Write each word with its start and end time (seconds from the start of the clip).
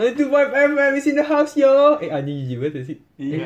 95 0.00 0.48
FM 0.48 0.96
is 0.96 1.06
in 1.06 1.14
the 1.16 1.22
house 1.22 1.52
yo. 1.60 2.00
Eh 2.00 2.08
anjing 2.08 2.48
jijik 2.48 2.56
banget 2.56 2.74
ya 2.80 2.82
sih. 2.88 2.96
Iya. 3.20 3.44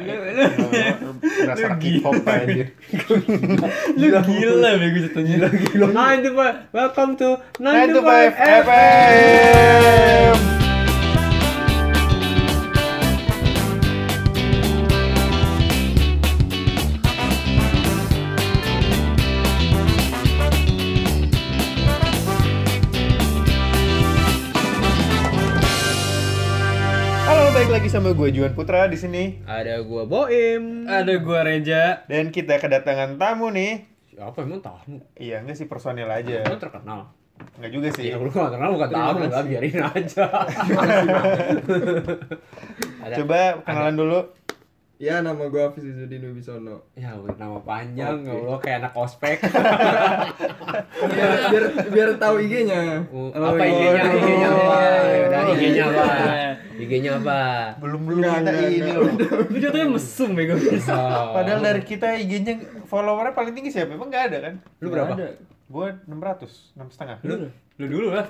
Berasa 1.19 1.66
anak 1.66 1.82
hip 1.82 2.06
hop 2.06 2.23
aja. 2.30 2.70
Lu 3.98 4.06
gila 4.30 4.71
bego 4.79 4.98
jatuhnya. 5.03 5.51
95 5.51 6.71
welcome 6.71 7.19
to 7.19 7.43
9 7.59 7.90
to 7.90 8.01
95 8.06 8.38
5 8.38 8.62
FM. 8.71 10.54
Sama 27.95 28.11
gue 28.11 28.28
Juan 28.28 28.50
Putra 28.52 28.91
di 28.91 28.98
sini 28.98 29.38
Ada 29.45 29.78
gua 29.80 30.02
Boim. 30.02 30.82
Ada 30.84 31.14
gua 31.19 31.46
Reja. 31.46 32.02
dan 32.05 32.28
kita 32.28 32.59
kedatangan 32.59 33.14
tamu 33.14 33.48
nih. 33.48 33.86
Apa 34.14 34.42
emang 34.42 34.59
tamu? 34.59 34.98
Iya, 35.14 35.38
enggak 35.38 35.55
sih 35.56 35.66
personil 35.66 36.06
aja. 36.06 36.42
Lu 36.42 36.59
terkenal. 36.59 37.14
Enggak 37.55 37.70
juga 37.70 37.88
sih. 37.91 38.10
Ya 38.10 38.19
lu 38.19 38.27
gak 38.27 38.50
terkenal 38.50 38.74
bukan 38.74 38.88
tamu, 38.88 39.19
enggak 39.22 39.46
biarin 39.46 39.78
aja. 39.80 40.27
Ada- 42.98 43.14
Coba 43.22 43.62
kenalan 43.62 43.95
dulu. 43.95 44.20
Ya 44.95 45.19
nama 45.20 45.42
gue 45.45 45.58
Hafiz 45.58 45.83
Izzuddin 45.83 46.22
Wibisono 46.22 46.86
Ya 46.95 47.19
udah 47.19 47.34
nama 47.34 47.58
panjang, 47.61 48.22
ya 48.22 48.30
Allah 48.33 48.58
kayak 48.58 48.77
anak 48.80 48.92
ospek. 48.95 49.38
biar, 51.11 51.30
biar, 51.50 51.64
biar 51.91 52.11
tahu 52.14 52.38
IG-nya 52.38 53.02
apa. 53.11 53.58
IG-nya? 53.58 54.02
IG-nya 54.06 54.48
apa? 54.50 54.77
Udah 55.27 55.41
IG-nya 55.52 55.84
apa? 55.84 56.05
IG-nya 56.74 57.23
apa? 57.23 57.38
Belum 57.78 58.01
belum 58.02 58.19
kita 58.23 58.52
ini 58.66 58.91
loh. 58.91 59.06
Lu 59.52 59.56
jatuhnya 59.62 59.88
mesum 59.91 60.34
bego. 60.34 60.58
Padahal 61.30 61.61
dari 61.62 61.83
kita 61.86 62.19
IG-nya 62.19 62.55
followernya 62.91 63.33
paling 63.33 63.55
tinggi 63.55 63.70
siapa? 63.70 63.94
Emang 63.94 64.11
nggak 64.11 64.25
ada 64.33 64.39
kan? 64.50 64.55
lu 64.83 64.89
berapa? 64.91 65.12
Gue 65.64 65.89
600, 66.06 66.77
6 66.77 66.95
setengah. 66.95 67.17
Lu? 67.25 67.34
Lu 67.78 67.86
dulu 67.89 68.08
lah. 68.14 68.27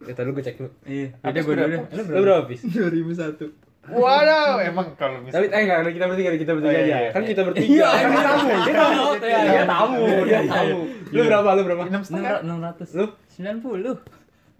Ya 0.00 0.12
tadi 0.16 0.32
gue 0.32 0.40
cek 0.40 0.56
dulu. 0.56 0.70
Iya. 0.88 1.08
Ada 1.20 1.38
gua 1.44 1.54
dulu. 1.60 1.76
Lu 1.92 2.20
berapa, 2.24 2.42
Pis? 2.48 2.60
2001 2.64 3.70
Waduh, 3.90 4.60
emang 4.60 4.92
kalau 4.94 5.18
Tapi 5.24 5.32
misalnya 5.32 5.56
eh 5.56 5.62
enggak, 5.64 5.96
kita 5.96 6.06
bertiga, 6.06 6.30
kita 6.36 6.52
bertiga 6.52 6.68
Oh, 6.68 6.76
iya, 6.76 6.84
aja. 6.84 6.98
iya. 7.00 7.10
Kan 7.10 7.22
kita 7.24 7.40
bertiga. 7.42 7.64
Iya, 7.64 7.88
Kan 7.90 8.10
iya. 8.12 8.22
tamu. 8.22 8.48
Dia 8.60 8.74
tamu. 8.76 9.02
Iya, 9.10 9.18
Dia 9.18 9.40
iya. 9.50 9.64
tamu, 9.66 10.04
tamu. 10.46 10.78
Lu 11.10 11.20
berapa? 11.26 11.48
Lu 11.56 11.62
berapa? 11.64 11.82
enam 11.88 12.02
setengah. 12.04 12.30
Enam 12.44 12.58
ratus. 12.60 12.88
Lu? 12.92 13.06
Sembilan 13.32 13.56
puluh. 13.58 13.96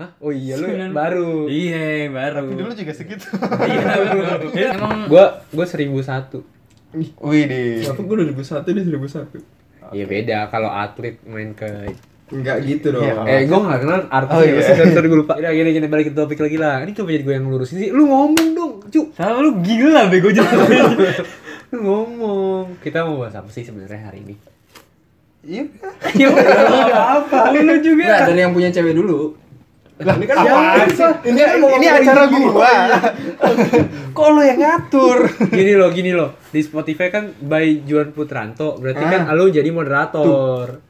Hah? 0.00 0.10
Oh 0.16 0.32
iya 0.32 0.56
lu 0.56 0.64
baru. 0.96 1.44
Iya, 1.44 2.08
baru. 2.08 2.48
Tapi 2.48 2.56
dulu 2.56 2.72
juga 2.72 2.92
segitu. 2.96 3.28
Iya, 3.68 3.92
Iya, 4.56 4.68
Emang 4.72 5.04
Gua 5.12 5.44
gua 5.52 5.66
1001. 5.68 6.40
Wih 7.20 7.42
deh. 7.44 7.84
Kenapa 7.84 8.00
gue 8.02 8.16
2001 8.32 8.64
dia 8.66 8.82
2001 8.82 9.94
Iya 9.94 10.04
beda 10.08 10.38
kalau 10.50 10.70
atlet 10.72 11.20
main 11.22 11.54
ke 11.54 11.68
Enggak 12.32 12.62
gitu 12.64 12.96
dong 12.96 13.04
Iya, 13.04 13.14
Eh, 13.28 13.40
gue 13.46 13.58
gak 13.58 13.80
kenal 13.82 14.00
artis 14.10 14.34
Oh, 14.34 14.42
ya, 14.42 14.52
iya. 14.56 14.62
sorry, 14.64 14.90
sorry 14.90 15.06
gue 15.06 15.20
lupa 15.22 15.38
Udah 15.38 15.52
gini, 15.54 15.70
gini, 15.70 15.86
balik 15.86 16.10
ke 16.10 16.14
topik 16.16 16.40
lagi 16.40 16.58
lah 16.58 16.82
Ini 16.82 16.90
kenapa 16.90 17.10
jadi 17.12 17.22
gue 17.22 17.34
yang 17.36 17.44
ngelurusin 17.46 17.76
sih? 17.78 17.90
Lu 17.92 18.08
ngomong 18.08 18.48
dong, 18.56 18.72
cu 18.88 19.00
sama 19.14 19.38
lu 19.38 19.60
gila 19.60 20.08
bego. 20.08 20.30
Lu 21.70 21.78
ngomong 21.78 22.80
Kita 22.82 23.06
mau 23.06 23.22
bahas 23.22 23.36
apa 23.36 23.50
sih 23.52 23.62
sebenarnya 23.62 24.00
hari 24.02 24.24
ini? 24.24 24.34
Iya. 25.46 25.64
Ya 26.18 26.26
udah 26.26 27.02
apa? 27.22 27.38
Lu 27.52 27.76
juga. 27.78 28.02
Enggak 28.02 28.20
dari 28.30 28.40
yang 28.42 28.54
punya 28.56 28.70
cewek 28.70 28.94
dulu 28.94 29.38
Lah 30.00 30.14
ini 30.16 30.24
kan 30.24 30.36
Apaan 30.40 30.88
sih? 30.88 31.12
Ini 31.28 31.40
ini 31.60 31.86
acara 31.86 32.24
gua. 32.26 32.72
Kok 34.16 34.28
lo 34.30 34.40
yang 34.40 34.58
ngatur? 34.58 35.18
Gini 35.60 35.72
loh, 35.74 35.88
gini 35.90 36.10
loh 36.10 36.34
Di 36.48 36.60
Spotify 36.60 37.08
kan 37.08 37.30
by 37.36 37.84
Juan 37.84 38.10
Putranto 38.10 38.74
Berarti 38.74 39.00
kan 39.02 39.28
Ah. 39.28 39.36
lu 39.36 39.48
jadi 39.48 39.68
moderator 39.68 40.80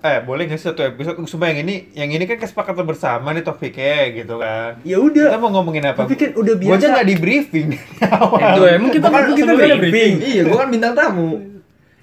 Eh, 0.00 0.20
boleh 0.20 0.44
nggak 0.44 0.60
sih 0.60 0.68
satu 0.68 0.84
episode? 0.84 1.16
Sumpah 1.24 1.48
yang 1.48 1.64
ini, 1.64 1.88
yang 1.96 2.12
ini 2.12 2.28
kan 2.28 2.36
kesepakatan 2.36 2.84
bersama 2.84 3.32
nih 3.32 3.40
topiknya 3.40 4.12
gitu 4.12 4.36
kan. 4.36 4.76
Ya 4.84 5.00
Kita 5.00 5.32
udah 5.32 5.40
mau 5.40 5.48
ngomongin 5.50 5.80
apa? 5.80 6.04
Tapi 6.04 6.12
kan 6.12 6.36
udah 6.36 6.54
Gua 6.54 6.76
aja 6.76 6.76
biasa 6.76 6.86
nggak 6.92 7.08
di 7.08 7.16
briefing. 7.16 7.68
Tuh, 8.52 8.68
emang 8.68 8.92
kita 8.92 9.08
Bukan, 9.08 9.32
kita 9.32 9.48
sebelumnya 9.48 9.76
briefing. 9.80 10.14
Iya 10.20 10.42
gue 10.44 10.56
kan 10.56 10.68
bintang 10.68 10.92
tamu 10.92 11.53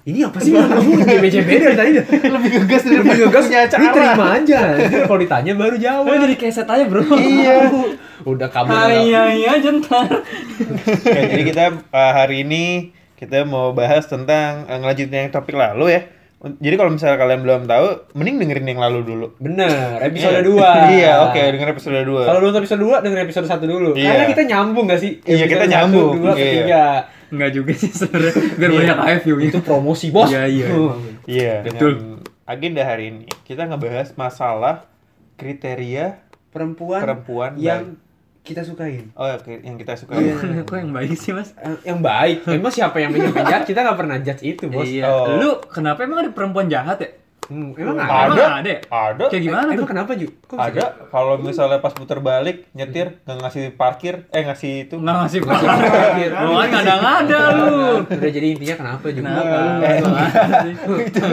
Ini 0.02 0.26
apa 0.26 0.42
sih? 0.42 0.50
Kamu 0.50 0.98
BCB 0.98 1.48
dari 1.62 1.76
tadi. 1.78 1.90
Lebih 2.26 2.50
gegas 2.66 2.82
dari 2.82 2.96
Lebih 2.98 3.14
ngegas 3.22 3.44
punya 3.46 3.60
acara. 3.70 3.78
Ini 3.78 3.88
terima 3.94 4.26
aja 4.34 4.58
Kalau 5.06 5.18
ditanya 5.22 5.52
baru 5.54 5.76
jawab 5.78 6.10
Lu 6.10 6.14
jadi 6.26 6.36
keset 6.42 6.66
aja, 6.66 6.84
Bro. 6.90 7.02
Iya. 7.14 7.54
Udah 8.34 8.48
kabur 8.50 8.74
Hai, 8.74 9.14
hai 9.14 9.42
aja 9.46 9.70
ntar. 9.78 10.06
Oke, 10.06 11.20
jadi 11.26 11.42
kita 11.42 11.64
uh, 11.90 12.12
hari 12.14 12.46
ini 12.46 12.94
kita 13.18 13.46
mau 13.46 13.74
bahas 13.74 14.06
tentang 14.06 14.66
uh, 14.66 14.78
ngelanjutin 14.78 15.26
yang 15.26 15.34
topik 15.34 15.54
lalu 15.54 15.98
ya. 15.98 16.02
Jadi 16.42 16.74
kalau 16.74 16.90
misalnya 16.90 17.22
kalian 17.22 17.40
belum 17.46 17.62
tahu, 17.70 17.86
mending 18.18 18.42
dengerin 18.42 18.66
yang 18.66 18.82
lalu 18.82 19.00
dulu. 19.06 19.26
Bener, 19.38 20.02
episode 20.02 20.42
Iya, 20.90 21.22
2 21.22 21.26
oke, 21.30 21.38
denger 21.54 21.68
episode 21.70 22.02
2. 22.02 22.26
Kalau 22.26 22.38
belum 22.42 22.54
episode 22.58 22.80
2, 22.82 23.04
denger 23.06 23.20
episode 23.22 23.46
1 23.46 23.62
dulu 23.62 23.90
Iya. 23.94 24.10
Karena 24.10 24.24
kita 24.26 24.42
nyambung 24.50 24.84
gak 24.90 24.98
sih? 24.98 25.12
Iya, 25.22 25.46
kita 25.46 25.64
Episode 25.64 25.70
nyambung. 25.70 26.10
satu, 26.10 26.18
dua, 26.18 26.32
Iya. 26.34 26.42
ketiga 26.42 26.82
Enggak 27.32 27.50
juga 27.54 27.72
sih 27.72 27.90
sebenarnya. 27.94 28.34
Biar 28.58 28.70
Iya. 28.70 28.78
banyak 28.82 28.98
AF 28.98 29.20
view-nya. 29.24 29.48
Itu 29.48 29.60
promosi 29.62 30.06
bos 30.10 30.28
Iya, 30.28 30.42
iya. 30.44 30.66
Oh. 30.74 30.92
Iya, 31.24 31.54
Betul. 31.62 31.92
agenda 32.42 32.82
hari 32.82 33.04
ini 33.08 33.26
kita 33.46 33.62
ngebahas 33.64 34.12
masalah 34.18 34.90
kriteria 35.36 36.18
Perempuan, 36.52 37.00
perempuan 37.00 37.52
yang 37.56 37.96
kita 38.42 38.60
sukain 38.60 39.14
oh 39.14 39.28
oke, 39.28 39.54
yang 39.56 39.74
kita 39.74 39.94
suka. 39.94 40.14
Iya. 40.14 40.34
Kok 40.66 40.74
yang 40.74 40.90
baik 40.90 41.14
sih, 41.14 41.30
Mas? 41.30 41.54
Eh, 41.54 41.78
Yang 41.84 41.98
baik, 42.00 42.36
emang 42.48 42.70
siapa 42.70 42.98
yang 42.98 43.10
menjudge? 43.10 43.64
Kita 43.64 43.80
gak 43.82 43.94
pernah 43.96 44.18
judge 44.18 44.42
itu 44.42 44.66
bos 44.66 44.82
Iya. 44.82 45.06
Oh. 45.06 45.26
Lu 45.36 45.50
kenapa 45.64 46.02
emang 46.02 46.20
ada 46.20 46.30
perempuan 46.30 46.66
jahat 46.66 46.98
ya? 46.98 47.10
Hmm, 47.44 47.70
Emang 47.72 47.98
Ada. 47.98 48.06
ada? 48.06 48.22
Emang 48.32 48.54
ada. 48.56 48.70
ya? 48.70 48.78
Ada. 48.88 49.24
Kayak 49.26 49.42
gimana 49.44 49.62
Emang 49.64 49.78
tuh? 49.78 49.86
kenapa 49.88 50.10
Ju? 50.14 50.26
Kok 50.42 50.56
Ada 50.56 50.82
kalau 51.08 51.34
misalnya 51.36 51.78
pas 51.78 51.90
putar 51.90 52.18
balik 52.18 52.70
nyetir 52.72 53.18
nggak 53.20 53.36
ngasih 53.36 53.64
parkir 53.72 54.14
eh 54.28 54.42
ngasih 54.42 54.72
itu 54.86 54.94
Nggak 54.96 55.16
ngasih 55.20 55.38
Ngasih 55.40 55.66
parkir. 55.66 55.90
parkir. 55.92 56.30
Lu 56.40 56.54
kan 56.56 56.68
ngada-ngada 56.72 57.40
lu. 57.52 57.70
Udah 58.08 58.30
jadi 58.32 58.46
intinya 58.48 58.76
kenapa 58.76 59.06
juga? 59.08 59.26
Kenapa? 59.28 59.58
Eh, 59.82 59.98
itu 61.06 61.24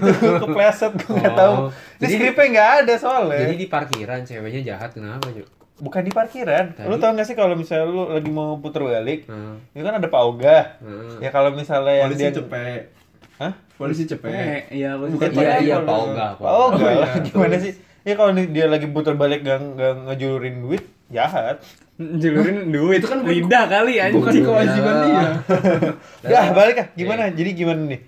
itu 0.00 0.28
kepleset 0.40 0.92
gue 0.94 1.12
nggak 1.14 1.34
tahu. 1.34 1.54
Oh. 1.54 1.68
Di 1.70 2.02
Jadi- 2.02 2.14
skripnya 2.18 2.46
nggak 2.50 2.70
ada 2.78 2.94
soalnya. 2.96 3.38
Jadi 3.38 3.54
di 3.54 3.66
parkiran 3.66 4.20
ceweknya 4.22 4.60
jahat 4.66 4.90
kenapa 4.92 5.28
Ju? 5.30 5.44
Bukan 5.80 6.02
di 6.02 6.12
parkiran. 6.12 6.64
Tadi- 6.70 6.86
Lu 6.86 6.96
tau 6.96 7.10
gak 7.10 7.24
sih 7.24 7.32
kalau 7.32 7.52
misalnya 7.52 7.86
lu 7.86 8.08
lagi 8.10 8.28
mau 8.28 8.56
putar 8.56 8.80
balik, 8.80 9.24
Hmm. 9.24 9.56
itu 9.70 9.80
kan 9.80 9.96
ada 9.96 10.06
Pak 10.06 10.22
Oga. 10.22 10.58
Hmm. 10.78 11.16
Ya 11.18 11.28
kalau 11.28 11.50
misalnya 11.50 11.94
yang 11.96 12.08
Polisi 12.08 12.20
dia 12.20 12.32
cepet 12.32 12.82
Hah? 13.36 13.52
Polisi 13.74 14.04
cepet 14.04 14.28
Eh, 14.28 14.60
iya, 14.76 14.92
Bukan 14.94 15.16
Iya, 15.26 15.40
Pak 15.50 15.58
iya, 15.58 15.76
Oga. 15.76 15.86
Pak 15.86 15.96
Oga, 15.98 16.26
Pak 16.30 16.38
Pak 16.38 16.52
Oga 16.52 16.76
Oga. 16.76 16.90
lah. 17.00 17.12
Gimana 17.26 17.56
sih? 17.56 17.72
Ya 18.00 18.12
kalau 18.14 18.30
dia 18.32 18.66
lagi 18.66 18.86
putar 18.86 19.12
balik 19.14 19.40
gak, 19.40 19.56
gak 19.74 19.92
ngejulurin 20.06 20.56
duit, 20.62 20.82
jahat. 21.08 21.60
julurin 21.96 22.68
duit 22.74 22.96
Itu 22.96 23.08
kan 23.08 23.20
lidah 23.22 23.64
kali 23.66 23.96
anjing. 23.96 24.16
Bukan 24.16 24.34
kewajiban 24.38 24.96
dia 25.02 25.24
Dah 26.22 26.46
balik 26.58 26.76
ah. 26.76 26.86
Gimana? 26.92 27.28
Jadi 27.28 27.50
gimana 27.54 27.80
nih? 27.86 28.00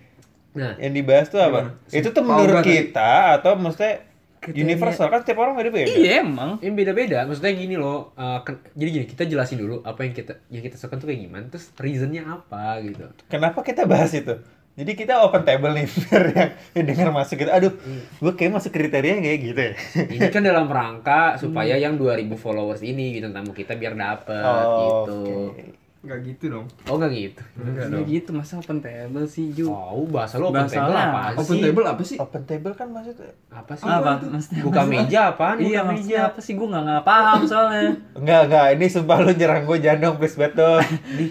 Nah, 0.52 0.76
Yang 0.76 0.92
dibahas 0.94 1.26
tuh 1.28 1.40
apa? 1.40 1.60
Itu 1.88 2.08
tuh 2.08 2.20
menurut 2.20 2.60
kita 2.60 3.36
atau 3.36 3.52
maksudnya 3.54 4.04
Universal 4.44 5.06
kan 5.06 5.20
setiap 5.20 5.38
orang 5.38 5.54
beda 5.54 5.70
beda. 5.70 5.86
Iya 5.88 6.12
emang. 6.20 6.58
Yang 6.58 6.74
beda-beda, 6.76 7.18
maksudnya 7.22 7.52
gini 7.52 7.74
loh. 7.74 8.10
eh, 8.12 8.38
ken- 8.42 8.62
jadi 8.72 8.88
gini, 8.92 9.04
kita 9.06 9.22
jelasin 9.24 9.56
dulu 9.56 9.80
apa 9.80 10.02
yang 10.02 10.12
kita 10.12 10.32
yang 10.48 10.60
kita 10.60 10.74
suka 10.74 10.96
tuh 10.96 11.06
kayak 11.06 11.22
gimana, 11.22 11.46
terus 11.46 11.70
reasonnya 11.76 12.26
apa 12.26 12.80
gitu. 12.80 13.06
Kenapa 13.26 13.60
kita 13.60 13.84
bahas 13.84 14.10
itu? 14.10 14.34
Jadi 14.72 14.96
kita 14.96 15.20
open 15.20 15.44
table 15.44 15.70
nih 15.70 15.84
biar 16.00 16.24
yang, 16.32 16.50
yang 16.72 16.84
dengar 16.88 17.08
masuk 17.12 17.36
gitu. 17.36 17.50
Aduh, 17.50 17.72
gue 18.18 18.32
kayak 18.32 18.52
masuk 18.52 18.72
kriteria 18.72 19.20
kayak 19.20 19.38
gitu 19.44 19.60
ya. 19.60 19.72
Ini 20.08 20.26
kan 20.34 20.42
dalam 20.42 20.64
rangka 20.66 21.36
supaya 21.36 21.76
yang 21.76 21.94
2000 21.94 22.24
followers 22.34 22.80
ini 22.80 23.14
gitu 23.14 23.28
tamu 23.28 23.52
kita 23.52 23.76
biar 23.76 23.92
dapet 23.92 24.40
Oh, 24.42 25.04
gitu. 25.04 25.18
oke. 25.52 25.62
Enggak 26.02 26.18
gitu 26.24 26.44
dong 26.50 26.66
Oh 26.84 26.98
enggak 26.98 27.12
gitu. 27.12 27.42
Enggak 27.54 27.70
Enggak 27.86 27.86
dong 27.94 28.04
gitu 28.04 28.30
masa 28.32 28.52
open 28.58 28.78
table 28.78 29.22
sih 29.24 29.46
Ju. 29.52 29.70
Oh, 29.70 30.02
bahasa 30.04 30.34
lo 30.36 30.50
open 30.50 30.58
Bahasa 30.60 30.74
table 30.76 30.96
apa 30.96 31.20
Open 31.32 31.46
sih? 31.48 31.62
table 31.62 31.84
apa 31.86 32.02
sih? 32.02 32.16
Open 32.18 32.42
table 32.42 32.72
kan 32.72 32.86
maksudnya 32.88 33.30
Apa 33.48 33.72
sih? 33.72 33.86
Apa? 33.86 34.10
Maksudnya 34.20 34.62
Buka 34.62 34.80
apa? 34.80 34.90
meja 34.90 35.20
apaan? 35.28 35.56
Iya 35.56 35.80
Buka 35.80 35.92
meja. 35.94 36.18
apa 36.26 36.38
sih 36.38 36.52
gue 36.52 36.66
nggak 36.66 36.82
nggak 36.82 37.04
paham 37.04 37.40
soalnya. 37.44 37.86
Enggak, 38.12 38.40
enggak. 38.44 38.66
Ini 38.74 38.86
sumpah 38.88 39.18
lu 39.20 39.30
nyerang 39.32 39.62
gue 39.62 39.78
jangan 39.78 39.98
dong, 40.02 40.14
please 40.18 40.34
bet 40.34 40.52
dong. 40.52 40.82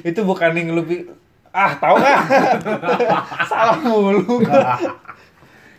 itu 0.01 0.19
bukan 0.21 0.49
yang 0.53 0.71
lu 0.71 0.83
Ah, 1.51 1.75
tahu 1.75 1.95
nggak? 1.97 2.19
Salah 3.51 3.75
mulu. 3.77 4.39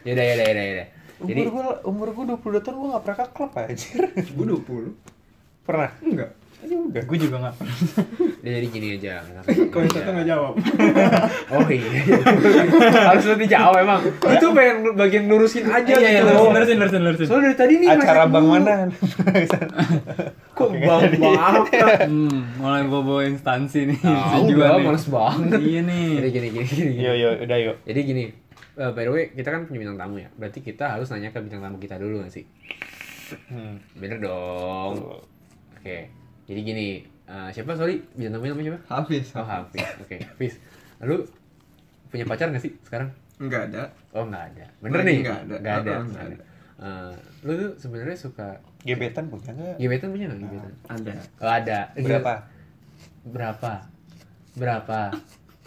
Yaudah, 0.04 0.24
yaudah, 0.26 0.44
yaudah, 0.44 0.64
yaudah. 0.66 0.86
Jadi 1.22 1.40
umur 1.40 1.54
gue 1.54 1.64
umur 1.86 2.08
gue 2.10 2.24
22 2.52 2.60
tahun 2.60 2.76
gue 2.76 2.88
gak 2.90 3.02
pernah 3.02 3.16
ke 3.16 3.26
klub 3.30 3.50
anjir. 3.54 4.02
Gue 4.28 4.44
20 4.44 4.92
Pernah? 5.62 5.90
Enggak 6.02 6.30
Ya 6.62 6.78
udah. 6.78 7.02
gue 7.02 7.18
juga 7.18 7.36
nggak 7.38 7.54
pernah. 7.58 7.76
jadi 8.40 8.66
gini 8.66 8.86
aja. 8.94 9.18
Kalau 9.42 9.82
yang 9.82 9.92
satu 9.92 10.10
nggak 10.10 10.28
jawab 10.28 10.52
Oh 11.54 11.66
iya. 11.66 11.90
Harus 13.04 13.24
lu 13.24 13.34
dijawab 13.36 13.74
emang. 13.78 14.00
Itu 14.06 14.46
pengen 14.50 14.76
bagian 14.92 15.24
lurusin 15.26 15.66
aja 15.66 15.90
Iya 15.90 15.98
iya 16.00 16.20
gitu. 16.20 16.32
lurusin 16.32 16.52
lurusin 16.52 16.76
lurusin 16.78 17.00
lurusin. 17.02 17.26
Soalnya 17.26 17.44
dari 17.44 17.56
tadi 17.56 17.72
nih 17.76 17.88
Acara 17.92 18.24
bang 18.24 18.46
mana? 18.46 18.74
Kok 20.56 20.68
bang 20.70 21.12
banget? 21.12 21.64
Hmm, 22.04 22.38
mulai 22.56 22.82
bobo 22.84 23.18
instansi 23.20 23.80
nih. 23.88 23.98
Gua 24.48 24.78
nih. 24.78 24.84
males 24.84 25.06
banget. 25.06 25.58
Iya 25.58 25.80
nih. 25.82 26.08
Jadi 26.14 26.28
gini 26.30 26.46
gini 26.52 26.66
gini. 26.68 26.92
Yo 26.96 27.12
yo 27.12 27.28
udah 27.38 27.58
yuk. 27.58 27.76
Jadi 27.82 28.00
gini, 28.02 28.24
eh, 28.76 28.90
by 28.90 29.02
the 29.02 29.10
way 29.10 29.24
kita 29.30 29.48
kan 29.48 29.66
punya 29.66 29.82
bintang 29.82 29.98
tamu 29.98 30.16
ya. 30.16 30.30
Berarti 30.32 30.60
kita 30.60 30.94
harus 30.94 31.10
nanya 31.10 31.30
ke 31.30 31.38
bintang 31.38 31.58
tamu 31.58 31.76
kita 31.76 31.98
dulu 31.98 32.22
gak 32.22 32.30
sih? 32.30 32.44
Hmm. 33.48 33.82
Bener 33.94 34.20
dong. 34.20 35.24
Oke. 35.74 36.21
Jadi 36.42 36.60
gini, 36.62 36.86
eh, 37.26 37.48
siapa 37.50 37.74
sorry 37.74 38.02
bintang 38.12 38.38
tamu 38.38 38.50
namanya 38.50 38.74
siapa? 38.74 38.80
Hafiz. 38.90 39.26
Oh 39.34 39.46
Hafiz. 39.46 39.86
Oke, 40.02 40.16
Hafiz. 40.20 40.54
Lalu 40.98 41.26
punya 42.08 42.24
pacar 42.26 42.50
gak 42.50 42.60
sih 42.60 42.72
sekarang? 42.84 43.08
Enggak 43.40 43.72
ada. 43.72 43.90
Oh 44.12 44.22
nggak 44.22 44.44
ada. 44.54 44.64
Bener 44.78 44.98
Lagi 45.02 45.08
nih? 45.08 45.18
nggak 45.24 45.38
ada. 45.48 45.54
Nggak 45.58 45.74
ada. 45.74 45.92
Nggak 45.92 46.02
nggak 46.06 46.24
ada. 46.26 46.44
Eh, 46.82 47.14
lu 47.46 47.52
tuh 47.54 47.70
sebenarnya 47.78 48.16
suka 48.18 48.48
Gebetan 48.82 49.30
punya 49.30 49.54
nggak? 49.54 49.76
gebetan 49.78 50.08
punya 50.10 50.24
nggak 50.30 50.40
gebetan? 50.42 50.72
Ada. 50.90 51.12
Oh 51.38 51.50
ada. 51.50 51.78
Berapa? 51.94 52.32
Berapa? 53.22 53.72
Berapa? 54.52 55.00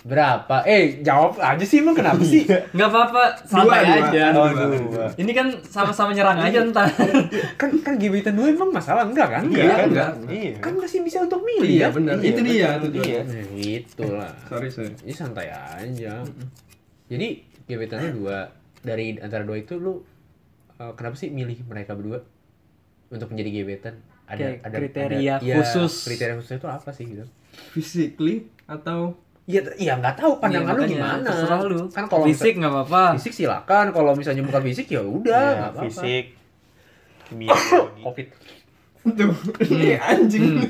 Berapa? 0.05 0.61
Eh 0.69 1.01
jawab 1.01 1.41
aja 1.41 1.65
sih 1.65 1.81
emang 1.81 1.97
kenapa 1.97 2.21
sih? 2.21 2.45
Enggak 2.45 2.89
apa-apa, 2.93 3.23
santai 3.41 3.81
Dua, 3.81 3.89
dua. 3.89 4.05
aja. 4.05 4.23
Oh, 4.37 4.47
Dua. 4.53 4.65
dua. 4.77 5.05
Ini 5.17 5.31
kan 5.33 5.47
sama-sama 5.65 6.13
nyerang 6.13 6.37
aja 6.37 6.61
ntar. 6.69 6.85
kan 7.57 7.73
kan 7.81 7.97
gebetan 7.97 8.37
dua 8.37 8.53
emang 8.53 8.69
masalah 8.69 9.09
enggak 9.09 9.33
kan? 9.33 9.49
Enggak, 9.49 9.65
Iya, 9.65 9.85
enggak. 9.89 10.09
Iya. 10.29 10.53
Kan 10.61 10.73
masih 10.77 11.01
bisa 11.01 11.25
untuk 11.25 11.41
milih 11.41 11.65
Iya 11.65 11.89
kan? 11.89 11.97
benar. 11.97 12.15
Iya, 12.21 12.29
Itu 12.29 12.41
dia. 12.45 12.69
Iya. 13.01 13.19
Nah, 13.25 13.45
gitu 13.57 14.03
lah. 14.13 14.31
Sorry 14.45 14.69
sorry. 14.69 14.93
Ini 15.01 15.13
santai 15.17 15.49
aja. 15.49 16.21
Jadi 17.09 17.27
gebetannya 17.65 18.13
dua 18.13 18.37
dari 18.85 19.17
antara 19.17 19.41
dua 19.41 19.57
itu 19.57 19.81
lu 19.81 20.05
eh, 20.77 20.93
kenapa 20.93 21.17
sih 21.17 21.33
milih 21.33 21.65
mereka 21.65 21.97
berdua 21.97 22.21
untuk 23.09 23.33
menjadi 23.33 23.49
gebetan? 23.57 23.95
Kayak 24.25 24.61
kriteria 24.69 25.41
iya, 25.41 25.57
khusus. 25.57 26.05
Kriteria 26.05 26.37
khususnya 26.37 26.61
itu 26.61 26.69
apa 26.69 26.89
sih 26.93 27.09
gitu? 27.09 27.25
Physically 27.73 28.45
atau 28.65 29.17
Iya, 29.45 29.61
iya 29.77 29.93
nggak 30.01 30.17
tahu 30.17 30.41
pandangan 30.41 30.73
lu 30.73 30.81
Iya, 30.81 30.89
makanya, 30.89 30.97
gimana. 31.21 31.27
Terserah 31.29 31.59
lu. 31.69 31.79
Kan 31.93 32.05
kalau 32.09 32.25
fisik 32.25 32.53
nggak 32.57 32.73
apa-apa. 32.73 33.03
fisik 33.21 33.33
silakan, 33.37 33.85
kalau 33.93 34.11
misalnya 34.17 34.41
bukan 34.41 34.61
fisik 34.65 34.87
ya 34.89 35.01
udah, 35.05 35.45
Iya, 35.45 35.53
nggak 35.53 35.69
apa-apa. 35.69 35.83
fisik. 35.85 36.23
Kimia. 37.29 37.49
Covid. 38.05 38.27
tuh 39.05 39.29
ini 39.69 39.93
anjing. 40.01 40.57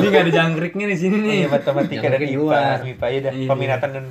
Ini 0.00 0.06
nggak 0.08 0.22
ada 0.24 0.32
jangkriknya 0.32 0.86
di 0.88 0.96
sini 0.96 1.16
nih. 1.20 1.44
Iya, 1.44 1.48
matematika 1.52 2.08
dan 2.08 2.16
mungkin 2.16 2.32
IPA, 2.32 2.40
luar. 2.40 2.76
MIPA 2.80 3.06
ya 3.12 3.18
dah. 3.20 3.32
Iya. 3.36 3.48
Peminatan 3.52 3.90
dan 3.92 4.04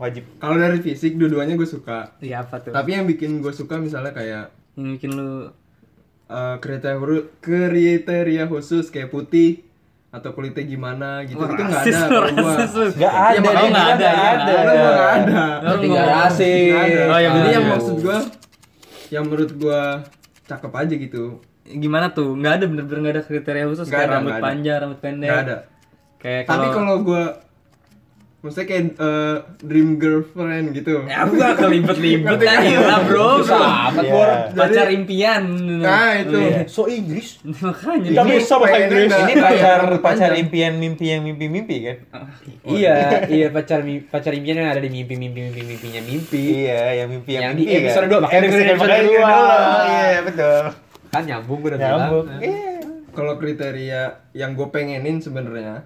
wajib. 0.00 0.24
Kalau 0.40 0.56
dari 0.56 0.78
fisik 0.80 1.20
dua-duanya 1.20 1.52
gue 1.52 1.68
suka. 1.68 2.16
Iya 2.24 2.48
apa 2.48 2.64
tuh? 2.64 2.72
Tapi 2.72 2.90
yang 2.96 3.04
bikin 3.04 3.44
gue 3.44 3.52
suka 3.52 3.76
misalnya 3.76 4.16
kayak 4.16 4.56
Yang 4.72 4.88
bikin 4.96 5.10
lu 5.20 5.52
eh, 6.32 6.56
kriteria 6.64 7.28
kriteria 7.44 8.44
khusus 8.48 8.88
kayak 8.88 9.12
putih 9.12 9.60
atau 10.12 10.28
kulitnya 10.36 10.68
gimana 10.68 11.24
gitu 11.24 11.40
itu 11.40 11.56
nggak 11.56 11.82
ada 11.88 12.00
kalau 12.04 12.30
gua. 12.36 12.52
rasis 12.52 12.72
lu. 12.76 12.86
Gak 13.00 13.14
ada, 13.16 13.32
Ya, 13.32 13.40
dia 13.40 13.40
nggak 13.40 13.88
ada, 13.96 14.08
iya, 14.12 14.12
nggak 14.12 14.44
nggak 14.44 14.62
gua 14.62 14.90
nggak 14.92 15.12
ada. 15.16 15.42
Nggak 15.72 16.06
rasis. 16.06 16.68
Nggak 16.68 16.84
ada. 16.84 17.02
Oh, 17.08 17.18
ya 17.18 17.28
Jadi 17.32 17.48
yang 17.48 17.66
maksud 17.66 17.96
gua 17.98 18.18
yang 19.08 19.24
menurut 19.24 19.52
gua 19.56 19.80
cakep 20.44 20.72
aja 20.74 20.94
gitu. 21.00 21.24
gimana 21.64 22.12
tuh? 22.12 22.36
Nggak 22.36 22.52
ada 22.60 22.64
bener-bener 22.68 22.98
nggak 23.00 23.14
ada 23.16 23.24
kriteria 23.24 23.64
khusus 23.64 23.86
Nggak 23.88 23.96
kayak 23.96 24.04
ada, 24.04 24.14
rambut 24.14 24.28
nggak 24.28 24.36
ada. 24.36 24.48
panjang, 24.52 24.76
rambut 24.78 25.00
pendek. 25.00 25.28
Nggak 25.30 25.42
ada. 25.42 25.56
Kayak 26.20 26.42
Tapi 26.44 26.66
kalau 26.68 26.94
gua 27.00 27.22
maksudnya 28.42 28.66
kayak 28.66 28.84
eh, 28.92 29.36
dream 29.60 29.96
girlfriend 29.96 30.74
gitu. 30.74 31.06
ya 31.06 31.22
enggak 31.22 31.56
kelibet-libet 31.56 32.36
kan 32.36 32.58
gila 32.60 32.96
bro. 33.02 33.28
Sahabat 33.40 34.02
Iya. 34.02 34.10
Bor. 34.10 34.28
Pacar 34.52 34.86
impian. 34.88 35.42
Nah, 35.78 36.10
itu. 36.16 36.36
Iya. 36.36 36.60
So 36.66 36.84
Inggris. 36.84 37.38
Makanya 37.62 38.08
Ini 38.12 38.32
bisa 38.34 38.54
bahasa 38.56 38.76
Inggris. 38.80 39.08
Ini 39.08 39.32
iya, 39.32 39.38
pacar 39.40 39.80
pacar 39.98 40.30
impian 40.34 40.72
mimpi 40.74 41.06
yang 41.08 41.22
mimpi-mimpi 41.22 41.76
kan? 41.82 41.96
iya, 42.64 43.22
iya 43.26 43.46
pacar 43.48 43.80
mi- 43.80 44.02
pacar 44.02 44.32
impian 44.32 44.58
yang 44.58 44.68
ada 44.68 44.80
di 44.80 44.90
mimpi-mimpi 44.90 45.38
mimpi-mimpinya 45.40 46.02
mimpi. 46.02 46.42
Iya, 46.62 46.82
yang 46.98 47.08
mimpi 47.08 47.30
yang 47.32 47.42
Yang 47.44 47.54
mimpi 47.56 47.64
di 47.64 47.78
episode 47.80 48.06
dua, 48.06 48.18
makanya 48.20 48.40
dengerin 48.42 48.58
Episode 48.64 48.72
episode 48.72 48.90
makanya 48.90 49.06
dua. 49.06 49.30
dulu. 49.30 49.86
Iya, 49.86 50.18
betul. 50.22 50.62
Kan 51.08 51.22
nyambung 51.24 51.58
gue 51.58 51.68
udah 51.68 51.78
Nyambung. 51.78 52.26
bilang. 52.26 52.42
Iya. 52.42 52.70
Kalau 53.12 53.34
kriteria 53.36 54.02
yang 54.32 54.50
gue 54.52 54.66
pengenin 54.66 55.20
sebenarnya 55.20 55.84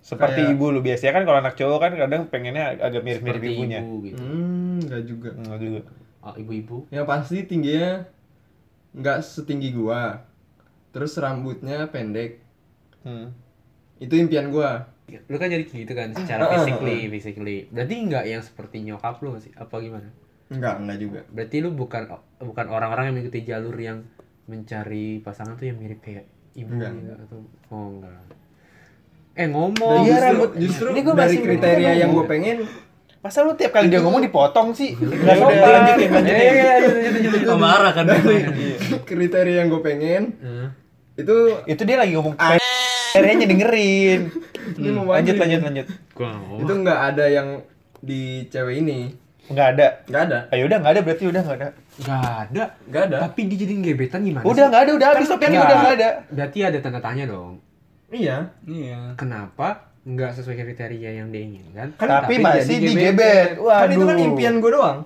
Seperti 0.00 0.40
Kayak- 0.40 0.52
ibu 0.54 0.64
lu 0.68 0.80
biasanya 0.80 1.12
kan 1.12 1.24
kalau 1.24 1.38
anak 1.38 1.54
cowok 1.54 1.78
kan 1.78 1.92
kadang 1.94 2.22
pengennya 2.26 2.64
ag- 2.70 2.82
agak 2.82 3.02
mirip-mirip 3.02 3.36
Seperti 3.38 3.54
ibunya. 3.54 3.78
ibu 3.78 3.94
gitu. 4.02 4.18
hmm 4.18 4.76
nggak 4.82 5.02
juga. 5.04 5.30
Enggak 5.34 5.58
juga. 5.60 5.80
Oh, 6.20 6.34
ibu-ibu. 6.34 6.76
Yang 6.88 7.06
pasti 7.06 7.36
tingginya 7.44 7.92
nggak 8.92 9.18
setinggi 9.20 9.70
gua. 9.70 10.24
Terus 10.90 11.12
rambutnya 11.16 11.86
pendek. 11.86 12.40
Hmm. 13.02 13.32
Itu 13.96 14.16
impian 14.16 14.48
gua. 14.48 14.88
Lu 15.26 15.36
kan 15.36 15.48
jadi 15.48 15.64
gitu 15.64 15.90
kan 15.90 16.12
secara 16.12 16.42
Ah, 16.42 16.48
ah, 16.48 16.54
physically, 16.56 17.08
physically. 17.08 17.58
Berarti 17.68 17.94
enggak 17.96 18.24
yang 18.24 18.40
seperti 18.40 18.80
nyokap 18.80 19.18
lu 19.18 19.32
nggak 19.32 19.42
sih? 19.42 19.52
Apa 19.54 19.78
gimana? 19.78 20.08
Enggak, 20.48 20.74
enggak 20.78 20.98
juga. 20.98 21.20
Berarti 21.26 21.56
lu 21.58 21.70
bukan 21.70 22.02
bukan 22.38 22.66
orang-orang 22.68 23.04
yang 23.06 23.14
mengikuti 23.14 23.40
jalur 23.42 23.74
yang 23.74 24.06
mencari 24.46 25.20
pasangan 25.20 25.54
tuh 25.54 25.66
yang 25.66 25.78
mirip 25.78 26.00
kayak 26.00 26.24
ibu 26.52 26.72
Enggak. 26.72 26.90
gitu 26.96 27.12
atau 27.16 27.38
oh 27.70 27.86
enggak. 27.92 28.22
Eh 29.40 29.48
ngomong. 29.48 30.00
Iya, 30.00 30.12
justru, 30.12 30.24
rambut. 30.26 30.50
justru 30.54 30.86
Ini 30.90 31.00
gua 31.00 31.14
dari 31.14 31.20
masih 31.26 31.38
kriteria 31.40 31.80
ngomong. 31.80 31.96
yang 31.96 32.10
gue 32.12 32.26
pengen 32.26 32.56
Masa 33.20 33.38
lu 33.40 33.52
tiap 33.52 33.68
kali 33.70 33.88
dia 33.88 34.00
ngomong 34.00 34.20
dipotong 34.22 34.72
sih? 34.72 34.92
Ya 34.92 35.04
Enggak 35.04 35.36
udah, 35.36 35.36
sopan. 35.36 35.70
Lanjutin, 35.74 36.08
lanjutin. 36.10 36.40
Iya, 36.40 36.72
lanjut, 36.72 36.90
lanjut, 36.90 37.12
lanjut, 37.12 37.30
Oh, 37.30 37.36
lanjut. 37.36 37.58
marah 37.58 37.92
kan 37.92 38.04
kriteria 39.02 39.56
yang 39.56 39.68
gue 39.68 39.82
pengen 39.82 40.22
Heeh. 40.36 40.68
itu 41.16 41.36
Itu 41.66 41.82
dia 41.84 41.96
lagi 41.96 42.12
ngomong 42.12 42.34
Akhirnya 42.36 43.32
dengerin. 43.46 44.20
Ini 44.72 44.88
mau 44.90 45.04
Lanjut, 45.10 45.36
lanjut, 45.36 45.60
lanjut. 45.62 45.86
Nggak 46.14 46.36
itu 46.58 46.72
nggak 46.78 47.00
ada 47.06 47.24
yang 47.26 47.48
di 47.98 48.20
cewek 48.46 48.74
ini 48.78 49.12
Enggak 49.46 49.66
ada. 49.74 49.86
nggak 50.06 50.22
ada 50.22 50.38
Ayo 50.48 50.62
udah 50.64 50.76
enggak 50.78 50.92
ada 50.94 51.02
berarti 51.02 51.24
udah 51.26 51.40
enggak 51.42 51.58
ada. 51.58 51.68
Nggak 52.00 52.24
ada. 52.40 52.64
nggak 52.86 53.02
ada 53.04 53.16
Tapi 53.26 53.40
dijadiin 53.46 53.80
gebetan 53.82 54.20
gimana? 54.22 54.44
Udah 54.44 54.56
sih? 54.56 54.64
enggak 54.64 54.80
ada, 54.80 54.92
udah 54.94 55.08
habis 55.10 55.28
Nggak. 55.52 55.60
udah 55.60 55.76
enggak 55.76 55.94
ada. 55.94 56.10
Berarti 56.30 56.58
ada 56.62 56.78
tanda 56.78 57.00
tanya 57.00 57.24
dong. 57.26 57.52
Iya 58.10 58.50
Iya. 58.62 59.14
Kenapa 59.14 59.88
nggak 60.00 60.30
sesuai 60.34 60.56
kriteria 60.58 61.10
yang 61.14 61.28
dia 61.28 61.42
inginkan? 61.42 61.92
Tapi 61.94 62.38
masih 62.38 62.78
jadi 62.78 62.88
digebet. 62.88 63.48
kan 63.56 63.86
itu 63.86 64.02
kan 64.02 64.18
impian 64.18 64.54
gue 64.58 64.70
doang 64.70 65.04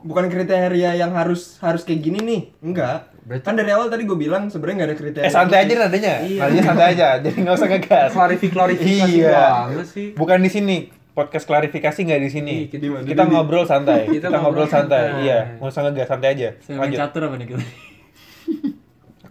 bukan 0.00 0.26
kriteria 0.26 0.94
yang 0.94 1.12
harus 1.12 1.58
harus 1.58 1.82
kayak 1.82 2.00
gini 2.00 2.18
nih 2.20 2.40
enggak 2.62 3.10
Berarti- 3.20 3.42
kan 3.42 3.54
dari 3.54 3.70
awal 3.70 3.86
tadi 3.86 4.02
gue 4.02 4.16
bilang 4.16 4.46
sebenarnya 4.46 4.76
nggak 4.76 4.88
ada 4.88 4.96
kriteria 4.96 5.24
Eh 5.24 5.30
santai 5.30 5.58
aja 5.58 5.68
khusus. 5.68 5.82
nadanya. 5.82 6.14
Iya. 6.20 6.40
Nadanya 6.40 6.62
santai 6.64 6.86
aja. 6.88 7.06
Jadi 7.22 7.36
enggak 7.36 7.54
usah 7.54 7.68
ngegas. 7.68 8.10
Klarifikasi 8.10 8.54
klarifikasi 8.54 9.18
Iya. 9.18 9.84
sih. 9.84 10.08
Bukan 10.14 10.38
di 10.38 10.48
sini. 10.48 10.76
Podcast 11.10 11.44
klarifikasi 11.44 11.98
nggak 12.00 12.20
di 12.20 12.30
sini. 12.30 12.54
Iya? 12.64 13.02
Kita 13.04 13.22
Di- 13.22 13.28
ngobrol 13.28 13.64
santai. 13.64 14.06
Kita 14.06 14.30
Kita, 14.30 14.38
ngobrol 14.38 14.64
santai. 14.64 15.10
santai. 15.10 15.22
Iya, 15.22 15.38
nggak 15.58 15.68
usah 15.68 15.82
ngegas 15.84 16.08
santai 16.08 16.28
aja. 16.32 16.48
Lanjut. 16.70 16.98
catur 16.98 17.22
apa 17.24 17.34
nih 17.34 17.46
kita? 17.48 17.60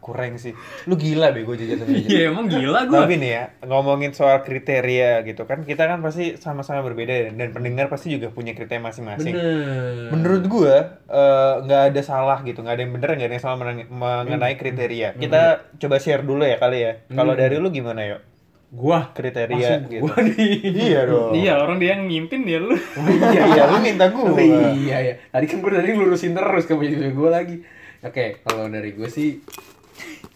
Kurang 0.09 0.41
sih. 0.41 0.57
Lu 0.83 0.97
gila 0.97 1.29
bego 1.29 1.53
jajan 1.53 1.77
sama 1.79 1.93
jajan. 1.93 2.09
Iya 2.09 2.21
emang 2.27 2.49
gila 2.49 2.79
gua. 2.89 3.05
Tapi 3.05 3.15
nih 3.15 3.29
ya, 3.29 3.43
ngomongin 3.61 4.11
soal 4.11 4.41
kriteria 4.41 5.21
gitu 5.21 5.45
kan, 5.45 5.61
kita 5.61 5.85
kan 5.85 6.01
pasti 6.01 6.33
sama-sama 6.35 6.81
berbeda 6.81 7.29
dan 7.29 7.53
pendengar 7.53 7.85
pasti 7.87 8.09
juga 8.09 8.33
punya 8.33 8.51
kriteria 8.51 8.81
masing-masing. 8.81 9.33
Bener. 9.33 10.09
Menurut 10.09 10.43
gua 10.45 10.75
eh, 11.05 11.53
nggak 11.61 11.81
ada 11.93 12.01
salah 12.01 12.41
gitu, 12.41 12.59
nggak 12.59 12.73
ada 12.73 12.81
yang 12.81 12.93
bener, 12.93 13.09
nggak 13.13 13.29
ada 13.29 13.35
yang 13.37 13.45
salah 13.45 13.57
mengenai 13.85 14.55
kriteria. 14.55 15.13
Kita 15.13 15.41
coba 15.77 15.95
share 15.97 16.25
dulu 16.25 16.41
ya 16.41 16.57
kali 16.57 16.77
ya. 16.79 16.93
Kalau 17.07 17.37
Hmm. 17.37 17.39
dari 17.39 17.55
lu 17.55 17.69
gimana 17.69 18.01
yuk? 18.03 18.21
gua 18.69 19.09
Kriteria 19.09 19.81
gitu. 19.89 20.05
gua 20.05 20.21
nih. 20.21 20.61
Iya 20.61 21.01
dong. 21.05 21.33
Iya 21.33 21.57
orang 21.57 21.77
dia 21.77 21.97
yang 21.97 22.05
mimpin 22.05 22.45
dia 22.45 22.61
lu. 22.61 22.69
Oh, 22.69 22.77
iya, 23.09 23.41
Iya, 23.49 23.63
lu 23.65 23.77
minta 23.81 24.05
gua. 24.09 24.29
Iya 24.77 24.97
ya. 25.01 25.13
Tadi 25.29 25.45
kan 25.45 25.57
gue 25.57 25.71
dari 25.73 25.91
lurusin 25.93 26.37
terus 26.37 26.69
ke 26.69 26.77
punya 26.77 27.09
gue 27.09 27.29
lagi. 27.29 27.55
Oke, 27.99 28.45
kalau 28.45 28.69
dari 28.69 28.93
gue 28.93 29.09
sih, 29.09 29.41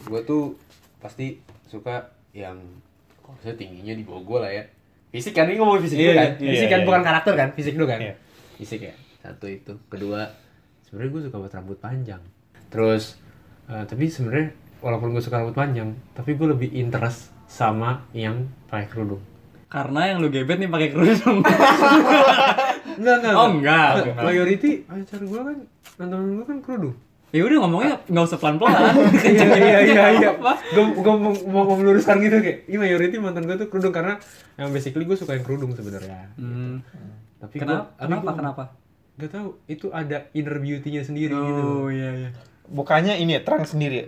gue 0.04 0.20
tuh 0.24 0.56
pasti 1.00 1.40
suka 1.68 2.04
yang 2.32 2.60
kalau 3.20 3.38
saya 3.40 3.56
tingginya 3.56 3.96
di 3.96 4.04
bawah 4.04 4.24
gue 4.24 4.40
lah 4.44 4.52
ya. 4.52 4.64
Fisik 5.14 5.38
kan 5.38 5.46
ini 5.46 5.62
ngomong 5.62 5.78
fisik 5.80 5.98
dulu 6.02 6.10
Iya, 6.10 6.16
kan. 6.18 6.32
iya, 6.42 6.52
Fisik 6.58 6.68
iya, 6.68 6.74
kan 6.74 6.80
iya. 6.82 6.88
bukan 6.90 7.02
karakter 7.06 7.34
kan, 7.38 7.50
fisik 7.54 7.74
dulu 7.78 7.86
kan. 7.86 8.00
Iya. 8.02 8.14
Fisik 8.58 8.82
ya. 8.82 8.96
Satu 9.22 9.46
itu. 9.46 9.74
Kedua, 9.88 10.26
sebenarnya 10.84 11.10
gue 11.14 11.22
suka 11.30 11.38
buat 11.38 11.54
rambut 11.54 11.78
panjang. 11.78 12.22
Terus, 12.68 13.22
eh, 13.70 13.86
tapi 13.86 14.10
sebenarnya 14.10 14.52
walaupun 14.82 15.14
gue 15.14 15.22
suka 15.22 15.40
rambut 15.40 15.54
panjang, 15.54 15.94
tapi 16.12 16.34
gue 16.34 16.48
lebih 16.50 16.70
interest 16.74 17.30
sama 17.46 18.10
yang 18.12 18.50
pakai 18.68 18.90
kerudung. 18.90 19.22
Karena 19.70 20.10
yang 20.10 20.22
lu 20.22 20.30
gebet 20.30 20.58
nih 20.58 20.70
pakai 20.70 20.90
kerudung. 20.90 21.42
Enggak, 22.94 23.16
enggak. 23.26 23.34
Oh, 23.34 23.50
enggak. 23.50 23.90
Mayority 24.22 24.86
pacar 24.86 25.18
gue 25.18 25.42
kan, 25.42 25.58
teman-teman 25.98 26.30
gue 26.38 26.46
kan 26.46 26.58
kerudung. 26.62 26.94
Ya 27.34 27.42
udah 27.42 27.58
ngomongnya 27.60 27.94
nggak 28.06 28.26
usah 28.26 28.38
pelan-pelan. 28.38 28.94
iya 29.26 29.48
iya 29.58 29.80
iya 29.82 30.04
iya 30.14 30.30
Apa? 30.32 30.54
gue 30.62 30.86
gue 30.94 31.16
mau, 31.18 31.34
mau, 31.34 31.74
meluruskan 31.74 32.22
gitu 32.22 32.38
kayak 32.38 32.70
ini 32.70 32.78
mayority 32.78 33.18
mantan 33.18 33.44
gue 33.44 33.58
tuh 33.58 33.68
kerudung 33.68 33.90
karena 33.90 34.22
yang 34.54 34.70
basically 34.70 35.02
gue 35.02 35.18
suka 35.18 35.34
yang 35.34 35.42
kerudung 35.42 35.74
sebenarnya 35.74 36.30
Hmm. 36.38 36.86
tapi 37.42 37.58
Kenapa? 37.58 37.90
gua, 37.90 37.98
Kenapa? 38.00 38.30
Kenapa? 38.32 38.64
Gak 39.16 39.30
tahu 39.32 39.50
itu 39.66 39.90
ada 39.90 40.30
inner 40.32 40.58
beauty-nya 40.58 41.02
sendiri 41.02 41.34
gitu 41.34 41.62
Oh 41.66 41.90
iya 41.90 42.10
iya. 42.16 42.30
Bukannya 42.64 43.18
ini 43.18 43.36
ya, 43.36 43.42
terang 43.42 43.66
sendiri 43.66 43.96
ya? 44.00 44.06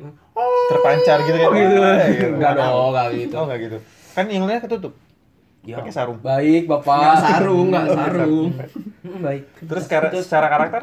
terpancar 0.65 1.17
gitu 1.21 1.35
kan. 1.35 1.45
Oh, 1.45 1.53
gitu. 1.53 1.75
Eh, 1.77 2.07
gitu. 2.11 2.27
Enggak 2.31 2.51
Mana? 2.51 2.61
dong, 2.63 2.87
enggak 2.87 3.07
gitu. 3.11 3.33
Oh, 3.35 3.43
enggak 3.43 3.59
gitu. 3.59 3.77
Kan 4.11 4.25
yang 4.25 4.43
lainnya 4.43 4.63
ketutup. 4.63 4.93
Ya, 5.61 5.75
Pakai 5.77 5.91
sarung. 5.91 6.17
Baik, 6.19 6.63
Bapak. 6.65 6.95
Nggak 6.95 7.17
sarung, 7.21 7.65
nggak 7.67 7.85
sarung. 7.91 8.49
Hmm, 9.03 9.19
baik. 9.19 9.43
Terus 9.59 9.81
secara, 9.83 10.07
secara 10.15 10.47
karakter 10.47 10.81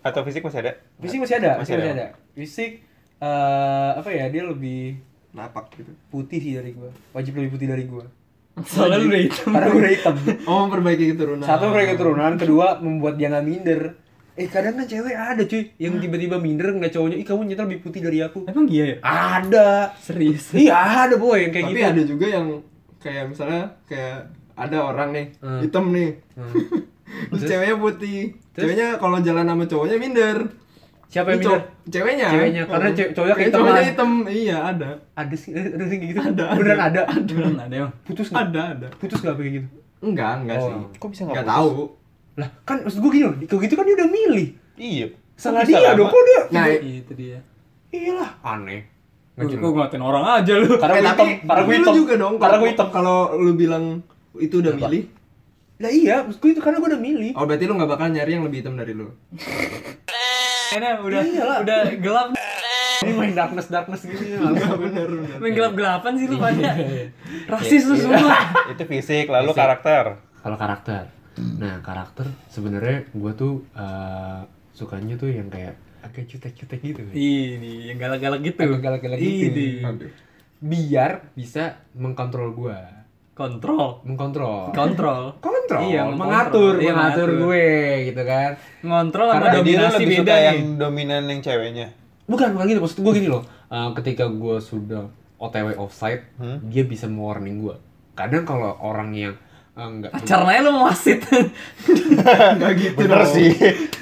atau 0.00 0.20
fisik 0.22 0.40
masih 0.40 0.60
ada? 0.60 0.72
Fisik 0.96 1.18
masih 1.18 1.36
ada, 1.36 1.50
Masih 1.56 1.74
masih 1.74 1.74
ada. 1.76 1.92
ada. 1.92 2.06
Fisik 2.32 2.70
eh 3.18 3.90
apa 3.94 4.08
ya? 4.08 4.26
Dia 4.28 4.44
lebih 4.44 4.96
Napak 5.30 5.70
gitu. 5.74 5.92
putih 6.08 6.38
sih 6.38 6.52
dari 6.54 6.72
gua. 6.72 6.90
Wajib 7.12 7.36
lebih 7.36 7.54
putih 7.54 7.68
dari 7.68 7.84
gua. 7.84 8.02
Soalnya 8.60 8.98
lu 8.98 9.06
udah 9.08 9.22
hitam. 9.22 9.48
Karena 9.48 9.70
udah 9.70 9.90
hitam. 9.90 10.14
Oh, 10.50 10.66
memperbaiki 10.66 11.04
keturunan. 11.14 11.44
Satu 11.44 11.70
mereka 11.70 11.94
keturunan, 11.94 12.32
kedua 12.34 12.66
membuat 12.78 13.14
dia 13.14 13.30
nggak 13.30 13.46
minder. 13.46 13.80
Eh 14.34 14.48
kadang 14.48 14.74
kan 14.74 14.86
cewek 14.86 15.12
ada 15.12 15.42
cuy 15.44 15.70
yang 15.76 15.96
tiba-tiba 15.96 16.36
minder 16.36 16.72
nggak 16.72 16.90
cowoknya, 16.90 17.16
ih 17.16 17.24
kamu 17.24 17.40
nyata 17.46 17.62
lebih 17.64 17.80
putih 17.80 18.00
dari 18.00 18.18
aku. 18.20 18.48
Emang 18.48 18.66
iya 18.66 18.84
ya? 18.84 18.96
Ada. 19.02 19.68
Serius. 19.96 20.50
Iya 20.56 20.74
ada 21.06 21.14
boy 21.14 21.38
yang 21.40 21.52
kayak 21.52 21.66
Tapi 21.66 21.76
gitu. 21.76 21.88
ada 21.88 22.02
juga 22.04 22.26
yang 22.26 22.46
kayak 22.98 23.24
misalnya 23.28 23.62
kayak 23.86 24.18
ada 24.56 24.76
orang 24.82 25.08
nih, 25.12 25.26
Hmm. 25.40 25.60
hitam 25.62 25.84
nih. 25.88 26.10
Hmm. 26.34 26.52
Terus 27.30 27.42
ceweknya 27.44 27.76
putih. 27.76 28.18
Terus? 28.60 28.68
Ceweknya 28.68 28.88
kalau 28.96 29.16
jalan 29.18 29.44
sama 29.46 29.64
cowoknya 29.64 29.96
minder. 29.96 30.36
Siapa 31.06 31.28
yang 31.28 31.40
minder? 31.40 31.60
Ceweknya. 31.86 32.28
Ceweknya, 32.30 32.62
karena 32.66 32.86
Oh. 32.86 32.94
ce- 32.94 33.10
cowoknya 33.10 33.34
Kayak 33.34 33.48
kehitaman. 33.48 33.64
cowoknya 33.66 33.84
hitam. 33.88 34.10
Iya, 34.28 34.56
ada. 34.68 34.90
Ada 35.12 35.34
sih, 35.34 35.50
ada 35.50 35.84
sih 35.84 35.98
gitu. 35.98 36.20
Ada, 36.20 36.44
Beneran 36.54 36.80
ada. 36.84 37.00
ada. 37.08 37.30
Beneran 37.30 37.58
ada 37.58 37.74
emang. 37.76 37.92
Putus 38.04 38.26
nggak? 38.28 38.44
Ada, 38.46 38.62
ada. 38.70 38.86
Putus 38.94 39.18
nggak 39.18 39.34
kayak 39.34 39.52
gitu? 39.56 39.68
Enggak, 40.00 40.32
enggak 40.38 40.56
Oh. 40.56 40.62
sih. 40.62 40.74
Kok 40.96 41.08
bisa 41.08 41.22
Enggak 41.24 41.42
putus? 41.42 41.54
tahu. 41.56 41.70
Lah 42.36 42.48
kan 42.62 42.76
maksud 42.80 42.98
gue 43.00 43.10
gini 43.10 43.24
loh, 43.24 43.34
kalau 43.42 43.60
gitu 43.60 43.74
kan 43.74 43.84
dia 43.84 43.96
udah 43.96 44.08
milih. 44.08 44.46
Iya. 44.76 45.06
Salah 45.34 45.62
dia 45.62 45.76
lama? 45.78 45.98
dong, 45.98 46.08
kok 46.08 46.22
dia? 46.22 46.40
Nah, 46.50 46.64
Itu 46.70 47.12
dia. 47.14 47.38
Iyalah, 47.90 48.30
aneh. 48.46 48.80
Gue 49.34 49.50
jelas. 49.50 49.72
ngatain 49.72 50.00
orang 50.00 50.24
aja 50.36 50.52
lu. 50.54 50.76
Karena 50.76 50.94
eh, 50.94 51.00
gue 51.00 51.10
hitam, 51.10 51.28
karena 51.42 51.62
gue 51.64 51.74
hitam. 51.74 51.94
juga 51.96 52.14
dong. 52.14 52.34
Karena 52.36 52.44
kalau- 52.46 52.60
gue 52.60 52.70
hitam. 52.70 52.88
Kalau 52.90 53.18
lu 53.34 53.52
bilang 53.54 53.84
itu 54.36 54.54
udah 54.54 54.72
milih, 54.78 55.02
Lah 55.80 55.88
iya, 55.90 56.20
maksud 56.20 56.38
gue 56.38 56.50
itu 56.52 56.60
karena 56.60 56.76
gue 56.76 56.88
udah 56.92 57.00
milih. 57.00 57.32
oh 57.32 57.44
berarti 57.44 57.64
lu 57.64 57.72
nggak 57.72 57.88
bakal 57.88 58.06
nyari 58.08 58.36
yang 58.36 58.44
lebih 58.44 58.60
hitam 58.60 58.76
dari 58.76 58.92
lu. 58.92 59.08
Ini 60.70 60.86
udah 61.02 61.20
Iyalah. 61.24 61.58
udah 61.64 61.80
gelap. 61.98 62.28
Ini 63.00 63.12
main 63.16 63.32
darkness 63.32 63.72
darkness 63.72 64.04
gitu 64.04 64.20
ya. 64.22 64.38
Bener, 64.44 64.76
bener. 64.76 65.08
Main 65.40 65.52
gelap-gelapan 65.56 66.12
sih 66.14 66.26
lu 66.28 66.36
pada. 66.36 66.70
Rasis 67.48 67.88
lu 67.88 67.96
semua. 67.96 68.36
Itu 68.68 68.84
fisik, 68.84 69.26
lalu 69.26 69.50
Fisik. 69.50 69.58
karakter. 69.58 70.04
Kalau 70.40 70.56
karakter, 70.56 71.02
nah 71.56 71.80
karakter 71.80 72.28
sebenarnya 72.48 73.08
gue 73.10 73.32
tuh 73.34 73.64
eh, 73.72 74.40
sukanya 74.72 75.16
tuh 75.16 75.32
yang 75.32 75.48
kayak 75.48 75.76
agak 76.00 76.28
jutek-jutek 76.28 76.80
gitu. 76.80 77.00
Ini 77.08 77.92
yang 77.92 77.98
galak-galak 77.98 78.40
gitu. 78.44 78.60
Agak 78.60 78.80
galak-galak 78.80 79.16
gitu. 79.16 79.48
Ini. 79.48 79.68
Aduh. 79.84 80.12
Biar 80.60 81.24
bisa 81.32 81.80
mengkontrol 81.96 82.52
gue, 82.52 82.76
Kontrol. 83.40 84.04
mengkontrol. 84.04 84.68
Kontrol. 84.70 85.22
Kontrol, 85.38 85.80
Iya, 85.82 86.02
mengatur, 86.04 86.12
mengontrol. 86.12 86.66
Iya, 86.76 86.92
mengatur 86.92 87.00
mengatur. 87.24 87.28
gue 87.40 87.66
gitu 88.04 88.22
kan. 88.22 88.50
Ngontrol 88.82 89.26
sama 89.26 89.34
Karena 89.34 89.48
lu 89.48 89.58
dominasi 89.58 89.94
lebih 89.96 90.08
beda 90.12 90.20
suka 90.20 90.34
nih. 90.34 90.44
yang 90.44 90.58
dominan 90.76 91.22
yang 91.24 91.40
ceweknya. 91.40 91.86
Bukan, 92.26 92.48
bukan 92.52 92.66
gitu. 92.66 92.80
Maksud 92.80 92.98
gue 93.00 93.12
gini 93.14 93.28
loh. 93.28 93.42
eh, 93.66 93.88
ketika 93.94 94.24
gue 94.26 94.56
sudah 94.60 95.02
OTW 95.36 95.72
offside, 95.74 96.22
Hmm? 96.36 96.60
dia 96.64 96.84
bisa 96.84 97.06
mewarning 97.06 97.58
gue. 97.60 97.74
Kadang 98.12 98.44
kalau 98.44 98.76
orang 98.76 99.10
yang 99.10 99.34
eh, 99.70 99.86
enggak 99.88 100.10
Pacarnya 100.12 100.60
lu 100.60 100.70
mau 100.70 100.84
wasit. 100.84 101.22
Enggak 102.52 102.72
gitu 102.76 102.96
Bener 102.98 103.22
dong. 103.22 103.30
sih. 103.30 103.48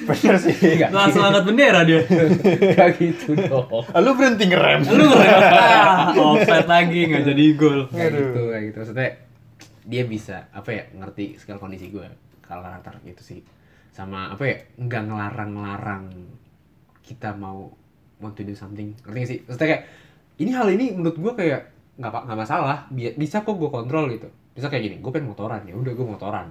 Bener 0.01 0.35
sih. 0.35 0.55
Enggak. 0.75 0.89
Langsung 0.91 1.21
angkat 1.21 1.43
bendera 1.45 1.81
dia. 1.83 2.01
Enggak 2.09 2.89
gitu 2.97 3.37
dong. 3.37 3.85
Lu 3.85 4.11
berhenti 4.13 4.45
ngerem. 4.45 4.81
Lu 4.89 5.05
ah, 5.07 6.11
offside 6.11 6.67
lagi 6.67 6.99
nggak 7.05 7.23
jadi 7.23 7.45
gol. 7.55 7.79
Kayak 7.87 8.09
Aduh. 8.09 8.19
gitu, 8.19 8.41
kayak 8.45 8.63
gitu. 8.65 8.77
Maksudnya 8.81 9.09
dia 9.83 10.03
bisa 10.03 10.47
apa 10.49 10.69
ya 10.69 10.83
ngerti 10.91 11.35
segala 11.35 11.59
kondisi 11.59 11.87
gue 11.87 12.05
kalau 12.41 12.61
karakter 12.61 12.99
gitu 13.03 13.21
sih. 13.21 13.39
Sama 13.89 14.31
apa 14.31 14.43
ya 14.43 14.57
nggak 14.75 15.03
ngelarang-ngelarang 15.05 16.05
kita 17.01 17.33
mau 17.33 17.71
want 18.17 18.33
to 18.33 18.43
do 18.43 18.53
something. 18.53 18.93
Ngerti 19.01 19.17
gak 19.17 19.29
sih? 19.29 19.39
Maksudnya 19.43 19.67
kayak 19.67 19.83
ini 20.37 20.51
hal 20.51 20.67
ini 20.69 20.85
menurut 20.91 21.17
gue 21.17 21.33
kayak 21.35 21.61
nggak 21.95 22.11
nggak 22.25 22.39
masalah. 22.39 22.77
Bi- 22.89 23.15
Bisa 23.15 23.41
kok 23.41 23.55
gue 23.55 23.67
kontrol 23.67 24.07
gitu. 24.09 24.29
Bisa 24.51 24.67
kayak 24.67 24.83
gini, 24.83 24.95
gue 24.99 25.07
pengen 25.09 25.29
motoran 25.29 25.63
ya 25.63 25.73
udah 25.73 25.91
gue 25.91 26.07
motoran. 26.07 26.47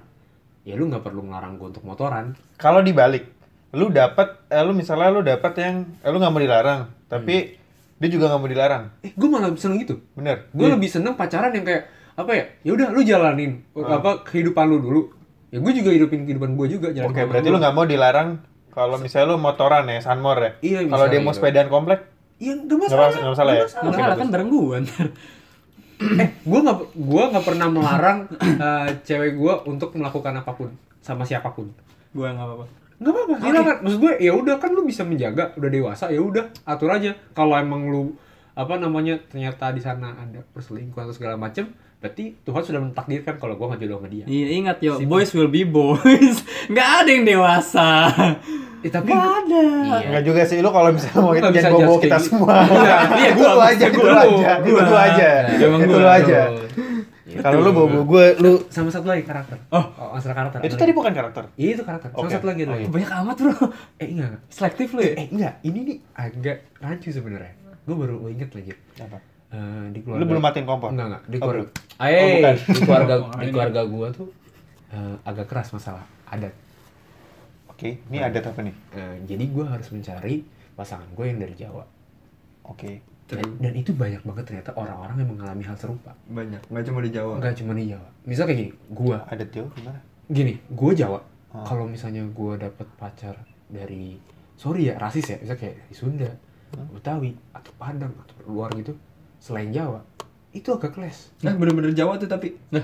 Ya 0.61 0.73
lu 0.73 0.87
nggak 0.87 1.01
perlu 1.01 1.23
ngelarang 1.23 1.55
gue 1.55 1.67
untuk 1.69 1.83
motoran. 1.83 2.33
Kalau 2.55 2.81
dibalik, 2.81 3.25
lu 3.71 3.89
dapat, 3.89 4.45
eh, 4.47 4.61
lu 4.61 4.73
misalnya 4.73 5.09
lu 5.09 5.21
dapat 5.21 5.53
yang, 5.57 5.75
eh, 6.01 6.09
lu 6.09 6.17
nggak 6.17 6.29
mau 6.29 6.41
dilarang, 6.41 6.81
tapi 7.07 7.55
dia 7.95 8.09
juga 8.09 8.27
nggak 8.27 8.39
mau 8.39 8.47
dilarang, 8.47 8.83
Eh, 9.01 9.11
gue 9.11 9.27
malah 9.27 9.51
seneng 9.55 9.79
gitu. 9.79 9.99
bener? 10.13 10.47
gue 10.49 10.67
lebih 10.67 10.87
seneng 10.87 11.13
pacaran 11.13 11.51
yang 11.51 11.63
kayak 11.63 11.83
apa 12.19 12.31
ya? 12.35 12.43
Ya 12.67 12.71
udah 12.75 12.87
lu 12.91 13.01
jalanin 13.07 13.63
apa 13.79 14.27
kehidupan 14.27 14.67
lu 14.67 14.77
dulu. 14.83 15.01
Ya 15.49 15.57
gue 15.63 15.73
juga 15.73 15.89
hidupin 15.95 16.27
kehidupan 16.27 16.59
gue 16.59 16.67
juga 16.67 16.87
jalan 16.91 17.09
Oke, 17.09 17.23
berarti 17.25 17.47
lu 17.47 17.57
nggak 17.57 17.73
mau 17.73 17.87
dilarang 17.87 18.43
kalau 18.69 19.01
misalnya 19.01 19.33
lu 19.33 19.37
motoran 19.41 19.89
ya, 19.89 19.97
Sunmor 20.03 20.37
ya. 20.37 20.51
Iya, 20.61 20.79
Kalau 20.85 21.05
dia 21.09 21.19
mau 21.23 21.33
gitu. 21.33 21.41
sepedaan 21.41 21.69
komplek, 21.73 22.05
iya 22.37 22.53
nggak 22.53 22.69
nggak 22.69 22.79
masalah 22.85 23.07
masalah, 23.09 23.19
nggak 23.19 23.33
masalah 23.33 23.53
ya. 23.53 23.65
Nggak 23.65 23.95
salah 23.97 24.17
kan 24.17 24.27
bareng 24.29 24.49
gua 24.51 24.77
ntar. 24.85 25.07
eh 25.99 26.29
gue 26.31 26.59
nggak 26.63 26.77
gue 26.95 27.23
nggak 27.27 27.43
pernah 27.43 27.67
melarang 27.67 28.19
eh, 28.63 28.87
cewek 29.03 29.35
gue 29.35 29.53
untuk 29.67 29.91
melakukan 29.99 30.31
apa 30.31 30.51
pun 30.55 30.69
sama 31.01 31.25
siapa 31.25 31.51
pun. 31.51 31.67
Gua 32.13 32.31
nggak 32.31 32.45
apa-apa. 32.45 32.65
nggak 32.99 33.11
apa-apa 33.11 33.33
silakan. 33.41 33.77
Maksud 33.83 33.99
gue 33.99 34.13
ya 34.21 34.31
udah 34.31 34.55
kan 34.61 34.71
lu 34.71 34.87
bisa 34.87 35.03
menjaga 35.03 35.51
udah 35.59 35.69
dewasa 35.71 36.05
ya 36.13 36.21
udah 36.21 36.45
atur 36.63 36.93
aja. 36.93 37.11
Kalau 37.33 37.57
emang 37.57 37.89
lu 37.89 38.13
apa 38.55 38.75
namanya 38.75 39.15
ternyata 39.27 39.71
di 39.71 39.81
sana 39.83 40.15
ada 40.19 40.39
perselingkuhan 40.55 41.07
atau 41.07 41.15
segala 41.15 41.35
macem 41.35 41.67
berarti 41.99 42.31
Tuhan 42.39 42.61
sudah 42.61 42.79
mentakdirkan 42.81 43.35
kalau 43.35 43.53
gue 43.53 43.65
nggak 43.65 43.81
jodoh 43.81 43.97
sama 43.97 44.07
dia 44.07 44.23
Iya, 44.23 44.45
ingat 44.55 44.77
yo, 44.79 44.93
Simple. 44.95 45.09
boys 45.09 45.31
will 45.33 45.47
be 45.47 45.63
boys. 45.63 46.35
Nggak 46.71 46.89
ada 46.97 47.09
yang 47.09 47.25
dewasa. 47.25 47.87
eh, 48.79 48.87
tapi 48.87 49.09
Nggak 49.09 49.27
ada. 49.37 49.61
iya 49.83 49.97
Enggak 50.07 50.23
juga 50.23 50.41
sih, 50.43 50.57
lu 50.57 50.69
kalau 50.69 50.89
misalnya 50.89 51.19
mau 51.19 51.33
itu 51.33 51.47
jangan 51.51 51.71
bawa 51.73 51.83
judge 51.85 51.99
kita 52.01 52.15
gitu. 52.15 52.25
semua. 52.25 52.55
Iya, 52.63 52.95
iya, 53.13 53.29
gua, 53.37 53.47
lu 53.49 53.61
aja, 53.61 53.85
gua, 53.89 54.03
lu 54.05 54.15
aja, 54.15 54.51
gua. 54.55 54.63
itu 54.63 54.81
lu 54.81 54.97
aja, 54.97 55.29
Emang 55.57 55.79
itu 55.81 55.89
gua. 55.89 55.99
lu 55.99 56.09
aja. 56.09 56.39
Kalau 57.29 57.59
lu 57.59 57.69
bawa 57.69 57.87
bawa 57.89 58.03
gue, 58.05 58.25
lu 58.39 58.51
sama 58.67 58.89
satu 58.89 59.05
lagi 59.05 59.21
karakter 59.21 59.53
Oh. 59.69 59.85
masalah 60.09 60.33
karakter 60.35 60.59
itu 60.61 60.73
tadi 60.75 60.91
bukan 60.91 61.11
karakter. 61.11 61.45
iya 61.53 61.75
itu 61.75 61.83
karakter 61.83 62.09
sama 62.09 62.25
satu 62.27 62.47
lagi 62.47 62.65
lagi 62.65 62.87
Banyak 62.87 63.11
amat 63.21 63.35
bro. 63.37 63.53
eh 63.97 64.07
enggak 64.07 64.27
enggak. 64.29 64.41
Selektif 64.49 64.87
lu 64.91 65.01
ya. 65.03 65.13
eh 65.13 65.27
enggak 65.29 65.53
ini 65.61 65.79
nih 65.83 65.97
agak 66.15 66.57
rancu 66.79 67.09
sebenarnya 67.09 67.53
gue 67.79 67.95
baru 67.95 68.15
inget 68.27 68.49
lagi 68.51 68.73
Apa? 68.97 69.17
Eh, 69.49 69.85
di 69.89 69.99
keluarga 69.99 70.21
Lu 70.21 70.29
belum 70.29 70.43
matiin 70.43 70.63
kompor? 70.63 70.89
enggak 70.93 71.07
enggak 71.09 71.23
di 71.25 71.35
Oh, 71.35 71.41
keluarga. 71.43 71.63
Eh, 71.99 72.13
Oh, 72.13 72.29
bukan. 72.31 72.55
di 72.69 72.79
keluarga 72.79 73.13
Oh, 73.15 73.29
di 73.39 73.49
keluarga 73.49 73.81
gue 73.83 74.07
tuh 74.13 74.27
eh, 74.89 75.15
agak 75.23 75.45
keras 75.45 75.69
masalah 75.71 76.05
adat 76.25 76.53
Oke, 77.67 77.97
ini 78.03 78.17
ada 78.19 78.37
apa 78.37 78.59
nih? 78.59 78.75
Eh, 78.91 79.15
jadi 79.25 79.43
gue 79.45 79.65
harus 79.65 79.87
mencari 79.89 80.43
pasangan 80.73 81.07
gue 81.09 81.25
yang 81.25 81.39
dari 81.39 81.55
Jawa 81.55 81.81
Oke. 82.63 83.01
dan, 83.25 83.41
dan 83.57 83.73
itu 83.73 83.89
banyak 83.91 84.21
banget 84.21 84.43
ternyata 84.45 84.69
orang-orang 84.75 85.17
yang 85.17 85.29
mengalami 85.31 85.63
hal 85.63 85.73
serupa 85.75 86.13
Banyak, 86.25 86.61
nggak 86.65 86.83
cuma 86.83 86.99
di 86.99 87.09
Jawa. 87.09 87.33
Enggak 87.37 87.55
cuma 87.55 87.71
di 87.73 87.85
Jawa 87.87 88.07
misal 88.23 88.43
kayak 88.45 88.57
gini 88.59 88.71
gue 88.87 89.17
Adat 89.23 89.49
Jawa 89.49 89.69
gimana? 89.73 89.99
gini 90.27 90.53
gue 90.67 90.91
Jawa 90.93 91.19
Ah. 91.49 91.65
kalau 91.65 91.85
misalnya 91.85 92.21
gue 92.23 92.53
dapet 92.55 92.85
pacar 92.93 93.33
dari 93.65 94.13
sorry 94.53 94.85
ya 94.85 94.95
rasis 94.95 95.25
ya 95.25 95.37
bisa 95.39 95.57
kayak 95.57 95.81
di 95.83 95.95
Sunda 95.95 96.29
Betawi 96.93 97.33
atau 97.49 97.73
Padang 97.73 98.13
atau 98.15 98.37
luar 98.45 98.69
gitu 98.75 98.93
selain 99.39 99.69
Jawa 99.69 100.03
itu 100.49 100.67
agak 100.67 100.91
keles 100.91 101.31
Nah, 101.39 101.53
bener-bener 101.53 101.91
Jawa 101.91 102.15
tuh 102.15 102.25
tapi. 102.25 102.57
Nah, 102.69 102.83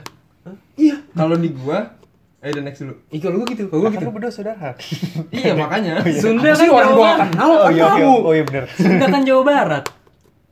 iya 0.75 0.95
Kalau 1.11 1.35
di 1.35 1.49
gua, 1.51 1.97
eh 2.37 2.49
udah 2.49 2.63
next 2.63 2.79
dulu. 2.79 2.93
Ih, 3.07 3.17
kalau 3.17 3.35
gue 3.37 3.47
gitu 3.51 3.63
kalau 3.65 3.81
gue 3.81 3.89
Kan 3.89 3.95
gitu 3.95 4.05
lu 4.05 4.13
berdua 4.13 4.31
saudara. 4.31 4.69
iya, 5.35 5.51
makanya. 5.53 5.99
Sunda 6.13 6.45
Apa 6.45 6.51
kan 6.51 6.57
sih 6.57 6.69
orang 6.69 6.85
Jawa 6.87 7.01
Barat. 7.01 7.19
kenal 7.27 7.47
Oh 7.47 7.57
kan 7.57 7.71
iya, 7.71 7.83
oke. 7.83 7.93
tahu 7.95 8.13
Oh 8.21 8.31
iya 8.31 8.43
bener. 8.43 8.63
Sunda 8.71 9.05
kan 9.07 9.21
Jawa 9.21 9.41
Barat. 9.43 9.85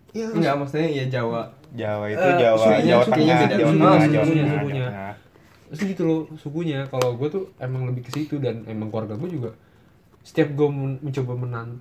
Iya, 0.10 0.26
Enggak, 0.30 0.54
maksudnya 0.56 0.90
ya 0.92 1.06
Jawa. 1.08 1.42
Jawa 1.72 2.06
itu 2.08 2.22
Eh, 2.24 2.36
Jawa, 2.36 2.58
sukunya- 2.60 2.86
Jawa 2.88 3.04
sukunya 3.04 3.26
Tengah, 3.26 3.40
beda. 3.40 3.56
Jawa 3.56 3.66
Sukunya, 3.66 3.82
Tengah, 3.84 3.98
Jawa 4.04 4.04
Tengah, 4.04 4.24
sukunya. 4.24 4.44
Jawa 4.46 4.70
Tengah. 4.70 5.14
terus 5.66 5.90
gitu 5.90 6.04
loh 6.04 6.22
sukunya 6.36 6.80
kalau 6.86 7.10
gue 7.14 7.28
tuh 7.28 7.44
emang 7.58 7.82
lebih 7.84 8.02
ke 8.04 8.12
situ 8.12 8.38
dan 8.38 8.62
emang 8.64 8.88
keluarga 8.88 9.14
gue 9.16 9.26
juga 9.28 9.58
setiap 10.22 10.54
gue 10.54 10.70
men- 10.70 11.02
mencoba 11.02 11.34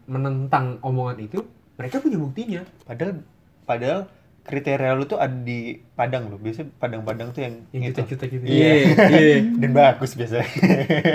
menentang 0.06 0.80
omongan 0.80 1.20
itu 1.20 1.44
mereka 1.74 2.00
punya 2.00 2.16
buktinya 2.16 2.64
Padahal 2.82 3.20
padahal 3.62 4.06
kriteria 4.42 4.92
lu 4.92 5.04
tuh 5.04 5.16
ada 5.16 5.30
di 5.32 5.78
Padang 5.92 6.26
loh. 6.26 6.34
Biasanya 6.34 6.74
Padang-Padang 6.74 7.30
tuh 7.30 7.40
yang 7.40 7.62
yang 7.70 7.82
gitu. 7.86 8.02
jutek-jutek 8.02 8.28
gitu 8.32 8.44
Iya. 8.44 8.72
iya. 9.08 9.36
Dan 9.54 9.70
bagus 9.70 10.12
biasanya. 10.12 10.46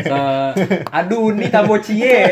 Sa- 0.04 0.56
aduh 0.98 1.30
ini 1.30 1.48
tabocie 1.48 2.24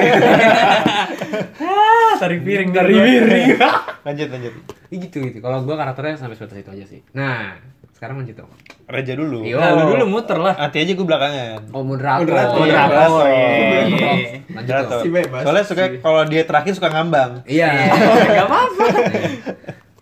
Ah, 1.58 2.16
tarik 2.18 2.42
piring 2.42 2.72
dari 2.72 2.94
piring 2.94 3.48
lanjut 4.06 4.28
lanjut. 4.30 4.54
Ih, 4.88 4.98
gitu 5.02 5.18
gitu 5.20 5.40
kalau 5.40 5.62
gue 5.62 5.74
karakternya 5.74 6.16
sampai 6.16 6.36
sebatas 6.36 6.58
itu 6.58 6.72
aja 6.72 6.86
sih 6.86 7.02
nah 7.12 7.58
sekarang 7.92 8.22
lanjut 8.22 8.38
dong 8.38 8.52
Raja 8.86 9.12
dulu. 9.12 9.42
Yo. 9.42 9.58
Nah, 9.58 9.74
lu 9.74 9.98
dulu 9.98 10.06
muter 10.12 10.38
lah. 10.38 10.54
Nanti 10.54 10.78
aja 10.78 10.94
gue 10.94 11.02
belakangan. 11.04 11.74
oh 11.74 11.82
moderator 11.82 12.22
Moderator. 12.22 12.60
Moderator. 12.62 13.26
Iya. 13.26 14.14
lanjut 14.46 14.54
Moderator. 14.54 14.86
dong 14.86 15.02
Si 15.02 15.10
bebas. 15.10 15.42
Soalnya 15.42 15.66
suka 15.66 15.84
kalau 16.00 16.22
dia 16.24 16.42
terakhir 16.44 16.72
suka 16.72 16.90
ngambang. 16.90 17.32
iya 17.46 17.90
Enggak 18.30 18.46
apa-apa. 18.46 18.86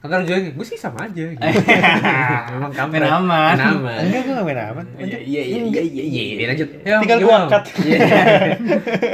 Kata 0.03 0.19
juga 0.27 0.51
gue 0.51 0.65
sih 0.67 0.75
sama 0.75 1.07
aja 1.07 1.23
gitu. 1.31 1.39
Memang 2.59 2.75
kampret. 2.75 3.07
Main 3.07 3.23
aman. 3.23 3.55
Main 3.55 3.71
aman. 3.71 3.99
Enggak, 4.03 4.21
gue 4.27 4.33
gak 4.35 4.45
main 4.51 4.59
aman. 4.59 4.85
Iya 4.99 5.19
iya 5.23 5.41
iya 5.47 5.59
iya 5.63 5.79
iya 5.79 6.03
iya 6.03 6.23
iya 6.27 6.45
lanjut. 6.51 6.69
Ya, 6.83 6.95
Tinggal 6.99 7.19
Om? 7.23 7.35
angkat. 7.47 7.63
Iya. 7.87 7.99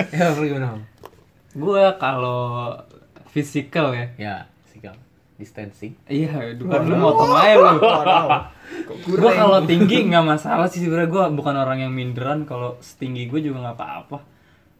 Ya, 0.09 0.25
lu 0.33 0.43
gimana? 0.49 0.67
Om? 0.73 0.81
Gue 1.61 1.83
kalau 2.01 2.73
physical 3.29 3.93
ya. 3.93 4.05
Ya, 4.17 4.35
physical 4.65 4.97
distancing. 5.37 5.93
Iya, 6.09 6.57
bukan 6.57 6.81
lu 6.89 6.95
motong 6.97 7.37
aja 7.37 7.53
lu. 7.53 7.77
Gue 9.13 9.31
kalau 9.37 9.61
tinggi 9.69 10.09
nggak 10.09 10.25
masalah 10.25 10.65
sih 10.73 10.81
sebenarnya 10.81 11.13
gue 11.13 11.23
bukan 11.37 11.53
orang 11.53 11.85
yang 11.85 11.93
minderan 11.93 12.49
kalau 12.49 12.81
setinggi 12.81 13.29
gue 13.29 13.45
juga 13.45 13.61
nggak 13.61 13.77
apa-apa. 13.77 14.25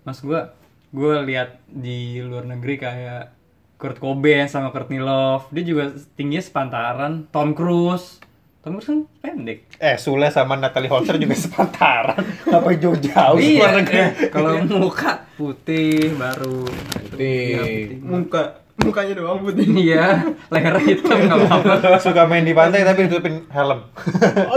Mas 0.10 0.26
gue 0.26 0.42
gue 0.90 1.14
lihat 1.30 1.62
di 1.70 2.18
luar 2.26 2.50
negeri 2.50 2.82
kayak 2.82 3.39
Kurt 3.80 3.96
Cobain 3.96 4.52
sama 4.52 4.76
Courtney 4.76 5.00
Love, 5.00 5.48
dia 5.56 5.64
juga 5.64 5.96
tingginya 6.20 6.44
sepantaran. 6.44 7.32
Tom 7.32 7.56
Cruise, 7.56 8.20
Tom 8.60 8.76
Cruise 8.76 8.92
kan 8.92 9.00
pendek. 9.24 9.72
Eh, 9.80 9.96
Sule 9.96 10.28
sama 10.36 10.60
Natalie 10.60 10.92
Holzer 10.92 11.16
juga 11.16 11.32
sepantaran. 11.48 12.20
Ngapain 12.44 12.76
jauh-jauh 12.76 13.40
Iya, 13.40 13.80
eh, 13.88 14.10
kalau 14.28 14.60
muka 14.68 15.24
putih 15.40 16.12
baru. 16.20 16.68
Putih. 17.08 18.04
Muka 18.04 18.60
mukanya 18.84 19.14
doang 19.16 19.48
putih. 19.48 19.64
Iya, 19.88 20.28
leher 20.52 20.76
hitam 20.84 21.16
nggak 21.16 21.40
apa-apa. 21.40 22.00
Suka 22.04 22.28
main 22.28 22.44
di 22.44 22.52
pantai 22.52 22.84
tapi 22.84 23.08
ditutupin 23.08 23.48
helm. 23.48 23.88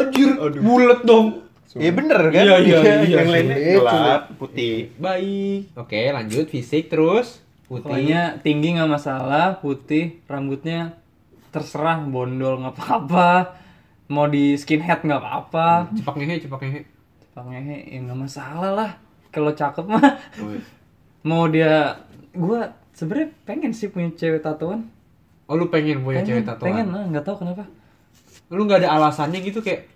Anjir, 0.02 0.34
bulet 0.58 0.98
dong. 1.06 1.46
Iya 1.78 1.94
bener 1.94 2.20
kan? 2.28 2.42
Iya, 2.42 2.56
iya, 2.58 2.78
iya, 3.06 3.16
Yang 3.22 3.28
lainnya 3.32 3.56
sulit, 3.56 3.80
gelap, 3.80 4.22
putih. 4.34 4.74
Baik. 4.98 5.72
Oke, 5.78 6.10
lanjut 6.10 6.50
fisik 6.50 6.90
terus. 6.90 7.38
Putih. 7.72 7.82
Pokoknya 7.82 8.22
tinggi 8.38 8.76
nggak 8.76 8.90
masalah, 8.90 9.56
putih, 9.56 10.20
rambutnya 10.26 10.92
terserah 11.48 12.04
bondol 12.04 12.60
nggak 12.60 12.74
apa-apa, 12.74 13.56
mau 14.06 14.26
di 14.26 14.54
skinhead 14.54 15.00
nggak 15.00 15.16
apa-apa, 15.18 15.88
cepak 15.90 16.14
ngehe, 16.14 16.36
cepak 16.38 16.60
ngehe. 16.60 16.80
cepak 17.22 17.44
ngehe 17.46 17.76
ya 17.88 17.98
nggak 18.02 18.18
masalah 18.18 18.70
lah. 18.70 18.90
Kalau 19.28 19.50
cakep 19.50 19.84
mah, 19.86 20.04
Oh, 20.36 20.52
iya. 20.52 20.60
mau 21.22 21.44
dia, 21.46 21.96
gua 22.30 22.60
sebenarnya 22.92 23.32
pengen 23.42 23.72
sih 23.72 23.88
punya 23.88 24.12
cewek 24.12 24.40
tatoan. 24.40 24.92
Oh, 25.44 25.56
lu 25.56 25.66
pengen 25.66 26.00
punya 26.00 26.20
cewek 26.20 26.44
Pengen, 26.44 26.48
tatoan? 26.50 26.66
pengen 26.68 26.86
lah, 26.88 27.02
nggak 27.08 27.24
tahu 27.24 27.36
kenapa. 27.40 27.64
Lu 28.48 28.62
nggak 28.62 28.84
ada 28.84 28.90
alasannya 28.92 29.40
gitu 29.40 29.60
kayak 29.60 29.88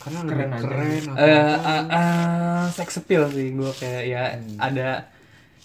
karena 0.00 0.18
Keren 0.24 0.26
keren, 0.26 0.50
aja. 0.50 0.64
keren 0.64 1.02
atau 1.04 1.20
Eh, 1.20 1.54
eh, 1.60 1.82
eh, 1.92 2.62
sex 2.72 2.88
appeal 2.96 3.22
sih 3.28 3.52
gua 3.52 3.70
kayak 3.70 4.02
ya 4.04 4.22
Hmm. 4.32 4.56
ada 4.58 4.88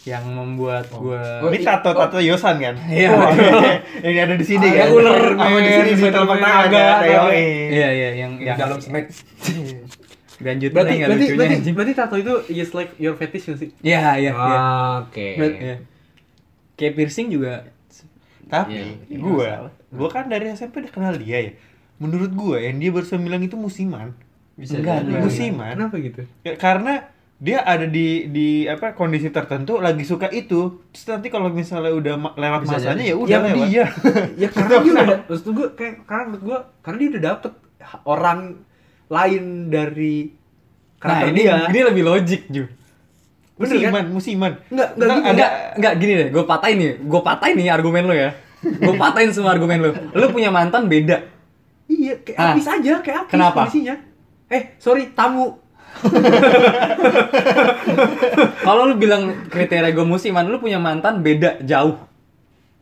yang 0.05 0.21
membuat 0.23 0.85
gua 0.87 1.41
Oh, 1.41 1.49
Ini 1.49 1.65
tato-tato 1.65 2.21
Yosan 2.21 2.55
kan? 2.57 2.75
Iya. 2.85 3.09
Wah, 3.09 3.33
yang 4.05 4.15
ada 4.21 4.35
di 4.37 4.45
sini 4.45 4.67
kan? 4.69 4.87
ular, 4.87 5.17
Sama 5.33 5.57
di 5.57 5.65
men, 5.65 5.77
sini 5.81 5.91
di 5.97 6.03
tangan 6.07 6.37
naga, 6.37 6.61
ada, 6.61 6.83
atau- 6.95 7.25
yoi. 7.29 7.45
Iya 7.73 7.89
iya 7.89 8.09
yang 8.15 8.31
yang 8.37 8.53
dalam 8.55 8.77
snack. 8.85 9.09
Lanjut 10.35 10.69
berarti 10.69 10.93
berarti 10.99 11.25
lucunya 11.25 11.37
berarti, 11.47 11.69
berarti 11.71 11.93
tato 11.95 12.15
itu 12.15 12.33
just 12.51 12.73
like 12.73 12.91
your 12.97 13.15
fetish 13.15 13.49
sih? 13.49 13.71
Iya 13.79 14.19
iya 14.19 14.31
iya. 14.31 14.57
Oke. 15.01 15.27
Iya. 15.33 15.75
Kayak 16.75 16.93
piercing 16.93 17.31
juga 17.31 17.65
Tapi 18.45 18.77
Iya, 19.09 19.17
gua, 19.17 19.71
gua 19.89 20.09
kan 20.11 20.27
dari 20.27 20.51
SMP 20.51 20.85
udah 20.85 20.91
kenal 20.91 21.15
dia 21.15 21.39
ya. 21.41 21.51
Menurut 21.97 22.29
gua 22.29 22.59
yang 22.59 22.77
dia 22.77 22.91
barusan 22.91 23.19
bilang 23.19 23.41
itu 23.41 23.55
musiman. 23.55 24.13
bisa 24.53 24.77
enggak. 24.77 25.01
musiman. 25.17 25.73
Kenapa 25.73 25.97
gitu? 25.97 26.21
Ya, 26.43 26.53
karena 26.53 27.09
dia 27.37 27.59
ada 27.59 27.83
di 27.83 28.27
di 28.27 28.47
apa 28.63 28.91
kondisi 28.91 29.27
tertentu 29.27 29.77
lagi 29.77 30.01
suka 30.01 30.27
itu. 30.27 30.79
Terus 30.89 31.05
nanti 31.05 31.27
kalau 31.27 31.49
misalnya 31.49 31.91
udah 31.91 32.15
ma- 32.15 32.33
lewat 32.33 32.59
Bisa 32.61 32.71
masanya 32.73 32.95
jadi. 32.95 33.03
ya 33.03 33.15
udah 33.15 33.39
lewat. 33.43 33.57
dia. 33.65 33.85
ya 34.41 34.47
karena 34.49 34.69
dia 34.73 34.91
udah 34.93 35.05
maksud 35.25 35.47
gue 35.49 35.67
kayak 35.73 35.93
karena 36.03 36.23
menurut 36.25 36.43
gue 36.43 36.57
karena 36.79 36.97
dia 36.97 37.09
udah 37.09 37.21
dapet 37.25 37.51
orang 38.03 38.39
lain 39.07 39.43
dari 39.67 40.15
Nah, 40.95 41.11
karakter 41.21 41.27
ini 41.29 41.41
dia. 41.43 41.55
ini 41.69 41.79
lebih 41.85 42.03
logik, 42.03 42.41
Ju. 42.49 42.63
Bener 43.55 43.77
kan? 43.77 43.91
musiman, 43.93 44.05
musiman. 44.09 44.51
Enggak, 44.67 44.89
enggak 44.91 45.05
Ntar 45.05 45.13
gitu. 45.13 45.21
ada 45.21 45.29
Enggak, 45.29 45.51
enggak 45.75 45.93
gini 45.95 46.13
deh, 46.13 46.27
gue 46.29 46.43
patahin 46.45 46.77
nih, 46.77 46.91
gue 46.97 47.21
patahin 47.21 47.55
nih 47.55 47.67
argumen 47.69 48.03
lo 48.03 48.15
ya. 48.15 48.29
Gue 48.57 48.95
patahin 48.95 49.29
semua 49.29 49.51
argumen 49.51 49.77
lo. 49.77 49.91
Lo 50.11 50.25
punya 50.27 50.49
mantan 50.49 50.87
beda. 50.87 51.21
Iya, 51.85 52.13
kayak 52.17 52.37
Ah. 52.37 52.51
Apis 52.51 52.65
aja, 52.65 52.93
kayak 52.97 53.17
Apis 53.21 53.31
Kenapa? 53.31 53.59
kondisinya. 53.61 53.95
Eh, 54.47 54.63
sorry, 54.75 55.13
tamu. 55.13 55.61
Kalau 58.61 58.81
lu 58.85 58.95
bilang 58.95 59.47
kriteria 59.47 59.89
gue 59.89 60.05
musiman, 60.05 60.45
lu 60.45 60.57
punya 60.57 60.77
mantan 60.77 61.21
beda 61.21 61.61
jauh. 61.61 61.95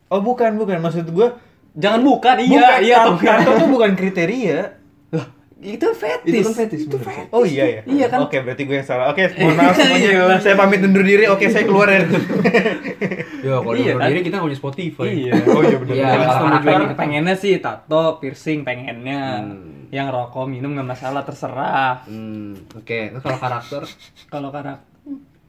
Oh, 0.08 0.20
bukan, 0.20 0.54
bukan. 0.54 0.78
Maksud 0.78 1.10
gua 1.10 1.36
Jangan 1.74 2.06
bukan, 2.06 2.38
iya, 2.38 2.46
bukan, 2.46 2.78
iya 2.80 2.96
tato, 3.02 3.12
tato 3.18 3.50
tuh 3.58 3.68
bukan 3.68 3.98
kriteria. 3.98 4.78
Lah, 5.10 5.26
itu 5.58 5.86
fetis. 5.90 6.30
Itu 6.30 6.46
kan 6.46 6.54
fetish, 6.54 6.82
Itu 6.86 6.96
bener. 7.02 7.06
fetis. 7.10 7.34
Oh 7.34 7.42
iya 7.42 7.64
ya. 7.66 7.80
Iya 7.82 8.06
kan? 8.06 8.18
Oke, 8.22 8.38
berarti 8.38 8.62
gue 8.62 8.78
yang 8.78 8.86
salah. 8.86 9.10
Oke, 9.10 9.26
mohon 9.34 9.58
maaf 9.58 9.74
semuanya. 9.82 10.10
Iya. 10.14 10.38
saya 10.38 10.54
pamit 10.54 10.86
undur 10.86 11.02
diri. 11.02 11.26
Oke, 11.26 11.50
saya 11.50 11.66
keluar 11.66 11.90
dari 11.90 12.06
Ya, 13.42 13.58
kalau 13.58 13.74
Iya, 13.74 13.82
iya, 13.90 13.92
kan? 13.98 14.06
diri 14.06 14.20
kita 14.22 14.38
punya 14.38 14.54
Spotify. 14.54 15.06
Iya. 15.10 15.32
Oh 15.50 15.62
iya 15.66 15.76
benar. 15.82 15.94
Iya, 15.98 16.06
kalau 16.62 16.94
pengennya 16.94 17.34
sih 17.34 17.58
tato, 17.58 18.22
piercing 18.22 18.62
pengennya. 18.62 19.22
Hmm. 19.42 19.83
Yang 19.94 20.08
rokok, 20.10 20.50
minum 20.50 20.74
nggak 20.74 20.90
masalah 20.90 21.22
terserah. 21.22 22.02
Hmm, 22.10 22.58
oke. 22.74 23.14
Nah, 23.14 23.20
kalau 23.22 23.38
karakter 23.38 23.82
Kalau 24.26 24.50
karakter 24.50 24.94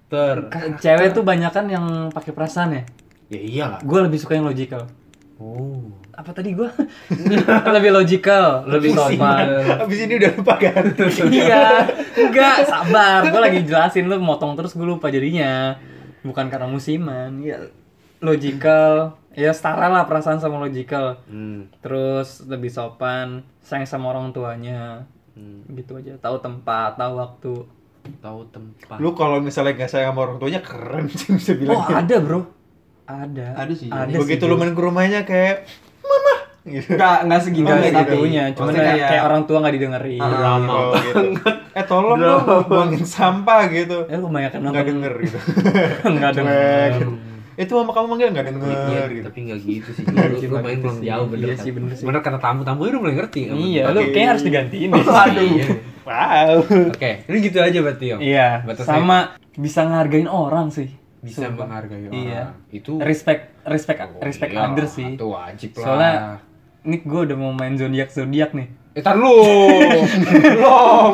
ter 0.05 0.37
cewek 0.77 1.17
tuh 1.17 1.25
banyak 1.25 1.49
kan 1.49 1.65
yang 1.65 2.13
pakai 2.13 2.29
perasaan 2.29 2.77
ya. 2.77 2.83
ya 3.33 3.39
iyalah. 3.41 3.79
Gue 3.81 3.99
lebih 4.05 4.21
suka 4.21 4.37
yang 4.37 4.45
logical. 4.45 4.85
Oh. 5.41 5.81
Apa 6.15 6.31
tadi 6.31 6.55
gue? 6.55 6.69
lebih 7.75 7.91
logical, 7.91 8.69
lebih 8.69 8.95
sopan. 8.95 9.65
Abis 9.81 9.99
ini 10.07 10.13
udah 10.21 10.31
lupa 10.37 10.55
kan? 10.61 10.83
iya, 11.33 11.89
enggak 12.15 12.69
sabar. 12.69 13.27
Gue 13.27 13.41
lagi 13.41 13.59
jelasin 13.65 14.07
lu 14.07 14.15
motong 14.21 14.53
terus 14.55 14.77
gue 14.77 14.85
lupa 14.85 15.09
jadinya. 15.11 15.75
Bukan 16.21 16.47
karena 16.47 16.69
musiman. 16.69 17.41
Ya 17.41 17.65
logical, 18.23 19.19
ya 19.35 19.51
setara 19.51 19.85
lah 19.85 20.03
perasaan 20.03 20.39
sama 20.39 20.57
logical. 20.57 21.19
Hmm. 21.25 21.67
Terus 21.79 22.43
lebih 22.45 22.67
sopan, 22.67 23.43
sayang 23.59 23.85
sama 23.85 24.09
orang 24.09 24.31
tuanya. 24.31 25.03
hmm. 25.33 25.69
Gitu 25.71 25.93
aja. 25.93 26.15
Tahu 26.17 26.39
tempat, 26.39 26.95
tahu 26.95 27.13
waktu. 27.15 27.53
Tahu 28.17 28.39
tempat. 28.49 28.97
Lu 28.97 29.11
kalau 29.11 29.37
misalnya 29.37 29.75
nggak 29.75 29.89
sayang 29.89 30.11
sama 30.11 30.21
orang 30.23 30.37
tuanya 30.37 30.61
keren 30.61 31.05
sih 31.09 31.33
bisa 31.33 31.53
bilang. 31.53 31.75
Oh, 31.75 31.85
ada, 31.85 32.15
Bro. 32.17 32.39
Ada. 33.03 33.47
Ada 33.55 33.73
sih. 33.73 33.87
Ada 33.87 34.15
Begitu 34.15 34.41
sih, 34.41 34.49
lu 34.49 34.55
main 34.55 34.71
ke 34.71 34.79
rumahnya 34.79 35.21
kayak 35.23 35.65
mama 36.01 36.33
gitu. 36.65 36.89
Enggak, 36.91 37.17
enggak 37.21 37.41
segitu. 37.41 37.65
Oh, 37.65 37.75
gitu. 37.75 37.85
segitunya, 37.91 38.43
cuman 38.51 38.65
Maksudnya 38.67 38.85
kayak, 38.91 39.09
kayak- 39.09 39.25
orang 39.25 39.41
tua 39.43 39.57
nggak 39.59 39.73
didengerin. 39.73 40.17
Ah, 40.17 40.29
Drama 40.31 40.71
Oh, 40.71 40.91
gitu. 40.95 41.25
Eh 41.77 41.83
tolong 41.83 42.15
dong 42.15 42.41
buangin 42.65 43.03
sampah 43.03 43.67
gitu. 43.67 44.07
Eh, 44.07 44.15
kebanyakan 44.15 44.57
Nggak 44.57 44.71
nonton. 44.71 44.89
denger 44.95 45.13
gitu. 45.21 45.37
Enggak 46.09 46.31
Cuek. 46.31 46.39
denger. 46.39 46.91
Itu 47.55 47.71
mama 47.73 47.91
kamu 47.91 48.05
manggil 48.07 48.27
nggak 48.29 48.45
Iya, 48.45 48.53
denger 48.53 49.07
gitu. 49.09 49.25
tapi 49.25 49.39
nggak 49.43 49.59
gitu 49.61 49.89
sih. 49.91 50.03
Lu, 50.03 50.15
lu 50.19 50.37
Cuma 50.39 50.57
main 50.59 50.77
belum 50.77 50.97
sih. 50.97 51.05
jauh 51.05 51.25
bener. 51.25 51.45
Iya 51.45 51.53
kan? 51.53 51.63
sih, 51.63 51.71
bener 51.71 51.91
sih. 51.93 52.05
Bener 52.05 52.19
kata 52.19 52.37
tamu-tamu 52.37 52.79
udah 52.83 52.99
mulai 52.99 53.15
ngerti. 53.15 53.41
Iya, 53.47 53.83
lu 53.89 54.01
kayak 54.09 54.27
harus 54.29 54.43
digantiin 54.43 54.89
deh. 54.91 55.03
Iya. 55.35 55.67
Wow. 56.05 56.55
Oke, 56.91 57.11
ini 57.25 57.37
gitu 57.41 57.57
aja 57.57 57.77
berarti 57.79 58.05
Om. 58.13 58.19
Iya, 58.21 58.61
Batasnya 58.61 58.93
sama 58.93 59.17
bisa 59.55 59.81
ngehargain 59.83 60.27
orang 60.27 60.69
sih. 60.69 60.93
bisa 61.17 61.49
Sumpah. 61.49 61.65
menghargai 61.65 62.05
orang. 62.05 62.13
Iya. 62.13 62.43
Itu 62.69 63.01
Respect, 63.01 63.65
respect, 63.65 63.97
Oh, 64.05 64.21
respect 64.21 64.53
iya, 64.53 64.85
sih. 64.85 65.17
Itu 65.17 65.33
wajib 65.33 65.73
lah. 65.73 65.81
Soalnya 65.81 66.13
ini 66.83 67.01
gue 67.01 67.21
udah 67.25 67.33
mau 67.33 67.49
main 67.49 67.73
zodiak 67.73 68.13
zodiak 68.13 68.53
nih. 68.53 68.69
Eh, 68.95 69.03
tar 69.03 69.19
lu. 69.19 69.35
belum. 70.31 71.13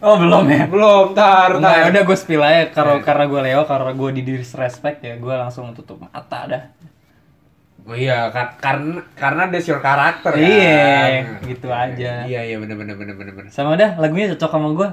Oh 0.00 0.16
belum 0.16 0.44
ya? 0.48 0.64
Belum, 0.66 1.12
tar, 1.12 1.56
tar. 1.56 1.86
udah 1.86 2.02
gue 2.02 2.16
spill 2.18 2.40
aja 2.40 2.68
karena 2.70 2.98
Eh. 2.98 3.04
karena 3.04 3.24
gue 3.24 3.40
Leo, 3.40 3.62
karena 3.64 3.92
gue 3.92 4.10
di 4.10 4.22
disrespect 4.24 4.98
ya, 4.98 5.14
gue 5.14 5.30
langsung 5.30 5.70
tutup 5.70 6.00
mata 6.00 6.48
dah. 6.48 6.64
Oh 7.84 7.94
iya, 7.94 8.28
kar- 8.28 8.56
karena 8.56 9.02
karena 9.14 9.46
ada 9.46 9.58
your 9.58 9.78
karakter 9.78 10.32
kan. 10.32 10.40
Iya, 10.40 11.40
gitu 11.44 11.68
aja. 11.68 12.24
Iya, 12.24 12.40
iya 12.44 12.56
bener 12.56 12.74
bener 12.74 12.94
bener 12.94 13.14
bener 13.14 13.32
bener. 13.32 13.50
Sama 13.50 13.74
dah, 13.74 13.94
lagunya 13.94 14.30
cocok 14.32 14.50
sama 14.50 14.68
gue. 14.72 14.88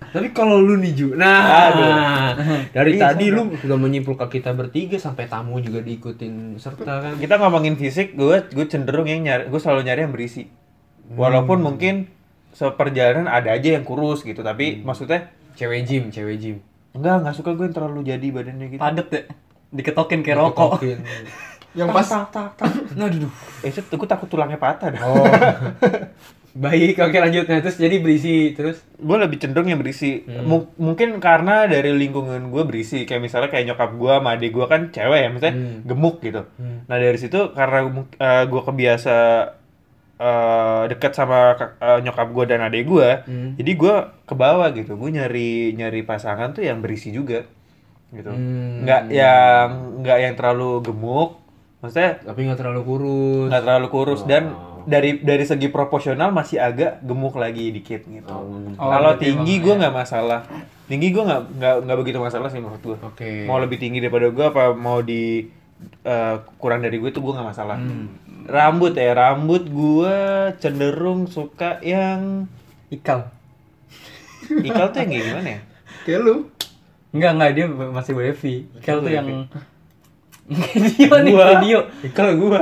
Tapi 0.00 0.28
kalau 0.30 0.56
lu 0.56 0.76
nih 0.76 0.92
Ju, 0.94 1.08
nah 1.12 2.32
dari 2.70 2.96
Iya, 2.96 3.12
tadi 3.12 3.26
sama. 3.28 3.36
lu 3.36 3.42
sudah 3.56 3.76
menyimpulkan 3.76 4.28
kita 4.28 4.50
bertiga 4.52 4.96
sampai 4.96 5.24
tamu 5.24 5.58
juga 5.58 5.80
diikutin 5.80 6.56
serta 6.56 6.84
kan. 7.00 7.12
Kita 7.16 7.36
ngomongin 7.36 7.74
fisik, 7.74 8.12
gue 8.12 8.44
gue 8.46 8.66
cenderung 8.66 9.04
yang 9.04 9.20
nyari, 9.20 9.46
gue 9.46 9.60
selalu 9.60 9.84
nyari 9.84 10.00
yang 10.02 10.12
berisi. 10.12 10.44
Walaupun 11.10 11.58
mungkin 11.58 12.06
seperjalanan 12.50 13.26
ada 13.26 13.50
aja 13.50 13.74
yang 13.74 13.82
kurus 13.82 14.20
gitu, 14.20 14.40
tapi 14.40 14.80
maksudnya 14.80 15.30
Cewek 15.50 15.82
gym, 15.82 16.08
cewek 16.08 16.36
gym. 16.36 16.56
enggak 16.90 17.20
enggak 17.20 17.34
suka 17.34 17.52
gue 17.52 17.64
yang 17.64 17.74
terlalu 17.74 18.00
jadi 18.02 18.26
badannya 18.30 18.66
gitu. 18.68 18.80
Padet 18.80 19.08
ya, 19.08 19.22
diketokin 19.70 20.20
kayak 20.20 20.38
rokok. 20.38 20.78
Diketokin. 20.78 20.98
Yang 21.70 21.88
pas 21.94 22.10
Nah, 22.98 23.06
aduh. 23.06 23.30
Eh, 23.62 23.70
set, 23.70 23.86
gue 23.86 24.02
takut 24.04 24.26
tulangnya 24.26 24.58
patah 24.58 24.90
dah. 24.90 25.02
Oh. 25.06 25.22
Baik, 26.50 26.98
oke 26.98 27.14
lanjut. 27.14 27.46
Nah, 27.46 27.62
terus 27.62 27.78
jadi 27.78 28.02
berisi 28.02 28.50
terus. 28.52 28.82
gue 28.98 29.16
lebih 29.16 29.38
cenderung 29.38 29.64
yang 29.64 29.78
berisi 29.78 30.26
Hmm. 30.26 30.44
Mu- 30.44 30.74
mungkin 30.76 31.14
karena 31.16 31.64
dari 31.64 31.94
lingkungan 31.94 32.50
gue 32.50 32.62
berisi 32.64 33.06
kayak 33.06 33.22
misalnya 33.22 33.48
kayak 33.48 33.70
nyokap 33.70 33.90
gue 33.94 34.12
sama 34.12 34.30
adik 34.34 34.50
gue 34.50 34.66
kan 34.66 34.90
cewek 34.90 35.18
ya 35.20 35.28
maksudnya 35.30 35.54
Hmm. 35.54 35.78
gemuk 35.86 36.16
gitu 36.18 36.42
Hmm. 36.52 36.84
nah 36.84 36.96
dari 36.96 37.16
situ 37.16 37.40
karena 37.50 37.78
gue 38.44 38.60
kebiasa 38.60 39.16
eh, 40.20 40.82
dekat 40.86 41.12
sama 41.12 41.38
eh, 41.56 41.98
nyokap 42.00 42.28
gue 42.28 42.44
dan 42.46 42.60
adik 42.62 42.84
gue 42.84 43.08
Hmm. 43.24 43.56
jadi 43.56 43.72
gue 43.72 43.94
ke 44.22 44.34
bawah 44.34 44.68
gitu 44.70 44.94
gue 44.94 45.10
nyari 45.10 45.50
nyari 45.72 46.00
pasangan 46.02 46.52
tuh 46.52 46.62
yang 46.62 46.78
berisi 46.78 47.08
juga 47.08 47.48
gitu 48.10 48.28
Hmm. 48.28 48.84
nggak 48.84 49.02
yang 49.08 49.68
nggak 49.98 50.18
yang 50.20 50.34
terlalu 50.34 50.82
gemuk 50.82 51.40
maksudnya 51.80 52.20
Tapi 52.20 52.40
nggak 52.42 52.58
terlalu 52.58 52.82
kurus. 52.84 53.48
nggak 53.48 53.62
terlalu 53.62 53.86
kurus 53.88 54.20
dan 54.24 54.44
Oh. 54.50 54.82
dari 54.82 55.16
dari 55.18 55.42
segi 55.42 55.68
proporsional 55.68 56.28
masih 56.30 56.56
agak 56.58 57.00
gemuk 57.00 57.32
lagi 57.34 57.68
dikit 57.70 58.00
gitu 58.02 58.28
Oh, 58.28 58.60
kalau 58.76 59.12
berarti 59.14 59.24
tinggi 59.26 59.54
gue 59.58 59.70
ya. 59.70 59.78
nggak 59.78 59.94
masalah 59.94 60.40
tinggi 60.84 61.08
gue 61.08 61.22
nggak 61.22 61.42
nggak 61.54 61.74
nggak 61.84 61.98
begitu 61.98 62.18
masalah 62.18 62.48
sih 62.48 62.58
menurut 62.58 62.82
gue 62.82 62.96
Oke. 62.98 63.44
mau 63.44 63.56
lebih 63.56 63.76
tinggi 63.76 63.98
daripada 63.98 64.28
gue 64.28 64.44
apa 64.46 64.72
mau 64.74 65.00
di 65.00 65.48
eh, 66.02 66.36
kurang 66.56 66.80
dari 66.80 66.96
gue 66.96 67.08
tuh 67.08 67.22
gue 67.22 67.32
nggak 67.32 67.48
masalah 67.48 67.76
rambut 68.44 68.92
ya 68.92 69.12
rambut 69.12 69.64
gue 69.64 70.16
cenderung 70.56 71.26
suka 71.26 71.80
yang 71.80 72.46
Ikal. 72.88 73.28
ikal 74.50 74.90
tuh 74.90 74.98
yang 74.98 75.10
kayak 75.10 75.24
gimana 75.24 75.48
ya 75.48 75.60
Kayak 76.00 76.20
lu. 76.20 76.34
Enggak, 77.10 77.30
enggak 77.34 77.50
dia 77.52 77.66
masih 77.68 78.12
wavy. 78.14 78.54
Ikal 78.74 78.96
tuh 79.00 79.10
yang 79.10 79.26
Dio 80.90 81.14
nih, 81.20 81.32
Gua- 81.32 81.60
Dio. 81.60 81.80
Ikal 82.02 82.28
gue. 82.34 82.60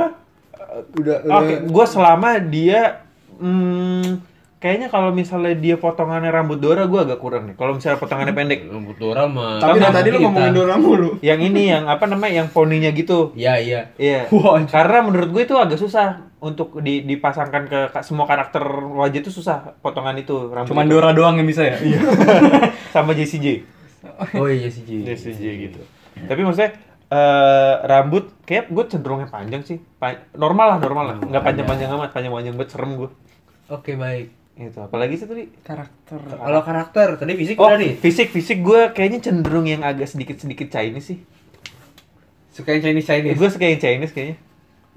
Udah 0.95 1.17
oke 1.25 1.55
gue 1.65 1.85
selama 1.87 2.37
dia 2.37 3.01
hmm, 3.35 4.21
kayaknya 4.59 4.91
kalau 4.91 5.15
misalnya 5.15 5.55
dia 5.55 5.79
potongannya 5.79 6.27
rambut 6.35 6.59
Dora 6.59 6.83
gue 6.83 6.99
agak 6.99 7.23
kurang 7.23 7.47
nih 7.47 7.55
kalau 7.55 7.79
misalnya 7.79 7.95
potongannya 7.95 8.35
pendek 8.35 8.67
Rambut 8.67 8.99
Dora 8.99 9.23
mah. 9.23 9.55
Tapi 9.63 9.79
dari 9.79 9.95
tadi 9.95 10.09
lu 10.11 10.19
ngomongin 10.27 10.51
Dora 10.51 10.75
mulu. 10.75 11.09
yang 11.23 11.39
ini 11.39 11.71
yang 11.71 11.87
apa 11.87 12.05
namanya 12.11 12.43
yang 12.43 12.47
poninya 12.51 12.91
gitu 12.91 13.31
Iya 13.39 13.55
iya. 13.55 13.81
Iya. 13.95 14.27
Karena 14.75 14.99
menurut 14.99 15.31
gue 15.31 15.43
itu 15.47 15.55
agak 15.55 15.79
susah 15.79 16.27
untuk 16.43 16.83
di, 16.83 17.07
dipasangkan 17.07 17.63
ke 17.71 17.79
semua 18.03 18.27
karakter 18.27 18.63
wajah 18.99 19.19
itu 19.23 19.31
susah 19.31 19.79
potongan 19.79 20.19
itu 20.19 20.51
rambut. 20.51 20.75
Cuman 20.75 20.85
itu. 20.87 20.91
Dora 20.91 21.09
doang 21.15 21.39
yang 21.39 21.47
bisa 21.47 21.63
ya? 21.63 21.79
Iya. 21.79 21.99
sama 22.95 23.15
Jessie 23.15 23.39
J. 23.39 23.47
Oh 24.35 24.47
iya 24.47 24.67
sih 24.67 24.83
Ji. 24.83 25.07
Jessie 25.07 25.35
J 25.35 25.71
gitu. 25.71 25.79
Tapi 26.19 26.43
maksudnya 26.43 26.75
eh, 27.07 27.73
rambut 27.87 28.43
kayak 28.43 28.67
gue 28.71 28.83
cenderungnya 28.91 29.31
panjang 29.31 29.63
sih. 29.63 29.79
Pa- 29.99 30.27
normal 30.35 30.75
lah, 30.75 30.79
normal 30.83 31.05
lah. 31.15 31.17
Enggak 31.23 31.43
panjang-panjang 31.47 31.89
amat, 31.95 32.11
panjang-panjang 32.11 32.55
banget 32.59 32.71
serem 32.75 32.91
gue. 32.95 33.09
Oke 33.69 33.95
baik. 33.99 34.38
Itu. 34.59 34.75
Apalagi 34.77 35.15
sih 35.15 35.23
tadi? 35.23 35.47
Karakter. 35.63 36.19
Kalau 36.19 36.61
karakter 36.61 37.07
tadi 37.15 37.31
fisik 37.33 37.55
Oh, 37.55 37.71
udah 37.71 37.79
nih. 37.79 37.95
fisik 37.95 38.27
fisik 38.27 38.59
gue 38.59 38.91
kayaknya 38.91 39.23
cenderung 39.23 39.63
yang 39.63 39.81
agak 39.81 40.03
sedikit-sedikit 40.05 40.67
Chinese 40.67 41.07
sih. 41.07 41.19
Suka 42.51 42.75
yang 42.75 42.83
Chinese 42.83 43.07
Chinese. 43.07 43.39
Gue 43.39 43.47
suka 43.47 43.63
yang 43.63 43.79
Chinese 43.79 44.11
kayaknya. 44.11 44.37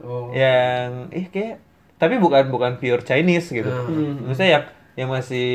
Oh. 0.03 0.35
yang 0.35 1.15
eh 1.15 1.31
kayak 1.31 1.63
tapi 1.95 2.19
bukan 2.19 2.51
bukan 2.51 2.83
pure 2.83 3.07
Chinese 3.07 3.55
gitu. 3.55 3.71
Hmm. 3.71 4.27
Maksudnya 4.27 4.51
yang 4.51 4.65
yang 4.93 5.09
masih 5.09 5.47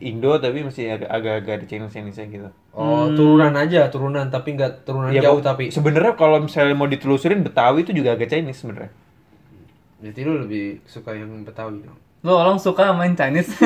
Indo 0.00 0.38
tapi 0.38 0.62
masih 0.62 0.94
agak 0.94 1.10
agak 1.10 1.34
agak 1.42 1.52
ada 1.58 1.66
Chinese 1.66 1.92
Chinese 1.92 2.22
gitu. 2.22 2.48
Oh, 2.70 3.10
turunan 3.10 3.50
aja, 3.52 3.90
turunan 3.90 4.30
tapi 4.30 4.54
nggak 4.54 4.86
turunan 4.86 5.10
Ya, 5.10 5.26
jauh 5.26 5.42
tapi. 5.42 5.74
sebenarnya 5.74 6.14
kalau 6.14 6.38
misalnya 6.38 6.78
mau 6.78 6.86
ditelusurin 6.86 7.42
Betawi 7.42 7.82
itu 7.82 7.90
juga 7.90 8.14
agak 8.14 8.30
Chinese 8.30 8.62
sebenarnya. 8.62 8.94
Berarti 9.98 10.20
lu 10.22 10.46
lebih 10.46 10.64
suka 10.86 11.10
yang 11.10 11.42
Betawi 11.42 11.82
dong. 11.82 11.98
Lo 12.22 12.38
orang 12.38 12.58
suka 12.58 12.90
main 12.92 13.14
Chinese. 13.14 13.50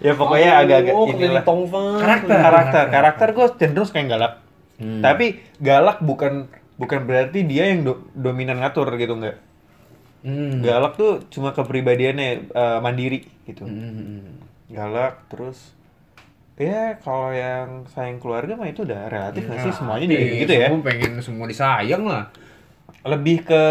Ya 0.00 0.16
pokoknya 0.16 0.64
agak-agak 0.64 0.94
oh, 0.96 1.12
inilah. 1.12 1.44
Karakter. 2.00 2.32
Karakter 2.40 2.84
karakter 2.88 3.28
gue 3.36 3.46
cenderung 3.60 3.84
suka 3.84 4.00
yang 4.00 4.16
galak. 4.16 4.40
Hmm. 4.80 5.04
Tapi 5.04 5.44
galak 5.60 6.00
bukan 6.00 6.48
bukan 6.80 7.04
berarti 7.04 7.44
dia 7.44 7.68
yang 7.68 7.84
do- 7.84 8.08
dominan 8.16 8.64
ngatur 8.64 8.88
gitu 8.96 9.12
enggak. 9.12 9.36
Hmm. 10.24 10.64
Galak 10.64 10.96
tuh 10.96 11.20
cuma 11.28 11.52
kepribadiannya 11.52 12.48
eh, 12.48 12.78
mandiri 12.80 13.28
gitu. 13.44 13.68
Hmm. 13.68 14.40
galak 14.70 15.26
terus 15.26 15.74
ya 16.54 16.94
kalau 17.02 17.34
yang 17.34 17.82
sayang 17.90 18.22
keluarga 18.22 18.54
mah 18.54 18.70
itu 18.70 18.86
udah 18.86 19.10
relatif 19.10 19.42
nggak 19.50 19.66
sih 19.66 19.72
Nah, 19.74 19.78
semuanya 19.82 20.06
juga 20.06 20.22
iya, 20.22 20.40
gitu 20.46 20.52
ya 20.54 20.66
Semua 20.70 20.86
pengen 20.86 21.12
semua 21.18 21.46
disayang 21.50 22.04
lah. 22.06 22.24
lebih 23.02 23.42
ke 23.42 23.62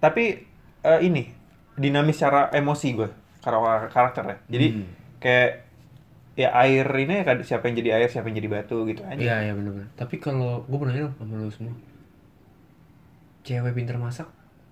tapi 0.00 0.40
eh, 0.80 1.00
ini 1.04 1.36
dinamis 1.80 2.14
secara 2.14 2.52
emosi 2.52 2.88
gue 2.92 3.08
karakter 3.40 3.88
karakternya 3.88 4.36
jadi 4.46 4.66
Hmm. 4.70 4.86
kayak 5.16 5.50
ya 6.36 6.48
air 6.54 6.86
ini 6.86 7.14
ya 7.18 7.36
siapa 7.42 7.64
yang 7.64 7.76
jadi 7.76 7.90
air 7.96 8.08
siapa 8.08 8.28
yang 8.28 8.36
jadi 8.36 8.48
batu 8.50 8.84
gitu 8.84 9.00
aja 9.02 9.16
Iya, 9.16 9.36
iya 9.42 9.52
benar-benar. 9.52 9.88
Tapi 9.94 10.16
kalau 10.16 10.62
gue 10.62 10.78
pernah 10.78 10.92
nanya 10.92 11.04
dong 11.06 11.16
sama 11.18 11.36
lu 11.38 11.50
semua. 11.50 11.74
Cewek 13.42 13.72
pinter 13.72 13.96
masak 13.96 14.28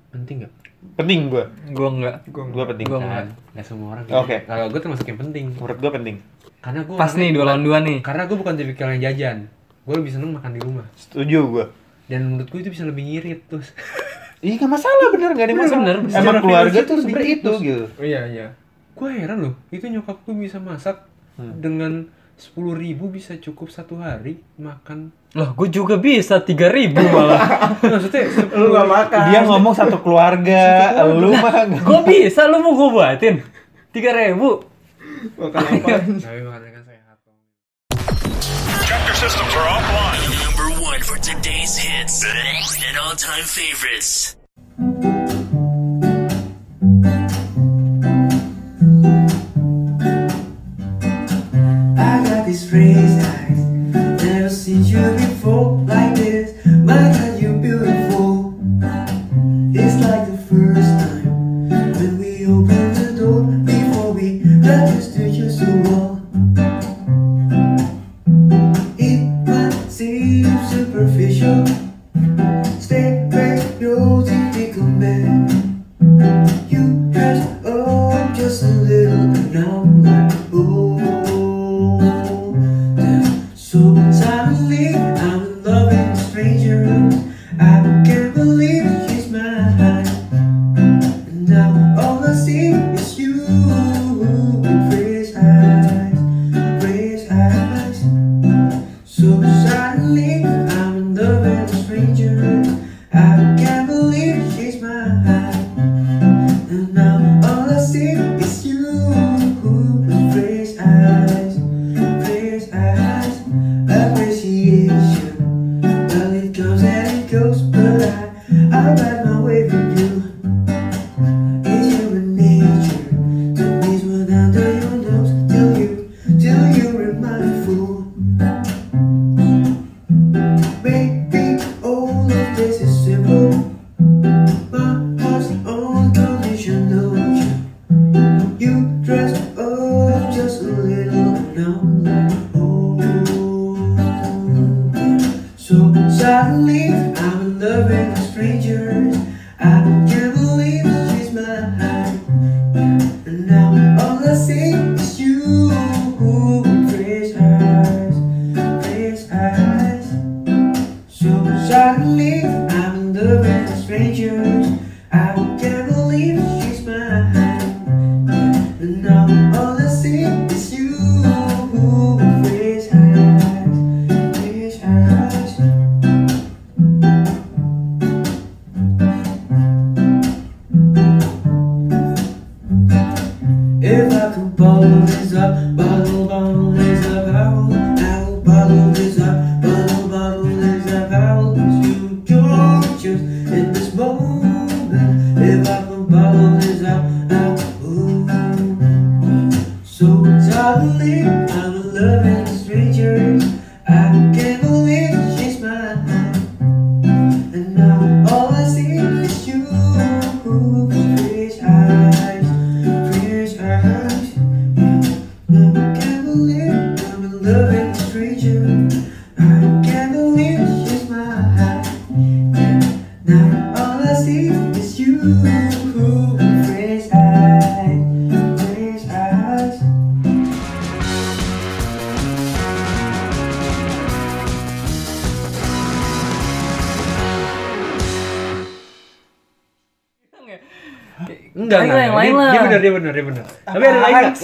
penting 0.09 0.41
nggak? 0.41 0.55
penting 0.95 1.27
gue 1.27 1.43
Gua 1.75 1.89
enggak. 1.91 2.17
gue 2.31 2.65
penting 2.65 2.87
Gua 2.87 2.99
Kan, 2.99 3.05
enggak. 3.05 3.25
nggak 3.53 3.67
semua 3.67 3.89
orang. 3.93 4.05
Oke. 4.15 4.37
Kalau 4.47 4.65
gue 4.71 4.81
termasuk 4.81 5.05
yang 5.05 5.19
penting. 5.19 5.45
menurut 5.53 5.79
gue 5.79 5.91
penting 5.93 6.17
Karena 6.59 6.81
gue 6.83 6.95
Pas 6.95 7.13
nih 7.13 7.31
dua 7.31 7.45
lawan 7.45 7.63
dua 7.63 7.79
nih. 7.81 7.99
Karena 8.01 8.23
gue 8.25 8.37
bukan 8.37 8.55
tipikal 8.55 8.89
yang 8.91 9.03
jajan. 9.03 9.39
Gue 9.83 9.95
lebih 9.99 10.13
seneng 10.15 10.31
makan 10.33 10.55
di 10.55 10.61
rumah. 10.61 10.87
setuju 10.95 11.39
gue 11.51 11.65
Dan 12.07 12.21
menurut 12.31 12.49
gue 12.49 12.61
itu 12.61 12.71
bisa 12.71 12.87
lebih 12.87 13.05
ngirit 13.05 13.41
terus. 13.47 13.75
Iya 14.39 14.55
nggak 14.57 14.71
masalah 14.71 15.07
bener 15.11 15.31
nggak 15.31 15.45
ada 15.45 15.53
Bener, 15.53 15.65
masalah 15.65 15.81
bener. 15.81 15.97
emang 15.99 16.13
Secara 16.13 16.39
keluarga 16.41 16.79
tuh 16.81 16.97
seperti 17.01 17.11
sedikit, 17.27 17.39
itu 17.39 17.53
gitu 17.61 17.85
Iya, 17.99 18.21
iya. 18.29 18.47
gue 18.95 19.09
heran 19.13 19.39
loh. 19.41 19.55
Itu 19.69 19.85
nyokap 19.87 20.17
gue 20.21 20.35
bisa 20.37 20.59
masak 20.59 20.97
Hmm. 21.35 21.55
dengan 21.57 21.93
sepuluh 22.35 22.73
ribu 22.73 23.07
bisa 23.09 23.35
cukup 23.37 23.67
satu 23.69 23.95
hari 23.97 24.43
makan. 24.57 25.15
Loh, 25.33 25.55
gue 25.55 25.69
juga 25.69 25.95
bisa 25.97 26.39
3000 26.39 26.91
malah. 27.05 27.43
Maksudnya 27.85 28.27
Lu 28.53 28.71
gak 28.73 28.87
makan. 28.89 29.23
dia 29.29 29.41
ngomong 29.45 29.71
satu 29.73 29.99
keluarga 29.99 30.63
lu 31.09 31.31
mah 31.33 31.63
Gue 31.89 32.01
bisa, 32.05 32.47
lu 32.47 32.59
mau 32.59 32.75
gue 32.75 32.89
buatin? 32.93 33.35
3000 33.93 34.35
Makan 34.35 35.63
apa? 35.63 35.89
Tapi 36.17 36.41
makannya 36.41 36.71
kan 36.73 36.83
sehat. 36.85 37.17
Chapter 38.85 39.15
systems 39.17 39.53
are 39.53 39.69
offline. 39.69 39.88
today's 41.29 41.77
hits 41.77 42.25
and 42.89 42.97
all 42.97 43.15
time 43.15 43.45
favorites. 43.45 44.35
I 51.99 52.25
got 52.25 52.47
this 52.47 52.71
phrase. 52.71 53.38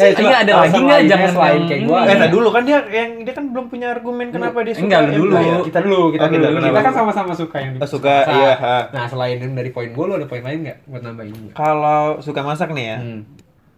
Ada 0.06 0.12
lain 0.12 0.20
enggak? 0.20 0.20
sih? 0.20 0.24
Iya, 0.24 0.36
ada 0.36 0.52
lagi 0.54 0.78
nggak? 0.78 1.00
Jangan 1.04 1.30
selain 1.30 1.60
kayak 1.60 1.74
ini. 1.74 1.86
gua. 1.86 1.98
Eh, 2.02 2.16
tak 2.16 2.30
dulu 2.30 2.48
kan 2.48 2.62
dia 2.62 2.78
yang 2.86 3.10
dia 3.20 3.32
kan 3.32 3.44
belum 3.48 3.66
punya 3.66 3.86
argumen 3.90 4.26
kenapa 4.28 4.56
dia 4.60 4.72
suka. 4.72 4.84
Enggak, 4.84 5.00
yang 5.02 5.14
dulu. 5.16 5.32
lain. 5.32 5.52
Kita 5.62 5.78
dulu, 5.80 6.00
kita 6.10 6.24
Oh, 6.24 6.30
kita 6.30 6.46
dulu. 6.46 6.56
Kita 6.56 6.68
kenapa? 6.68 6.82
kan 6.82 6.94
sama-sama 6.94 7.32
suka 7.32 7.56
yang 7.58 7.72
Oh, 7.76 7.88
suka, 7.88 8.14
iya, 8.26 8.52
ha. 8.54 8.78
Nah, 8.90 9.06
selain 9.06 9.38
dari 9.40 9.70
poin 9.70 9.90
gua, 9.90 10.04
lu 10.06 10.14
ada 10.16 10.26
poin 10.26 10.40
lain 10.40 10.58
enggak 10.62 10.78
buat 10.84 11.02
nambahin? 11.02 11.34
Kalau 11.52 12.02
suka 12.18 12.40
masak 12.40 12.68
nih 12.70 12.86
ya, 12.86 12.98
Hmm. 12.98 13.20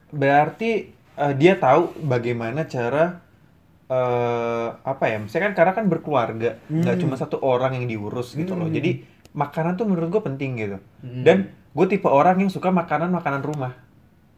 berarti 0.09 0.71
eh, 1.15 1.35
dia 1.35 1.57
tahu 1.57 1.97
bagaimana 2.03 2.65
cara 2.65 3.25
eh 3.87 4.69
apa 4.77 5.05
ya? 5.07 5.19
Misalnya 5.19 5.45
kan 5.47 5.55
karena 5.55 5.73
kan 5.73 5.85
berkeluarga, 5.87 6.51
nggak 6.67 6.97
cuma 6.99 7.15
satu 7.15 7.39
orang 7.39 7.73
yang 7.73 7.87
diurus 7.87 8.35
gitu 8.35 8.53
loh. 8.53 8.67
Jadi 8.67 9.07
makanan 9.33 9.77
tuh 9.77 9.85
menurut 9.85 10.11
gue 10.11 10.23
penting 10.25 10.51
gitu. 10.57 10.77
Hmm. 11.01 11.23
Dan 11.23 11.37
gue 11.71 11.87
tipe 11.87 12.05
orang 12.05 12.37
yang 12.37 12.49
suka 12.49 12.69
makanan 12.69 13.09
makanan 13.11 13.41
rumah 13.41 13.77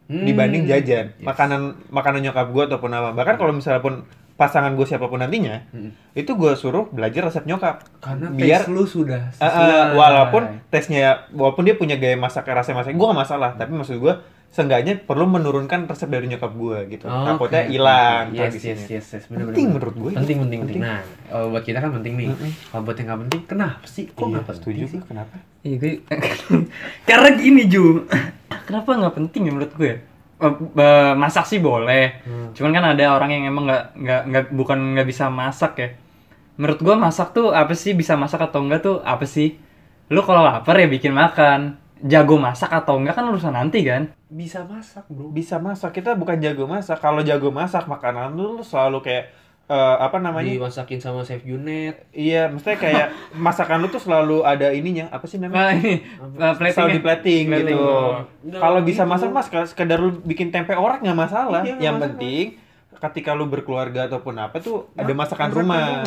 Hmm. 0.09 0.25
dibanding 0.25 0.65
jajan. 0.65 1.13
Yes. 1.13 1.21
Makanan 1.21 1.61
makanan 1.93 2.25
nyokap 2.25 2.49
gue 2.49 2.63
ataupun 2.65 2.89
apa. 2.89 3.13
Bahkan 3.13 3.35
kalau 3.37 3.53
misalnya 3.53 3.77
pun 3.79 4.01
pasangan 4.33 4.73
gue 4.73 4.87
siapa 4.87 5.05
pun 5.05 5.21
nantinya, 5.21 5.69
Hmm. 5.69 5.93
itu 6.17 6.31
gue 6.33 6.51
suruh 6.57 6.89
belajar 6.89 7.29
resep 7.29 7.45
nyokap. 7.45 7.85
Karena 8.01 8.33
biar 8.33 8.65
lu 8.65 8.89
sudah 8.89 9.29
eh, 9.37 9.93
walaupun 9.93 10.65
tesnya 10.73 11.29
walaupun 11.29 11.61
dia 11.61 11.77
punya 11.77 11.93
gaya 11.95 12.17
masak 12.17 12.49
rasa 12.49 12.73
masak 12.73 12.97
gue 12.97 13.05
gak 13.05 13.19
masalah 13.21 13.53
tapi 13.53 13.75
maksud 13.75 14.01
gue 14.01 14.13
seenggaknya 14.49 14.97
perlu 14.97 15.25
menurunkan 15.25 15.85
resep 15.85 16.07
dari 16.07 16.25
nyokap 16.25 16.49
gue 16.51 16.77
gitu 16.89 17.05
Oh, 17.05 17.21
takutnya 17.23 17.63
hilang 17.65 18.33
Yes, 18.33 18.49
tradisinya. 18.49 18.75
yes, 18.75 18.89
yes, 18.89 19.05
yes. 19.13 19.23
Bener, 19.25 19.45
penting 19.47 19.65
bener, 19.67 19.75
menurut 19.77 19.95
gue 19.95 20.11
Penting, 20.11 20.37
penting, 20.39 20.59
penting. 20.59 20.81
Penting. 20.81 20.83
Nah, 20.83 21.01
oh, 21.31 21.45
buat 21.49 21.63
kita 21.63 21.77
kan 21.77 21.91
penting 21.93 22.13
nih. 22.15 22.27
Mm-mm. 22.29 22.51
Kalau 22.67 22.81
buat 22.81 22.95
yang 22.95 23.07
nggak 23.07 23.19
penting, 23.23 23.41
kenapa 23.45 23.85
sih? 23.85 24.03
Kok 24.07 24.17
Iya, 24.17 24.25
nggak 24.27 24.43
penting 24.43 24.57
setuju 24.59 24.83
sih? 24.87 24.99
kenapa 25.03 25.33
Iya 25.59 25.75
gue 25.77 25.93
karena 27.09 27.29
gini 27.31 27.63
Ju, 27.65 27.83
kenapa 28.67 28.89
nggak 28.95 29.15
penting 29.15 29.41
ya 29.43 29.51
menurut 29.51 29.73
gue? 29.75 29.93
Eh, 30.39 30.53
be- 30.71 31.15
masak 31.15 31.43
sih 31.45 31.59
boleh, 31.59 32.23
cuman 32.55 32.71
kan 32.71 32.85
ada 32.89 33.11
orang 33.11 33.27
yang 33.29 33.43
emang 33.45 33.67
nggak 33.67 33.83
nggak 33.93 34.21
nggak 34.25 34.43
bukan 34.49 34.95
nggak 34.95 35.03
bisa 35.03 35.27
masak 35.27 35.73
ya. 35.75 35.89
Menurut 36.55 36.79
gue 36.79 36.95
masak 36.95 37.31
tuh 37.31 37.51
apa 37.51 37.71
sih 37.71 37.91
bisa 37.91 38.15
masak 38.15 38.39
atau 38.41 38.63
enggak 38.63 38.79
tuh 38.79 38.95
apa 38.99 39.23
sih? 39.23 39.59
Lu 40.07 40.23
kalau 40.23 40.39
lapar 40.39 40.73
ya 40.73 40.87
bikin 40.87 41.11
makan, 41.11 41.75
jago 42.01 42.35
masak 42.35 42.69
atau 42.69 42.95
enggak 42.95 43.13
kan 43.13 43.25
urusan 43.25 43.51
nanti 43.51 43.81
kan? 43.81 44.11
Bisa 44.25 44.61
masak, 44.61 45.03
bro. 45.05 45.29
bisa 45.29 45.57
masak 45.57 45.91
kita 45.91 46.13
bukan 46.13 46.37
jago 46.37 46.63
masak 46.63 46.97
kalau 46.97 47.19
jago 47.19 47.49
masak 47.49 47.85
makanan 47.85 48.31
lu 48.31 48.55
lu 48.55 48.63
selalu 48.63 49.01
kayak 49.01 49.25
eh, 49.65 49.95
apa 49.99 50.17
namanya 50.17 50.49
Dimasakin 50.49 50.97
sama 50.97 51.21
Chef 51.21 51.41
Junet. 51.41 52.05
iya 52.09 52.47
mestinya 52.47 52.77
kayak 52.77 53.07
masakan 53.37 53.79
lu 53.79 53.87
tuh 53.87 53.99
selalu 53.99 54.41
ada 54.41 54.69
ininya 54.69 55.09
apa 55.09 55.25
sih 55.25 55.37
namanya 55.37 55.59
Nah 55.59 55.71
ini 55.75 55.93
eh, 55.99 56.53
plating 56.55 56.73
selalu 56.73 56.89
ya? 56.89 56.95
di 56.95 57.01
plating 57.01 57.43
Plating. 57.45 57.77
gitu. 57.77 57.91
Kalau 58.55 58.79
bisa 58.81 59.03
gitu. 59.03 59.11
masak 59.11 59.29
mas, 59.29 59.47
sekedar 59.67 59.97
lu 59.97 60.09
bikin 60.21 60.49
tempe 60.49 60.73
orek 60.73 61.01
nggak 61.01 61.19
masalah. 61.19 61.61
Iya, 61.61 61.75
Yang 61.79 61.95
masalah. 61.95 62.05
penting 62.05 62.45
ketika 62.99 63.31
lu 63.31 63.45
berkeluarga 63.45 64.01
ataupun 64.05 64.35
apa 64.35 64.57
tuh 64.59 64.91
ada 64.93 65.11
masakan 65.11 65.49
rumah. 65.49 66.03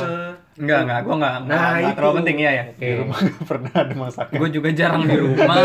Enggak 0.52 0.78
enggak, 0.84 0.98
gue 1.00 1.14
enggak, 1.14 1.32
Nah, 1.32 1.48
enggak 1.48 1.80
itu. 1.82 1.96
terlalu 1.96 2.14
penting 2.18 2.36
ya 2.38 2.50
ya. 2.52 2.64
Di 2.70 2.88
rumah 2.94 3.18
nggak 3.24 3.42
pernah 3.42 3.72
ada 3.74 3.94
masakan. 3.96 4.34
Gue 4.34 4.48
juga 4.50 4.68
jarang 4.70 5.02
di 5.02 5.16
rumah, 5.16 5.56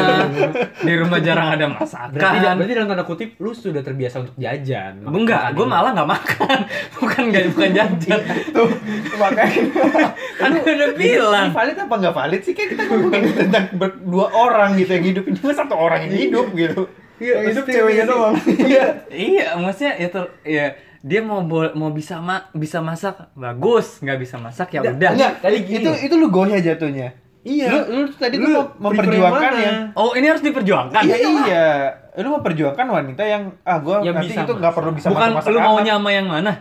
di 0.79 0.93
rumah 0.93 1.19
jarang 1.19 1.47
ada 1.51 1.65
masakan. 1.67 2.15
Berarti, 2.15 2.37
berarti 2.55 2.73
dalam 2.73 2.87
tanda 2.87 3.03
kutip, 3.03 3.29
lu 3.35 3.51
sudah 3.51 3.81
terbiasa 3.81 4.15
untuk 4.21 4.35
jajan. 4.35 4.93
Enggak, 5.01 5.43
gue 5.51 5.65
malah 5.65 5.91
nggak 5.91 6.09
makan. 6.09 6.57
Bukan 6.97 7.21
nggak 7.27 7.43
bukan 7.49 7.69
jajan. 7.73 8.19
tuh 8.49 8.69
makanya 9.17 9.61
Kan 10.39 10.49
gue 10.55 10.73
udah 10.73 10.89
bilang. 10.93 11.47
valid 11.51 11.77
apa 11.77 11.93
nggak 11.97 12.15
valid 12.15 12.41
sih 12.41 12.53
kan 12.53 12.65
kita 12.67 12.83
ngomongin 12.85 13.31
tentang 13.33 13.65
berdua 13.73 14.27
orang 14.29 14.75
gitu 14.75 14.91
yang 14.93 15.05
hidup 15.05 15.23
ini 15.25 15.35
cuma 15.35 15.51
satu 15.51 15.73
orang 15.73 16.05
yang 16.05 16.13
hidup 16.17 16.47
gitu. 16.53 16.87
Iya, 17.17 17.49
hidup 17.49 17.65
ceweknya 17.65 18.05
doang. 18.05 18.37
Iya. 18.45 18.85
Iya, 19.09 19.47
maksudnya 19.57 19.93
ya 19.95 20.07
ter, 20.07 20.23
ya 20.43 20.65
dia 20.99 21.19
mau 21.19 21.41
bo- 21.41 21.73
mau 21.73 21.89
bisa 21.89 22.17
ma 22.17 22.49
bisa 22.51 22.79
masak 22.79 23.29
bagus, 23.33 23.99
nggak 23.99 24.17
bisa 24.17 24.35
masak 24.37 24.71
ya 24.71 24.81
udah. 24.83 25.11
Tadi 25.37 25.57
gini 25.61 25.81
itu 25.81 25.91
itu 26.03 26.13
lu 26.13 26.27
goyah 26.27 26.57
jatuhnya. 26.57 27.13
Iya. 27.41 27.67
Lu, 27.69 27.79
lu 27.87 28.09
tadi 28.11 28.35
Lu 28.35 28.43
tuh 28.45 28.65
mau 28.75 28.91
memperjuangkan 28.91 29.51
yang 29.55 29.77
ya. 29.87 29.95
Oh, 29.95 30.11
ini 30.11 30.25
harus 30.25 30.41
diperjuangkan. 30.41 30.99
Iya 30.99 31.15
iya. 31.15 31.67
Lu 32.17 32.33
memperjuangkan 32.33 32.85
wanita 32.85 33.23
yang 33.23 33.55
ah 33.61 33.77
gua 33.77 34.01
Yang 34.01 34.15
nanti 34.15 34.27
bisa 34.27 34.41
itu 34.41 34.53
nggak 34.53 34.63
masak. 34.65 34.75
perlu 34.75 34.91
bisa 34.91 35.07
Bukan 35.07 35.21
masak-masak 35.31 35.49
lu 35.49 35.57
amat. 35.57 35.67
maunya 35.69 35.93
sama 35.95 36.09
yang 36.11 36.27
mana? 36.27 36.53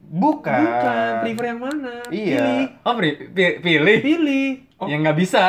Bukan. 0.00 0.60
Bukan, 0.60 1.12
prefer 1.20 1.44
yang 1.46 1.60
mana? 1.60 1.92
Iya. 2.08 2.36
Pilih. 2.38 2.64
Oh, 2.80 2.94
pri- 2.94 3.18
pi- 3.26 3.56
pilih. 3.58 3.96
Pilih. 4.00 4.48
Oh, 4.76 4.86
Yang 4.86 5.00
nggak 5.02 5.16
bisa. 5.18 5.44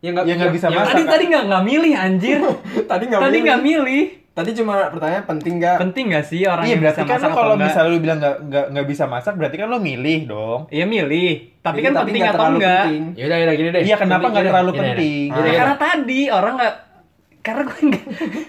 yang 0.00 0.12
nggak 0.14 0.24
nggak 0.26 0.50
bisa 0.52 0.66
yang- 0.66 0.76
masak. 0.76 0.92
Tadi 0.92 1.02
tadi 1.06 1.24
nggak 1.28 1.44
nggak 1.46 1.64
milih 1.64 1.92
anjir. 1.94 2.38
Tadi 2.90 3.04
nggak 3.06 3.20
Tadi 3.20 3.30
milih. 3.30 3.42
nggak 3.44 3.60
milih. 3.60 4.04
Tadi 4.32 4.56
cuma 4.56 4.88
pertanyaan 4.88 5.28
penting 5.28 5.60
nggak? 5.60 5.76
Penting 5.78 6.04
nggak 6.08 6.24
sih 6.24 6.40
orang 6.44 6.64
Iya 6.64 6.72
yang 6.72 6.80
berarti 6.80 6.96
bisa 6.98 7.04
kan 7.04 7.12
masak 7.12 7.20
lu 7.22 7.28
atau 7.28 7.36
kalau 7.36 7.52
enggak? 7.52 7.68
misalnya 7.68 7.90
lu 7.90 7.98
bilang 8.00 8.18
nggak 8.18 8.36
nggak 8.42 8.66
nggak 8.72 8.86
bisa 8.88 9.04
masak 9.04 9.32
berarti 9.36 9.56
kan 9.56 9.66
lu 9.68 9.78
milih 9.78 10.18
dong. 10.24 10.60
Iya 10.68 10.84
milih. 10.84 11.32
Tapi 11.60 11.76
Jadi, 11.76 11.84
kan 11.84 11.92
penting 12.00 12.20
nggak 12.22 12.32
atau 12.32 12.46
enggak? 12.50 12.82
penting. 12.82 13.02
Ya 13.12 13.24
udah, 13.26 13.36
ya 13.36 13.44
udah, 13.44 13.54
gini 13.54 13.68
deh. 13.68 13.82
Iya 13.82 13.96
kenapa 13.96 14.08
Penting, 14.16 14.30
nggak 14.30 14.40
gini 14.40 14.50
terlalu 14.50 14.70
gini 14.70 14.80
penting? 14.82 15.26
Gini 15.28 15.46
Ya, 15.46 15.52
karena 15.54 15.76
tadi 15.76 16.20
orang 16.28 16.54
nggak 16.56 16.74
karena 17.42 17.62
gue 17.62 17.78
nggak 17.82 18.04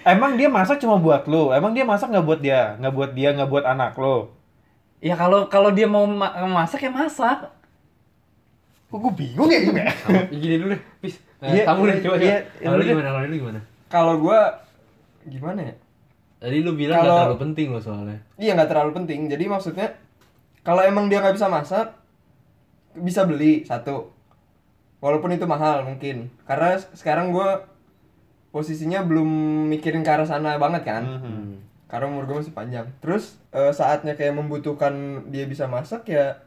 Emang 0.06 0.32
dia 0.34 0.48
masak 0.48 0.76
cuma 0.78 0.96
buat 0.96 1.22
lu. 1.26 1.42
Emang 1.50 1.72
dia 1.72 1.84
masak 1.84 2.08
nggak 2.08 2.24
buat 2.24 2.40
dia, 2.40 2.60
nggak 2.78 2.94
buat 2.94 3.10
dia, 3.12 3.28
nggak 3.30 3.50
buat 3.50 3.64
anak 3.64 3.92
lo. 3.94 4.32
ya 4.98 5.12
kalau 5.14 5.44
kalau 5.46 5.68
dia 5.68 5.84
mau 5.84 6.08
ma- 6.08 6.32
masak 6.48 6.80
ya 6.80 6.88
masak 6.88 7.44
Kok 8.86 8.98
gue 9.00 9.12
bingung 9.14 9.50
ya 9.50 9.60
juga. 9.60 9.84
Gini 10.32 10.54
dulu 10.56 10.70
deh, 10.70 10.82
Pis. 10.98 11.20
Eh, 11.42 11.50
Iya, 11.50 11.62
kamu 11.66 11.80
deh, 11.82 11.92
iya, 11.92 12.00
coba, 12.00 12.16
iya, 12.16 12.36
coba. 12.40 12.62
Kalau 12.62 12.72
lu 12.72 12.80
iya. 12.80 12.88
gimana? 12.88 13.08
Kalau 13.10 13.20
lu 13.20 13.36
gimana? 13.36 13.60
Kalau 13.86 14.14
gua 14.16 14.38
gimana 15.28 15.60
ya? 15.64 15.74
Tadi 16.40 16.60
lu 16.60 16.76
bilang 16.76 17.00
nggak 17.00 17.16
terlalu 17.16 17.38
penting 17.40 17.68
loh 17.72 17.82
soalnya. 17.82 18.18
Iya 18.36 18.52
nggak 18.58 18.70
terlalu 18.70 18.90
penting. 19.02 19.20
Jadi 19.32 19.44
maksudnya 19.48 19.88
kalau 20.60 20.82
emang 20.84 21.08
dia 21.08 21.24
nggak 21.24 21.36
bisa 21.36 21.48
masak, 21.48 21.96
bisa 22.96 23.24
beli 23.24 23.64
satu. 23.64 24.12
Walaupun 25.00 25.36
itu 25.36 25.44
mahal 25.44 25.84
mungkin. 25.84 26.32
Karena 26.48 26.76
sekarang 26.96 27.32
gua 27.32 27.68
posisinya 28.52 29.02
belum 29.04 29.28
mikirin 29.72 30.04
ke 30.04 30.10
arah 30.10 30.28
sana 30.28 30.56
banget 30.60 30.84
kan. 30.84 31.02
Mhm. 31.04 31.64
Karena 31.90 32.10
umur 32.10 32.26
gue 32.26 32.42
masih 32.42 32.54
panjang. 32.56 32.86
Terus 32.98 33.38
eh, 33.54 33.70
saatnya 33.70 34.16
kayak 34.16 34.34
membutuhkan 34.34 35.26
dia 35.30 35.44
bisa 35.46 35.68
masak 35.68 36.08
ya 36.10 36.44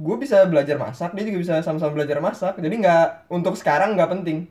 gue 0.00 0.16
bisa 0.16 0.48
belajar 0.48 0.80
masak 0.80 1.12
dia 1.12 1.28
juga 1.28 1.38
bisa 1.44 1.54
sama-sama 1.60 1.92
belajar 1.92 2.24
masak 2.24 2.56
jadi 2.56 2.72
nggak 2.72 3.28
untuk 3.28 3.52
sekarang 3.52 3.92
nggak 3.92 4.08
penting 4.08 4.48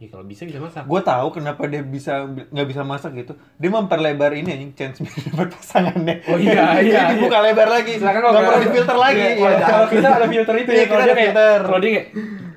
Ya 0.00 0.08
kalau 0.08 0.24
bisa 0.24 0.48
bisa 0.48 0.56
masak. 0.56 0.88
Gue 0.88 1.04
tahu 1.04 1.28
kenapa 1.30 1.68
dia 1.68 1.84
bisa 1.84 2.24
nggak 2.24 2.66
bisa 2.66 2.80
masak 2.82 3.12
gitu. 3.14 3.36
Dia 3.54 3.68
memperlebar 3.68 4.32
ini 4.32 4.48
anjing 4.48 4.72
chance 4.72 4.96
biar 4.98 5.12
dapat 5.28 5.52
pasangannya. 5.52 6.24
Oh 6.24 6.40
iya, 6.40 6.72
iya, 6.80 7.00
Jadi 7.04 7.20
dibuka 7.20 7.44
lebar 7.44 7.68
lagi. 7.68 7.92
Silakan 7.94 8.16
Nggak 8.18 8.32
kalau- 8.32 8.48
perlu 8.48 8.64
difilter 8.64 8.96
lagi. 8.96 9.20
Iya, 9.20 9.36
Iya. 9.36 9.56
Kalau 9.60 9.86
kita 9.86 10.08
ada 10.08 10.26
filter 10.26 10.54
itu 10.56 10.70
Iya, 10.72 10.80
ya, 10.80 10.86
kalau 10.88 10.96
kita 10.96 11.04
dia 11.04 11.14
kayak 11.14 11.32
filter. 11.36 11.60
kalau 11.60 11.78
dia 11.78 11.90
kayak 11.92 12.06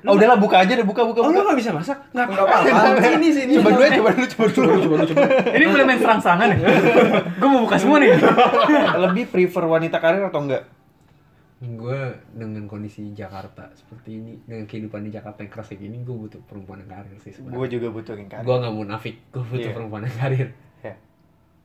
Oh 0.04 0.12
udahlah 0.12 0.36
buka 0.36 0.56
aja 0.60 0.72
deh 0.72 0.84
buka 0.84 1.00
buka 1.02 1.20
Oh, 1.20 1.28
lu 1.28 1.32
buka. 1.34 1.48
gak 1.48 1.58
bisa 1.60 1.70
masak? 1.72 1.96
Nggak 2.12 2.26
Enggak 2.28 2.44
apa-apa. 2.44 3.00
Sini 3.02 3.28
sini. 3.30 3.52
Coba 3.56 3.68
dulu 3.70 3.82
ya, 3.82 3.92
coba 3.94 4.08
dulu 4.10 4.26
coba 4.26 4.44
dulu. 4.46 4.64
Coba, 4.64 4.76
coba, 4.78 5.04
coba. 5.06 5.24
Ini 5.52 5.64
mulai 5.64 5.84
main 5.84 5.98
serang-serangan 5.98 6.48
ya? 6.50 6.56
Gue 7.40 7.48
mau 7.48 7.60
buka 7.60 7.76
semua 7.76 7.96
nih. 7.98 8.08
Lebih 9.00 9.24
prefer 9.28 9.64
wanita 9.66 9.96
karir 9.98 10.24
atau 10.24 10.40
enggak? 10.40 10.64
Gue 11.66 11.98
dengan 12.30 12.64
kondisi 12.64 13.10
Jakarta 13.10 13.72
seperti 13.72 14.10
ini 14.14 14.32
dengan 14.42 14.64
kehidupan 14.64 15.00
di 15.00 15.10
Jakarta 15.10 15.40
yang 15.40 15.50
keras 15.50 15.66
kayak 15.66 15.82
gini 15.82 15.96
gue 15.98 16.16
butuh 16.18 16.40
perempuan 16.42 16.78
yang 16.78 16.90
karir 16.90 17.16
sih 17.16 17.30
Gue 17.30 17.36
sebenarnya 17.40 17.68
juga 17.70 17.86
butuh 17.90 18.14
yang 18.14 18.28
karir. 18.28 18.44
gue 18.44 18.56
nggak 18.58 18.74
munafik 18.74 19.14
gue 19.28 19.42
butuh 19.42 19.60
Iya. 19.62 19.72
perempuan 19.72 20.02
yang 20.02 20.16
karir 20.16 20.48
Ya. 20.80 20.94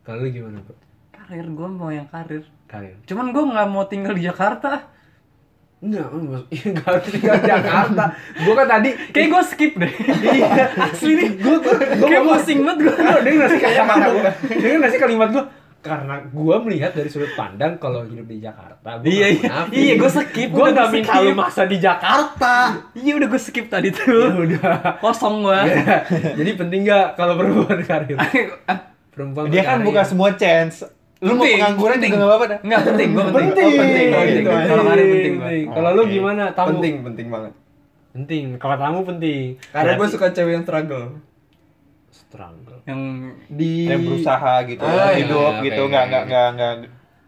kalau 0.01 0.19
lu 0.19 0.29
gimana 0.29 0.57
bro 0.59 0.75
Karir 1.11 1.45
gue 1.45 1.67
mau 1.69 1.89
yang 1.89 2.07
karir. 2.07 2.41
karir 2.65 2.95
Cuman 3.03 3.29
gue 3.29 3.43
nggak 3.45 3.67
mau 3.67 3.83
tinggal 3.83 4.13
di 4.13 4.23
Jakarta. 4.23 4.71
enggak 5.79 6.07
enggak 6.09 6.43
enggak 6.49 6.85
harus 6.89 7.05
tinggal 7.05 7.35
di 7.35 7.47
Jakarta 7.47 8.03
gue 8.35 8.53
kan 8.53 8.67
tadi 8.69 8.89
Kayak 9.09 9.27
gue 9.29 9.41
skip 9.45 9.73
deh. 9.75 9.91
iya 10.29 10.65
Asli 10.81 11.11
nih. 11.13 11.29
gue 11.37 11.55
gue 11.57 11.75
Kayak 12.01 12.23
pusing 12.25 12.59
banget 12.61 12.77
gue. 12.81 12.93
Lu 12.95 13.19
denger 13.21 13.39
gak 13.39 13.49
sih 13.49 13.59
kalimat 13.61 13.97
gue? 14.01 14.31
Denger 14.53 14.77
gak 14.77 14.91
sih 14.91 14.99
kalimat 14.99 15.29
gue? 15.29 15.43
Karena 15.79 16.19
gue 16.21 16.55
melihat 16.59 16.91
dari 16.91 17.07
sudut 17.07 17.31
pandang 17.33 17.79
kalau 17.79 18.03
hidup 18.03 18.27
di 18.27 18.43
Jakarta 18.43 18.99
gua 18.99 19.07
Iya 19.07 19.27
nggak 19.31 19.47
iya. 19.71 19.79
Iya 19.79 19.93
gue 19.95 20.11
skip. 20.11 20.49
Gue 20.51 20.65
udah 20.65 20.75
gak 20.75 20.85
gua 20.85 20.91
minta 20.91 21.13
lu 21.19 21.31
masa 21.31 21.61
di 21.63 21.77
Jakarta 21.79 22.55
Iya 22.91 23.11
udah 23.15 23.27
gue 23.27 23.39
skip 23.39 23.65
tadi 23.67 23.87
Ya 23.87 23.95
tuh. 23.95 24.43
udah 24.43 24.99
Kosong 24.99 25.35
gue. 25.39 25.59
Jadi 26.39 26.51
penting 26.53 26.79
gak 26.83 27.15
kalau 27.15 27.39
perempuan 27.39 27.79
karir? 27.81 28.19
Perempuan 29.15 29.47
Dia 29.47 29.63
kan 29.65 29.79
buka 29.81 30.03
semua 30.03 30.35
chance. 30.35 30.83
Lu 31.19 31.35
mau 31.35 31.43
Penting, 31.43 31.59
pengangguran 31.59 31.95
penting. 31.95 32.11
juga 32.11 32.15
enggak 32.15 32.29
apa-apa 32.31 32.45
dah. 32.47 32.59
Enggak 32.63 32.81
penting, 32.81 33.07
gue 33.09 33.23
penting. 33.23 33.35
Penting. 33.35 33.67
Oh, 33.67 33.75
penting. 33.75 34.07
Oh, 34.07 34.19
penting. 34.19 34.35
gitu 34.39 34.49
aja. 34.49 34.67
Kalau 34.67 34.83
karir 34.85 35.05
penting. 35.05 35.33
Penting. 35.35 35.65
Kalau 35.67 35.89
lu 35.89 36.01
Oke. 36.01 36.11
gimana? 36.13 36.43
Tamu? 36.53 36.67
Penting, 36.71 36.95
penting 37.03 37.27
banget. 37.27 37.53
Penting. 38.09 38.43
Kalau 38.55 38.75
tamu 38.75 38.99
penting. 39.03 39.43
Karena 39.69 39.91
gue 39.95 40.07
suka 40.07 40.27
cewek 40.29 40.53
yang 40.53 40.63
struggle. 40.63 41.05
struggle. 42.09 42.68
Yang 42.89 43.01
Di 43.47 43.71
Yang 43.85 44.01
berusaha 44.03 44.53
gitu, 44.65 44.81
Ah, 44.81 45.13
hidup 45.13 45.51
iya, 45.53 45.63
gitu, 45.63 45.81
oke, 45.81 45.87
enggak 45.87 46.01
oke, 46.01 46.09
enggak 46.09 46.21
oke. 46.21 46.27
enggak 46.27 46.47
enggak 46.49 46.73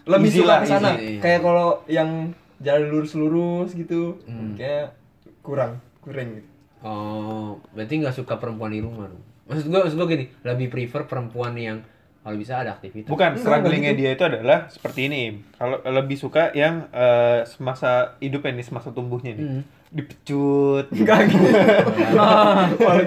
lebih 0.02 0.30
suka 0.34 0.56
ke 0.56 0.65
sana. 0.65 0.89
easy. 0.97 1.21
Kayak 1.21 1.39
kalau 1.41 1.67
yang 1.86 2.10
jalan 2.58 2.86
lurus-lurus 2.89 3.69
gitu, 3.71 4.17
Hmm. 4.24 4.58
kayak 4.58 4.97
kurang, 5.39 5.71
kurang 6.00 6.36
gitu. 6.36 6.50
Oh, 6.82 7.62
berarti 7.71 7.93
nggak 7.95 8.15
suka 8.15 8.34
perempuan 8.36 8.74
di 8.74 8.82
rumah 8.82 9.06
dong? 9.06 9.21
Maksud 9.45 9.69
gue, 9.69 9.80
maksud 9.80 9.97
gue 9.97 10.08
gini, 10.10 10.26
lebih 10.41 10.67
prefer 10.67 11.06
perempuan 11.06 11.54
yang 11.54 11.86
kalau 12.19 12.34
bisa 12.36 12.58
ada 12.58 12.74
aktivitas. 12.74 13.06
Bukan, 13.06 13.34
strugglingnya 13.36 13.93
enggak 13.93 13.97
dia 14.00 14.10
itu 14.12 14.24
adalah 14.24 14.60
seperti 14.67 15.06
ini. 15.06 15.21
Kalau 15.54 15.78
lebih 15.84 16.15
suka 16.15 16.50
yang 16.52 16.89
eh, 16.89 17.45
semasa 17.45 18.17
hidupnya 18.17 18.54
nih, 18.56 18.65
semasa 18.65 18.89
tumbuhnya 18.89 19.32
nih. 19.32 19.45
Hmm. 19.47 19.63
Dipecut. 19.91 20.88
Enggak 20.89 21.27
gitu. 21.27 21.43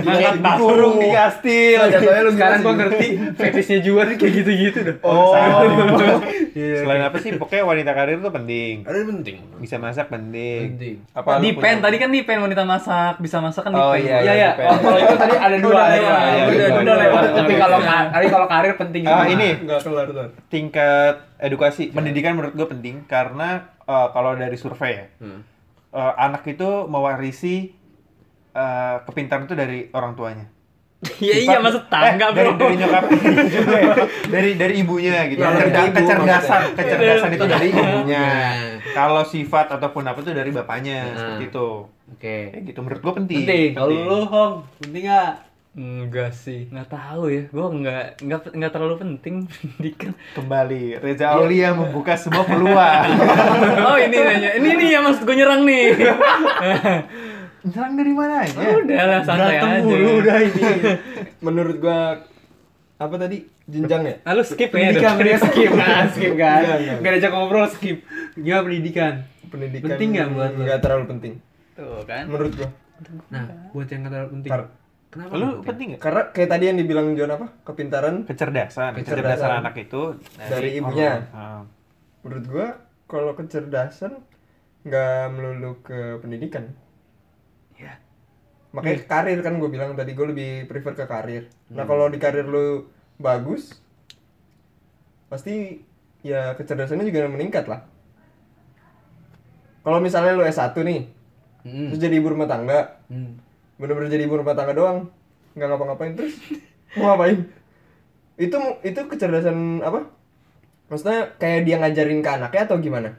Ngangkat 0.05 0.37
tas. 0.37 0.57
dikurung 0.57 0.94
di 0.97 1.09
kastil. 1.09 1.81
Sekarang 1.81 2.61
sih? 2.61 2.75
ngerti 2.77 3.07
fetishnya 3.35 3.79
Juan 3.81 4.09
kayak 4.14 4.33
gitu-gitu 4.35 4.79
dah. 4.83 4.97
Oh. 5.01 5.33
Iya, 6.53 6.85
Selain 6.85 7.03
apa 7.03 7.16
sih? 7.18 7.35
Pokoknya 7.35 7.64
wanita 7.64 7.90
karir 7.90 8.20
tuh 8.20 8.29
penting. 8.31 8.85
Ada 8.85 8.97
yang 8.97 9.09
penting. 9.11 9.37
Bisa 9.59 9.77
masak 9.77 10.07
penting. 10.07 10.77
Penting. 10.77 10.97
Apa 11.11 11.29
lu 11.35 11.42
di 11.42 11.51
pen 11.55 11.61
punya- 11.75 11.83
tadi 11.83 11.97
kan 11.97 12.11
di 12.11 12.20
pen 12.20 12.38
wanita 12.38 12.62
masak 12.62 13.14
bisa 13.18 13.37
masak 13.40 13.62
kan 13.64 13.73
Oh, 13.73 13.97
iya, 13.97 14.20
Iya 14.20 14.33
ya. 14.35 14.51
depend. 14.53 14.68
Oh, 14.68 14.79
kalau 14.79 14.99
itu 15.01 15.14
tadi 15.16 15.35
ada 15.35 15.57
dua. 15.57 15.73
Udah 15.73 15.88
ada 15.88 16.94
lewat, 16.94 17.23
dua. 17.25 17.33
iya. 17.33 17.33
Tapi 17.35 17.53
kalau 17.57 17.79
ka- 17.81 18.09
tapi 18.12 18.27
kalau 18.29 18.47
karir 18.47 18.75
penting 18.77 19.03
Ah, 19.05 19.25
ini 19.25 19.49
Enggak 19.57 19.81
keluar 19.81 20.05
tuh. 20.07 20.29
tingkat 20.47 21.14
edukasi, 21.38 21.88
pendidikan 21.88 22.35
menurut 22.35 22.53
gue 22.53 22.66
penting 22.66 23.05
karena 23.05 23.73
eh, 23.83 24.09
kalau 24.11 24.33
dari 24.33 24.55
survei 24.55 24.92
ya, 24.94 25.05
Eh, 25.94 26.14
anak 26.18 26.42
itu 26.44 26.66
mewarisi 26.85 27.70
eh, 28.50 28.96
kepintaran 29.02 29.46
itu 29.46 29.54
dari 29.54 29.87
orang 29.90 30.14
tuanya. 30.14 30.46
Iya 31.20 31.37
iya 31.38 31.57
maksud 31.61 31.87
tangga 31.87 32.33
eh, 32.33 32.35
dari, 32.35 32.48
bro. 32.48 32.59
dari 32.59 32.74
nyokap 32.76 33.02
juga 33.46 33.76
ya. 33.85 33.94
dari 34.26 34.50
dari 34.57 34.74
ibunya 34.76 35.28
gitu. 35.28 35.38
Ya, 35.38 35.52
dari 35.52 35.68
Cerda- 35.68 35.85
ibu 35.85 35.96
kecerdasan, 35.96 36.24
maksudnya. 36.64 36.74
kecerdasan 36.74 37.30
itu 37.30 37.44
dari 37.46 37.66
ibunya. 37.68 38.24
Nah. 38.24 38.72
Kalau 38.90 39.22
sifat 39.22 39.66
ataupun 39.70 40.02
apa 40.02 40.18
itu 40.18 40.33
dari 40.33 40.50
bapaknya 40.50 40.98
Nah. 41.04 41.14
seperti 41.14 41.44
itu. 41.46 41.68
Oke. 42.11 42.37
Kayak 42.50 42.62
gitu 42.64 42.78
menurut 42.80 43.00
gue 43.00 43.14
penting. 43.16 43.38
Penting. 43.44 43.68
Kalau 43.72 43.88
lu 43.92 44.18
Hong, 44.24 44.52
penting 44.80 45.02
nggak? 45.04 45.30
Enggak 45.75 46.31
sih, 46.33 46.71
nggak 46.71 46.87
tahu 46.87 47.27
ya. 47.27 47.43
Gue 47.51 47.67
nggak 47.67 48.23
nggak 48.23 48.41
nggak 48.55 48.73
terlalu 48.73 48.95
penting 48.97 49.35
pendidikan. 49.51 50.15
kembali 50.33 51.03
Reza 51.03 51.35
Aulia 51.35 51.75
membuka 51.75 52.15
semua 52.15 52.47
peluang. 52.47 53.07
oh 53.91 53.97
ini 53.99 54.15
nanya, 54.15 54.51
ini 54.55 54.69
nih 54.71 54.89
yang 54.95 55.03
maksud 55.03 55.27
gue 55.27 55.35
nyerang 55.35 55.67
nih. 55.67 55.85
Nyerang 57.65 57.93
dari 57.97 58.13
mana 58.13 58.45
aja? 58.45 58.61
Udah 58.61 59.03
lah 59.03 59.21
santai 59.25 59.57
Berantem 59.57 59.69
aja. 59.73 59.83
mulu 59.83 60.11
udah 60.21 60.37
ini. 60.39 60.63
Menurut 61.41 61.77
gua 61.81 62.23
apa 62.95 63.15
tadi? 63.17 63.39
Jenjang 63.65 64.03
ya? 64.05 64.15
Ah, 64.23 64.37
lu 64.37 64.45
skip 64.45 64.69
ya. 64.69 64.93
Pendidikan, 64.93 65.17
pendidikan 65.17 65.43
skip 65.49 65.71
kan, 65.73 66.05
skip 66.13 66.33
kan. 66.37 66.61
Enggak, 66.61 66.77
enggak. 66.77 66.97
Enggak 67.01 67.13
diajak 67.17 67.33
ngobrol 67.33 67.67
skip. 67.67 67.99
Gimana 68.37 68.63
pendidikan? 68.63 69.13
Pendidikan 69.49 69.87
Penting 69.91 70.09
nggak 70.13 70.29
buat 70.31 70.51
lu? 70.53 70.61
Enggak 70.61 70.79
terlalu 70.85 71.05
penting. 71.09 71.33
Tuh 71.73 72.05
kan. 72.05 72.25
Menurut 72.29 72.53
gua. 72.53 72.69
Nah, 73.33 73.45
buat 73.73 73.89
yang 73.89 74.03
kata 74.05 74.29
penting. 74.31 74.51
Kar- 74.53 74.71
Kenapa? 75.14 75.31
Lu 75.38 75.46
penting? 75.46 75.62
penting 75.62 75.87
nggak? 75.94 76.03
Karena 76.03 76.22
kayak 76.35 76.50
tadi 76.50 76.64
yang 76.66 76.79
dibilang 76.83 77.07
John 77.14 77.31
apa? 77.31 77.46
Kepintaran. 77.62 78.27
Kecerdasan, 78.27 78.98
Kecerdasan. 78.98 78.98
kecerdasan 78.98 79.50
anak 79.62 79.74
itu 79.79 80.03
Dari 80.35 80.70
ibunya. 80.74 81.22
Ah. 81.31 81.62
Menurut 82.27 82.44
gua 82.50 82.66
kalau 83.07 83.33
kecerdasan 83.38 84.18
nggak 84.83 85.22
melulu 85.31 85.79
ke 85.81 86.18
pendidikan. 86.18 86.66
Ya. 87.79 88.03
Makanya 88.74 89.07
karir 89.07 89.38
kan 89.38 89.57
gue 89.57 89.70
bilang 89.70 89.94
tadi 89.94 90.12
gue 90.12 90.27
lebih 90.27 90.50
prefer 90.66 90.98
ke 90.98 91.07
karir. 91.07 91.46
Nah 91.70 91.87
kalau 91.87 92.11
di 92.11 92.18
karir 92.18 92.42
lu 92.42 92.90
bagus, 93.16 93.79
pasti 95.31 95.79
ya 96.20 96.59
kecerdasannya 96.59 97.07
juga 97.07 97.31
meningkat 97.31 97.70
lah. 97.70 97.87
Kalau 99.85 100.00
misalnya 100.00 100.35
lu 100.35 100.42
S1 100.42 100.74
nih, 100.74 101.00
Hmm. 101.62 101.88
terus 101.88 102.00
jadi 102.03 102.18
ibu 102.18 102.29
rumah 102.29 102.44
tangga, 102.44 102.98
Hmm. 103.09 103.40
Bener-bener 103.77 104.09
jadi 104.09 104.25
ibu 104.25 104.37
rumah 104.37 104.53
tangga 104.53 104.73
doang, 104.73 105.11
nggak 105.53 105.67
ngapa-ngapain 105.67 106.13
terus 106.15 106.35
mau 106.95 107.11
ngapain? 107.11 107.47
Itu 108.37 108.57
itu 108.81 109.01
kecerdasan 109.05 109.81
apa? 109.81 110.11
Maksudnya 110.87 111.35
kayak 111.37 111.61
dia 111.65 111.77
ngajarin 111.79 112.21
ke 112.21 112.31
anaknya 112.31 112.63
atau 112.65 112.77
gimana? 112.79 113.11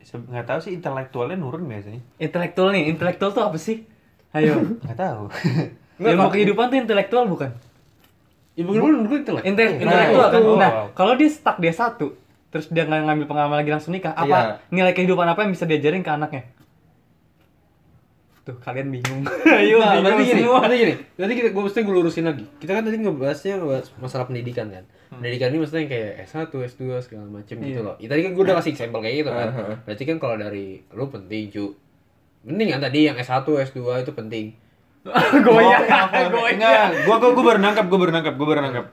Nggak 0.00 0.46
tahu 0.46 0.58
sih 0.60 0.72
intelektualnya 0.72 1.36
nurun 1.36 1.64
biasanya. 1.64 2.00
Intelektual 2.16 2.72
nih, 2.72 2.88
intelektual 2.88 3.30
tuh 3.30 3.44
apa 3.44 3.56
sih? 3.56 3.84
Ayo. 4.30 4.56
Nggak 4.82 4.96
tahu. 4.96 5.22
Ilmu 6.00 6.28
kehidupan 6.30 6.66
tuh 6.66 6.78
intelektual 6.78 7.24
bukan? 7.26 7.50
Ibu 8.56 8.70
gue 8.70 8.80
menurut 8.82 9.06
gue 9.06 9.18
intelek. 9.20 9.42
Intel- 9.44 9.76
Nah, 9.76 9.78
intelektual 9.78 10.26
kan. 10.26 10.40
itu. 10.40 10.52
Nah, 10.56 10.70
kalau 10.92 11.12
dia 11.14 11.28
stuck 11.28 11.56
dia 11.56 11.70
satu, 11.70 12.16
terus 12.48 12.66
dia 12.66 12.82
nggak 12.82 13.04
ngambil 13.04 13.26
pengalaman 13.26 13.56
lagi 13.58 13.70
langsung 13.70 13.92
nikah, 13.92 14.12
apa 14.12 14.26
nilai 14.68 14.90
kehidupan 14.90 15.24
apa 15.24 15.44
yang 15.44 15.52
bisa 15.52 15.64
diajarin 15.64 16.00
ke 16.00 16.10
anaknya? 16.10 16.42
Tuh, 18.50 18.58
kalian 18.58 18.90
bingung. 18.90 19.22
Ayo, 19.52 19.78
Nah, 19.78 19.94
bingung 19.94 20.02
berarti 20.02 20.24
gini, 20.24 20.42
semua. 20.42 20.58
berarti 20.58 20.76
gini. 20.76 20.94
Berarti 21.14 21.34
kita 21.36 21.48
gue 21.48 21.62
mesti 21.62 21.78
gue 21.80 21.94
lurusin 21.94 22.24
lagi. 22.24 22.44
Kita 22.56 22.70
kan 22.72 22.82
tadi 22.82 22.96
ngebahasnya 22.98 23.54
ngebahas 23.56 23.86
masalah 23.96 24.24
pendidikan 24.26 24.66
kan. 24.68 24.84
Pendidikan 25.08 25.48
ini 25.48 25.58
maksudnya 25.58 25.80
yang 25.80 25.92
kayak 25.92 26.12
S1, 26.26 26.50
S2 26.50 26.82
segala 27.00 27.26
macem 27.28 27.56
gitu 27.56 27.70
Iya. 27.76 27.86
loh. 27.86 27.94
Ya, 27.96 28.06
tadi 28.06 28.20
kan 28.20 28.30
gue 28.32 28.42
udah 28.42 28.56
kasih 28.58 28.72
sampel 28.74 29.00
kayak 29.00 29.16
gitu 29.16 29.30
kan. 29.30 29.48
Aha. 29.48 29.64
Berarti 29.82 30.02
kan 30.04 30.16
kalau 30.18 30.36
dari 30.36 30.66
lu 30.88 31.06
penting, 31.06 31.42
Ju. 31.48 31.64
Penting 32.40 32.68
kan 32.68 32.80
tadi 32.80 32.98
yang 33.04 33.16
S1, 33.16 33.46
S2 33.46 33.78
itu 34.00 34.12
penting. 34.12 34.46
Goyang, 35.46 35.82
goyang. 36.28 36.90
gua 37.06 37.16
gua 37.16 37.30
gua 37.32 37.44
baru 37.46 37.58
nangkap, 37.58 37.86
gua 37.86 37.98
baru 37.98 38.12
nangkap, 38.12 38.34
gua 38.34 38.46
baru 38.46 38.60
nangkap. 38.62 38.86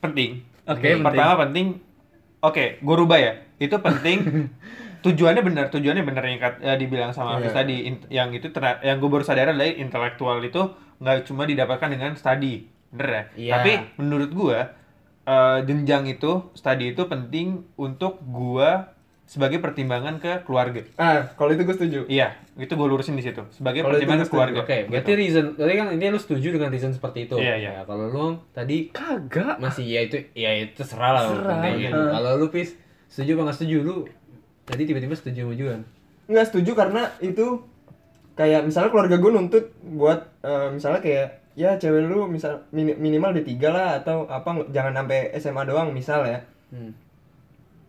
Penting. 0.00 0.30
Oke, 0.64 0.80
penting. 0.82 1.02
Pertama 1.02 1.32
penting. 1.40 1.66
Oke, 2.40 2.64
gua 2.80 2.96
rubah 2.96 3.18
ya. 3.18 3.32
Itu 3.56 3.78
penting. 3.78 4.50
Tujuannya 5.06 5.42
benar, 5.42 5.64
tujuannya 5.68 6.02
benar 6.02 6.24
yang 6.24 6.38
kat- 6.38 6.60
ya, 6.60 6.74
dibilang 6.74 7.10
sama 7.10 7.36
Hafiz 7.36 7.50
Iya. 7.50 7.56
tadi. 7.56 7.76
In- 7.84 8.06
yang 8.08 8.28
itu 8.30 8.50
yang 8.82 8.96
gua 8.98 9.10
baru 9.12 9.24
sadar 9.24 9.50
adalah 9.50 9.66
intelektual 9.68 10.38
itu 10.40 10.62
nggak 10.98 11.24
cuma 11.24 11.44
didapatkan 11.44 11.88
dengan 11.88 12.12
study. 12.14 12.66
Bener 12.90 13.08
ya? 13.08 13.22
Iya. 13.36 13.52
Tapi 13.54 13.72
menurut 13.96 14.30
gua 14.32 14.58
eh, 15.24 15.58
jenjang 15.62 16.06
itu, 16.06 16.54
study 16.54 16.94
itu 16.94 17.02
penting 17.04 17.66
untuk 17.74 18.22
gua 18.22 18.94
sebagai 19.26 19.58
pertimbangan 19.58 20.22
ke 20.22 20.46
keluarga. 20.46 20.86
Ah, 20.94 21.26
kalau 21.34 21.50
itu 21.50 21.66
gue 21.66 21.74
setuju. 21.74 22.00
Iya, 22.06 22.30
itu 22.54 22.70
gue 22.70 22.86
lurusin 22.86 23.18
di 23.18 23.26
situ 23.26 23.42
sebagai 23.50 23.82
itu 23.82 23.90
pertimbangan 23.90 24.22
gue 24.22 24.22
ke 24.22 24.30
keluarga. 24.30 24.58
Oke, 24.62 24.78
berarti 24.86 25.12
reason, 25.18 25.58
berarti 25.58 25.74
kan 25.74 25.88
ini 25.90 26.04
lu 26.06 26.20
setuju 26.22 26.54
dengan 26.54 26.70
reason 26.70 26.94
seperti 26.94 27.26
itu. 27.26 27.34
Iya, 27.34 27.54
iya. 27.58 27.70
Ya, 27.74 27.82
kalau 27.82 28.06
lu 28.06 28.26
tadi 28.54 28.86
Kagak. 28.94 29.58
masih 29.58 29.82
ya 29.82 30.00
itu 30.06 30.16
ya 30.30 30.50
itu 30.54 30.78
terserah 30.78 31.10
lah. 31.10 31.22
Terserah, 31.26 31.58
iya. 31.74 31.90
Kalau 31.90 32.30
lu 32.38 32.46
pis 32.54 32.78
setuju 33.10 33.34
apa 33.34 33.42
nggak 33.50 33.56
setuju 33.58 33.76
lu? 33.82 33.96
Tadi 34.66 34.82
tiba-tiba 34.82 35.14
setuju 35.14 35.40
sama 35.42 35.54
Juan. 35.54 35.80
Nggak 36.26 36.46
setuju 36.46 36.70
karena 36.74 37.02
itu 37.20 37.62
kayak 38.34 38.62
misalnya 38.62 38.90
keluarga 38.90 39.16
gue 39.16 39.30
nuntut 39.30 39.64
buat 39.88 40.26
eh, 40.40 40.68
misalnya 40.68 41.00
kayak 41.00 41.26
ya 41.54 41.74
cewek 41.74 42.04
lu 42.04 42.26
misal 42.26 42.68
mini- 42.68 42.92
minimal 42.94 43.32
D3 43.32 43.48
lah 43.64 43.88
atau 43.96 44.26
apa 44.26 44.68
jangan 44.68 44.92
sampai 44.94 45.32
SMA 45.34 45.62
doang 45.64 45.88
misal 45.90 46.20
ya. 46.22 46.42
Hmm. 46.68 46.92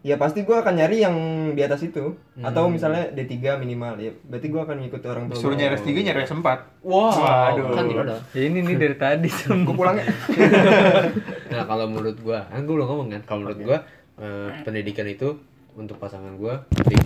Ya 0.05 0.15
pasti 0.15 0.39
gua 0.41 0.63
akan 0.63 0.78
nyari 0.78 1.03
yang 1.03 1.15
di 1.51 1.59
atas 1.59 1.84
itu 1.84 2.15
Hmm. 2.38 2.45
atau 2.45 2.71
misalnya 2.71 3.11
D3 3.11 3.57
minimal 3.57 3.99
ya. 3.99 4.13
Berarti 4.23 4.47
gua 4.47 4.63
akan 4.63 4.78
ngikut 4.80 5.01
orang 5.03 5.28
tua. 5.28 5.36
Disuruh 5.36 5.57
nyari 5.57 5.75
S3 5.75 5.89
nyari 5.99 6.19
S4. 6.23 6.47
Wah, 6.86 7.11
Waduh. 7.11 7.75
kan 7.75 7.84
ada. 7.91 8.15
Ya 8.32 8.41
ini 8.45 8.63
nih 8.63 8.75
dari 8.78 8.95
tadi 8.95 9.28
Gua 9.67 9.75
pulang 9.75 9.97
ya. 9.97 10.05
Nah 11.51 11.63
kalau 11.65 11.86
menurut 11.88 12.15
gua, 12.19 12.45
kan 12.45 12.63
gua 12.63 12.75
belum 12.78 12.88
ngomong 12.88 13.07
kan. 13.09 13.21
Kalau 13.25 13.39
menurut 13.41 13.59
gua 13.59 13.78
eh, 14.15 14.49
pendidikan 14.61 15.07
itu 15.09 15.36
untuk 15.78 16.01
pasangan 16.01 16.34
gua 16.36 16.65
penting. 16.73 16.99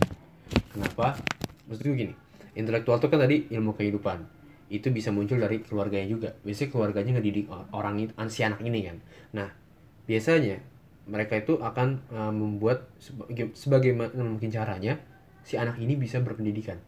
Kenapa? 0.71 1.19
Maksud 1.67 1.83
gua 1.83 1.95
gini, 1.99 2.13
intelektual 2.55 2.97
tuh 3.03 3.11
kan 3.11 3.19
tadi 3.19 3.51
ilmu 3.51 3.75
kehidupan. 3.75 4.23
Itu 4.71 4.87
bisa 4.95 5.11
muncul 5.11 5.35
dari 5.35 5.59
keluarganya 5.59 6.07
juga. 6.07 6.29
Biasanya 6.47 6.69
keluarganya 6.71 7.11
ngedidik 7.19 7.51
orang 7.75 7.99
itu, 7.99 8.15
si 8.31 8.41
anak 8.47 8.63
ini 8.63 8.87
kan. 8.87 8.97
Nah 9.35 9.47
biasanya 10.07 10.63
mereka 11.11 11.35
itu 11.35 11.59
akan 11.59 12.01
eh, 12.07 12.33
membuat 12.33 12.87
sebagai, 12.97 13.51
sebagaimana 13.51 14.15
mungkin 14.23 14.47
caranya 14.47 14.97
si 15.43 15.59
anak 15.59 15.77
ini 15.81 15.99
bisa 15.99 16.23
berpendidikan. 16.23 16.79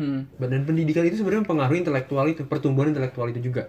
Hmm. 0.00 0.24
Dan 0.40 0.64
pendidikan 0.64 1.04
itu 1.04 1.20
sebenarnya 1.20 1.44
mempengaruhi 1.44 1.84
intelektual 1.84 2.24
itu, 2.26 2.48
pertumbuhan 2.48 2.90
intelektual 2.90 3.28
itu 3.28 3.52
juga. 3.52 3.68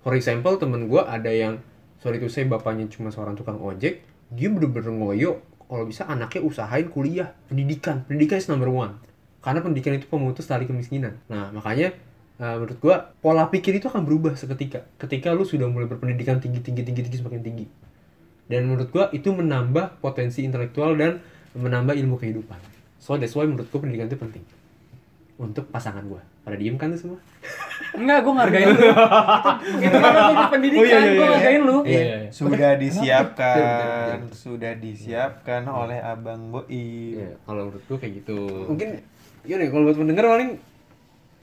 For 0.00 0.16
example, 0.16 0.56
temen 0.56 0.88
gue 0.88 1.00
ada 1.04 1.28
yang, 1.28 1.60
sorry 2.00 2.16
to 2.20 2.32
say, 2.32 2.48
bapaknya 2.48 2.88
cuma 2.88 3.12
seorang 3.12 3.36
tukang 3.36 3.60
ojek, 3.60 4.04
dia 4.32 4.48
bener-bener 4.48 4.92
ngoyo, 4.92 5.44
kalau 5.74 5.90
bisa 5.90 6.06
anaknya 6.06 6.46
usahain 6.46 6.86
kuliah, 6.86 7.34
pendidikan. 7.50 8.06
Pendidikan 8.06 8.38
is 8.38 8.46
number 8.46 8.70
one. 8.70 8.94
Karena 9.42 9.58
pendidikan 9.58 9.98
itu 9.98 10.06
pemutus 10.06 10.46
tali 10.46 10.70
kemiskinan. 10.70 11.18
Nah, 11.26 11.50
makanya 11.50 11.90
eh, 12.38 12.54
menurut 12.54 12.78
gue, 12.78 12.94
pola 13.18 13.50
pikir 13.50 13.74
itu 13.74 13.90
akan 13.90 14.06
berubah 14.06 14.38
seketika. 14.38 14.86
Ketika 15.02 15.34
lu 15.34 15.42
sudah 15.42 15.66
mulai 15.66 15.90
berpendidikan 15.90 16.38
tinggi, 16.38 16.62
tinggi, 16.62 16.86
tinggi, 16.86 17.02
tinggi, 17.02 17.18
semakin 17.18 17.42
tinggi. 17.42 17.66
Dan 18.44 18.68
menurut 18.68 18.92
gua 18.92 19.08
itu 19.12 19.32
menambah 19.32 20.04
potensi 20.04 20.44
intelektual 20.44 20.92
dan 21.00 21.20
menambah 21.56 21.96
ilmu 21.96 22.20
kehidupan. 22.20 22.60
So 23.00 23.16
that's 23.16 23.32
why 23.32 23.48
menurut 23.48 23.72
gua 23.72 23.80
pendidikan 23.84 24.08
itu 24.08 24.20
penting. 24.20 24.44
Untuk 25.34 25.66
pasangan 25.68 26.06
gua. 26.06 26.22
Pada 26.44 26.54
diem 26.60 26.76
kan 26.76 26.92
tuh 26.92 27.00
semua? 27.00 27.18
Enggak, 27.96 28.22
gue 28.22 28.32
ngargain 28.36 28.68
lu. 28.68 28.80
Begitu 29.80 29.96
kan 29.96 30.12
lu 30.12 30.44
pendidikan, 30.52 30.82
Oh, 30.82 30.84
iya, 30.84 30.98
iya, 30.98 31.10
gue 31.10 31.16
iya. 31.16 31.26
ngargain 31.32 31.62
lu. 31.64 31.76
Iya. 31.82 32.16
Sudah 32.30 32.72
disiapkan, 32.76 33.56
Betul, 33.56 33.80
betul, 34.28 34.36
sudah 34.36 34.72
disiapkan 34.76 35.62
oleh 35.66 35.98
Abang 36.04 36.52
Boim. 36.52 36.68
Iya, 37.18 37.34
kalau 37.48 37.72
menurut 37.72 37.82
gua 37.88 37.98
kayak 37.98 38.12
gitu. 38.22 38.38
Mungkin 38.70 38.88
gini, 39.42 39.64
kalau 39.72 39.84
buat 39.88 39.98
pendengar 39.98 40.24
paling 40.28 40.50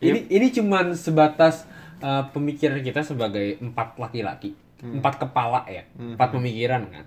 ini 0.02 0.20
ini 0.34 0.48
cuman 0.50 0.98
sebatas 0.98 1.70
uh, 2.02 2.26
pemikiran 2.34 2.82
kita 2.82 3.06
sebagai 3.06 3.62
empat 3.62 3.98
laki-laki, 4.02 4.58
empat 4.82 5.22
kepala 5.22 5.66
ya, 5.70 5.86
empat 5.98 6.30
pemikiran 6.34 6.90
kan. 6.90 7.06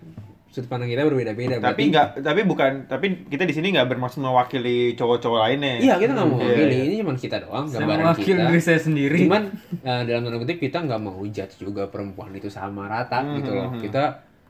Sudut 0.54 0.70
pandang 0.70 0.86
kita 0.86 1.02
berbeda-beda. 1.02 1.58
Tapi 1.58 1.66
berarti- 1.66 1.90
nggak, 1.90 2.06
tapi 2.22 2.40
bukan, 2.46 2.72
tapi 2.86 3.06
kita 3.26 3.42
di 3.42 3.50
sini 3.50 3.74
nggak 3.74 3.90
bermaksud 3.90 4.22
mewakili 4.22 4.94
cowok-cowok 4.94 5.38
lainnya. 5.42 5.82
Iya, 5.82 5.94
kita 5.98 6.14
nggak 6.14 6.28
mau 6.30 6.38
Iya, 6.38 6.54
pilih. 6.54 6.78
iya. 6.78 6.84
Ini 6.86 6.96
cuman 7.02 7.16
kita 7.18 7.36
doang, 7.42 7.64
Saya 7.66 7.78
gambaran 7.80 7.98
mewakili 8.06 8.26
kita. 8.30 8.42
diri 8.46 8.60
saya 8.62 8.78
sendiri. 8.78 9.18
Cuman 9.20 9.42
eh, 9.82 10.02
dalam 10.04 10.20
tanda 10.22 10.38
kutip 10.38 10.58
kita 10.60 10.78
nggak 10.80 11.00
mau 11.02 11.18
judge 11.26 11.58
juga 11.58 11.82
perempuan 11.84 12.30
itu 12.32 12.46
sama 12.46 12.86
rata 12.86 13.18
gitu 13.34 13.50
loh. 13.50 13.68
Mhm. 13.68 13.82
Kita 13.82 14.02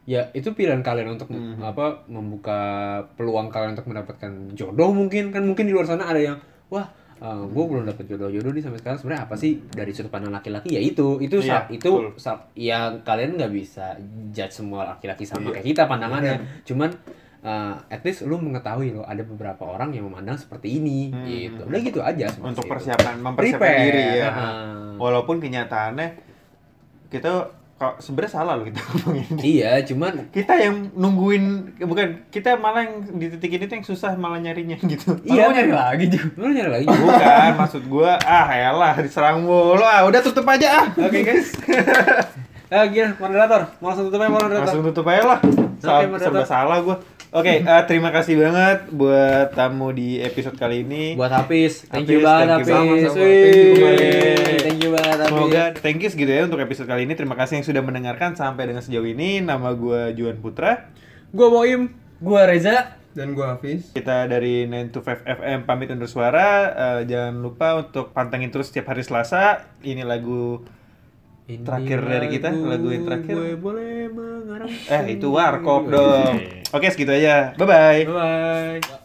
ya 0.05 0.29
itu 0.31 0.53
pilihan 0.53 0.85
kalian 0.85 1.09
untuk 1.11 1.33
Mhm. 1.33 1.65
apa 1.65 2.05
membuka 2.07 2.61
peluang 3.17 3.49
kalian 3.49 3.73
untuk 3.73 3.89
mendapatkan 3.89 4.29
jodoh 4.53 4.93
mungkin 4.93 5.33
kan 5.33 5.41
mungkin 5.41 5.65
di 5.65 5.73
luar 5.73 5.89
sana 5.89 6.05
ada 6.05 6.21
yang 6.21 6.37
wah 6.69 6.85
gue 7.25 7.65
belum 7.65 7.85
dapet 7.85 8.05
jodoh-jodoh 8.07 8.51
nih 8.51 8.61
sampai 8.61 8.79
sekarang 8.79 8.99
sebenarnya 8.99 9.23
apa 9.25 9.35
sih 9.35 9.53
dari 9.67 9.91
sudut 9.91 10.09
pandang 10.09 10.31
laki-laki 10.31 10.69
ya 10.69 10.79
itu 10.79 11.17
itu 11.19 11.41
sa- 11.41 11.65
itu 11.69 11.89
betul. 11.89 12.17
sa- 12.17 12.49
ya 12.53 12.79
kalian 12.99 13.35
nggak 13.35 13.49
bisa 13.51 13.97
judge 14.29 14.53
semua 14.55 14.85
laki-laki 14.87 15.23
sama 15.23 15.49
Iya. 15.49 15.55
kayak 15.55 15.67
kita 15.67 15.83
pandangannya 15.85 16.35
cuman 16.63 16.91
uh, 17.41 17.77
at 17.87 18.01
least 18.01 18.23
lu 18.23 18.37
mengetahui 18.37 18.93
loh 18.93 19.03
ada 19.03 19.21
beberapa 19.23 19.65
orang 19.65 19.91
yang 19.91 20.05
memandang 20.05 20.35
seperti 20.35 20.77
ini 20.77 21.09
Hmm. 21.09 21.25
gitu 21.25 21.63
udah 21.63 21.81
gitu 21.83 22.01
aja 22.01 22.27
Untuk 22.37 22.61
sih 22.61 22.61
itu. 22.61 22.73
persiapan, 22.73 23.15
mempersiapkan 23.19 23.61
Prepare, 23.63 23.81
diri 23.83 24.05
ya. 24.15 24.29
heeh. 24.31 24.89
Walaupun 24.95 25.37
kenyataannya 25.39 26.09
kita 27.07 27.33
sebenarnya 27.75 28.33
salah 28.33 28.55
loh 28.55 28.65
kita 28.65 28.81
ngomongin. 28.89 29.35
iya 29.43 29.83
cuman 29.83 30.31
Kita 30.31 30.55
yang 30.55 30.95
nungguin, 30.95 31.45
bukan 31.83 32.23
kita 32.31 32.55
malah 32.55 32.87
yang 32.87 33.03
di 33.15 33.27
titik 33.29 33.51
ini 33.53 33.65
tuh 33.67 33.77
yang 33.77 33.87
susah 33.87 34.15
malah 34.15 34.39
nyarinya 34.39 34.79
gitu. 34.87 35.19
Iya, 35.23 35.51
nyari 35.51 35.73
lagi 35.73 36.05
juga. 36.09 36.33
lu 36.39 36.49
nyari 36.51 36.71
lagi 36.71 36.87
Bukan, 36.87 37.51
maksud 37.59 37.83
gua, 37.87 38.17
ah 38.21 38.47
elah 38.51 38.95
diserang 38.97 39.43
mulu, 39.43 39.81
ah 39.81 40.07
udah 40.07 40.21
tutup 40.21 40.47
aja 40.47 40.81
ah. 40.81 40.87
oke 40.95 41.19
guys 41.21 41.51
eh 42.75 42.87
gila 42.91 43.15
moderator 43.17 43.63
mau 43.79 43.87
langsung 43.89 44.07
tutup 44.07 44.19
aja 44.19 44.31
moderator 44.33 44.59
Langsung 44.61 44.83
tutup 44.85 45.07
aja 45.07 45.23
lah. 45.25 45.39
Oke, 45.39 45.79
Sa- 45.79 46.03
moderator. 46.03 46.19
serba 46.19 46.43
salah 46.45 46.79
gua. 46.81 46.97
Oke, 47.31 47.51
eh, 47.61 47.83
terima 47.85 48.11
kasih 48.11 48.35
banget 48.37 48.87
buat 48.91 49.51
tamu 49.53 49.91
di 49.91 50.19
episode 50.19 50.55
kali 50.55 50.83
ini. 50.83 51.15
buat 51.15 51.31
Hafiz 51.31 51.83
thank 51.85 52.07
Hafiz, 52.07 52.15
you 52.15 52.21
banget. 52.21 52.47
Hafiz 52.49 52.67
Thank 52.69 52.87
you 52.87 53.11
kembali. 53.75 54.11
thank 54.61 54.79
you 54.81 54.91
banget 54.93 55.17
Hafiz 55.17 55.31
Semoga 55.31 55.63
thank 55.77 55.99
you 55.99 56.09
segitu 56.09 56.31
ya 56.31 56.43
untuk 56.45 56.59
episode 56.59 56.87
kali 56.87 57.03
ini. 57.03 57.15
Terima 57.15 57.35
kasih 57.35 57.59
yang 57.59 57.67
sudah 57.67 57.81
mendengarkan 57.81 58.35
sampai 58.35 58.65
dengan 58.65 58.81
sejauh 58.81 59.03
ini. 59.05 59.39
Nama 59.41 59.71
gua 59.73 60.11
Juan 60.11 60.39
Putra. 60.39 60.91
gua 61.31 61.51
Boim 61.53 61.91
Gua 62.17 62.43
Reza. 62.45 62.95
Dan 63.11 63.31
gua 63.31 63.55
Hafiz. 63.55 63.91
Kita 63.91 64.27
dari 64.27 64.63
9 64.65 64.91
to 64.91 64.99
5 65.01 65.23
FM 65.25 65.59
pamit 65.65 65.87
undur 65.89 66.07
suara. 66.07 66.71
Eh, 66.97 67.01
jangan 67.05 67.35
lupa 67.37 67.75
untuk 67.77 68.11
pantengin 68.11 68.51
terus 68.51 68.71
setiap 68.71 68.91
hari 68.91 69.03
Selasa. 69.03 69.63
Ini 69.81 70.03
lagu 70.03 70.63
Ini 71.45 71.61
Terakhir 71.61 72.01
dari 72.09 72.27
kita, 72.33 72.49
lagu 72.57 72.89
yang 72.89 73.05
terakhir. 73.05 73.37
gue 73.37 73.53
boleh 73.61 74.09
mengarang 74.09 74.71
eh 74.73 75.03
itu 75.13 75.29
warkop 75.29 75.93
dong. 75.93 76.41
Oke, 76.73 76.89
segitu 76.89 77.13
aja. 77.13 77.53
Bye 77.61 77.69
bye. 77.69 78.01
bye 78.09 78.81
bye 78.81 79.04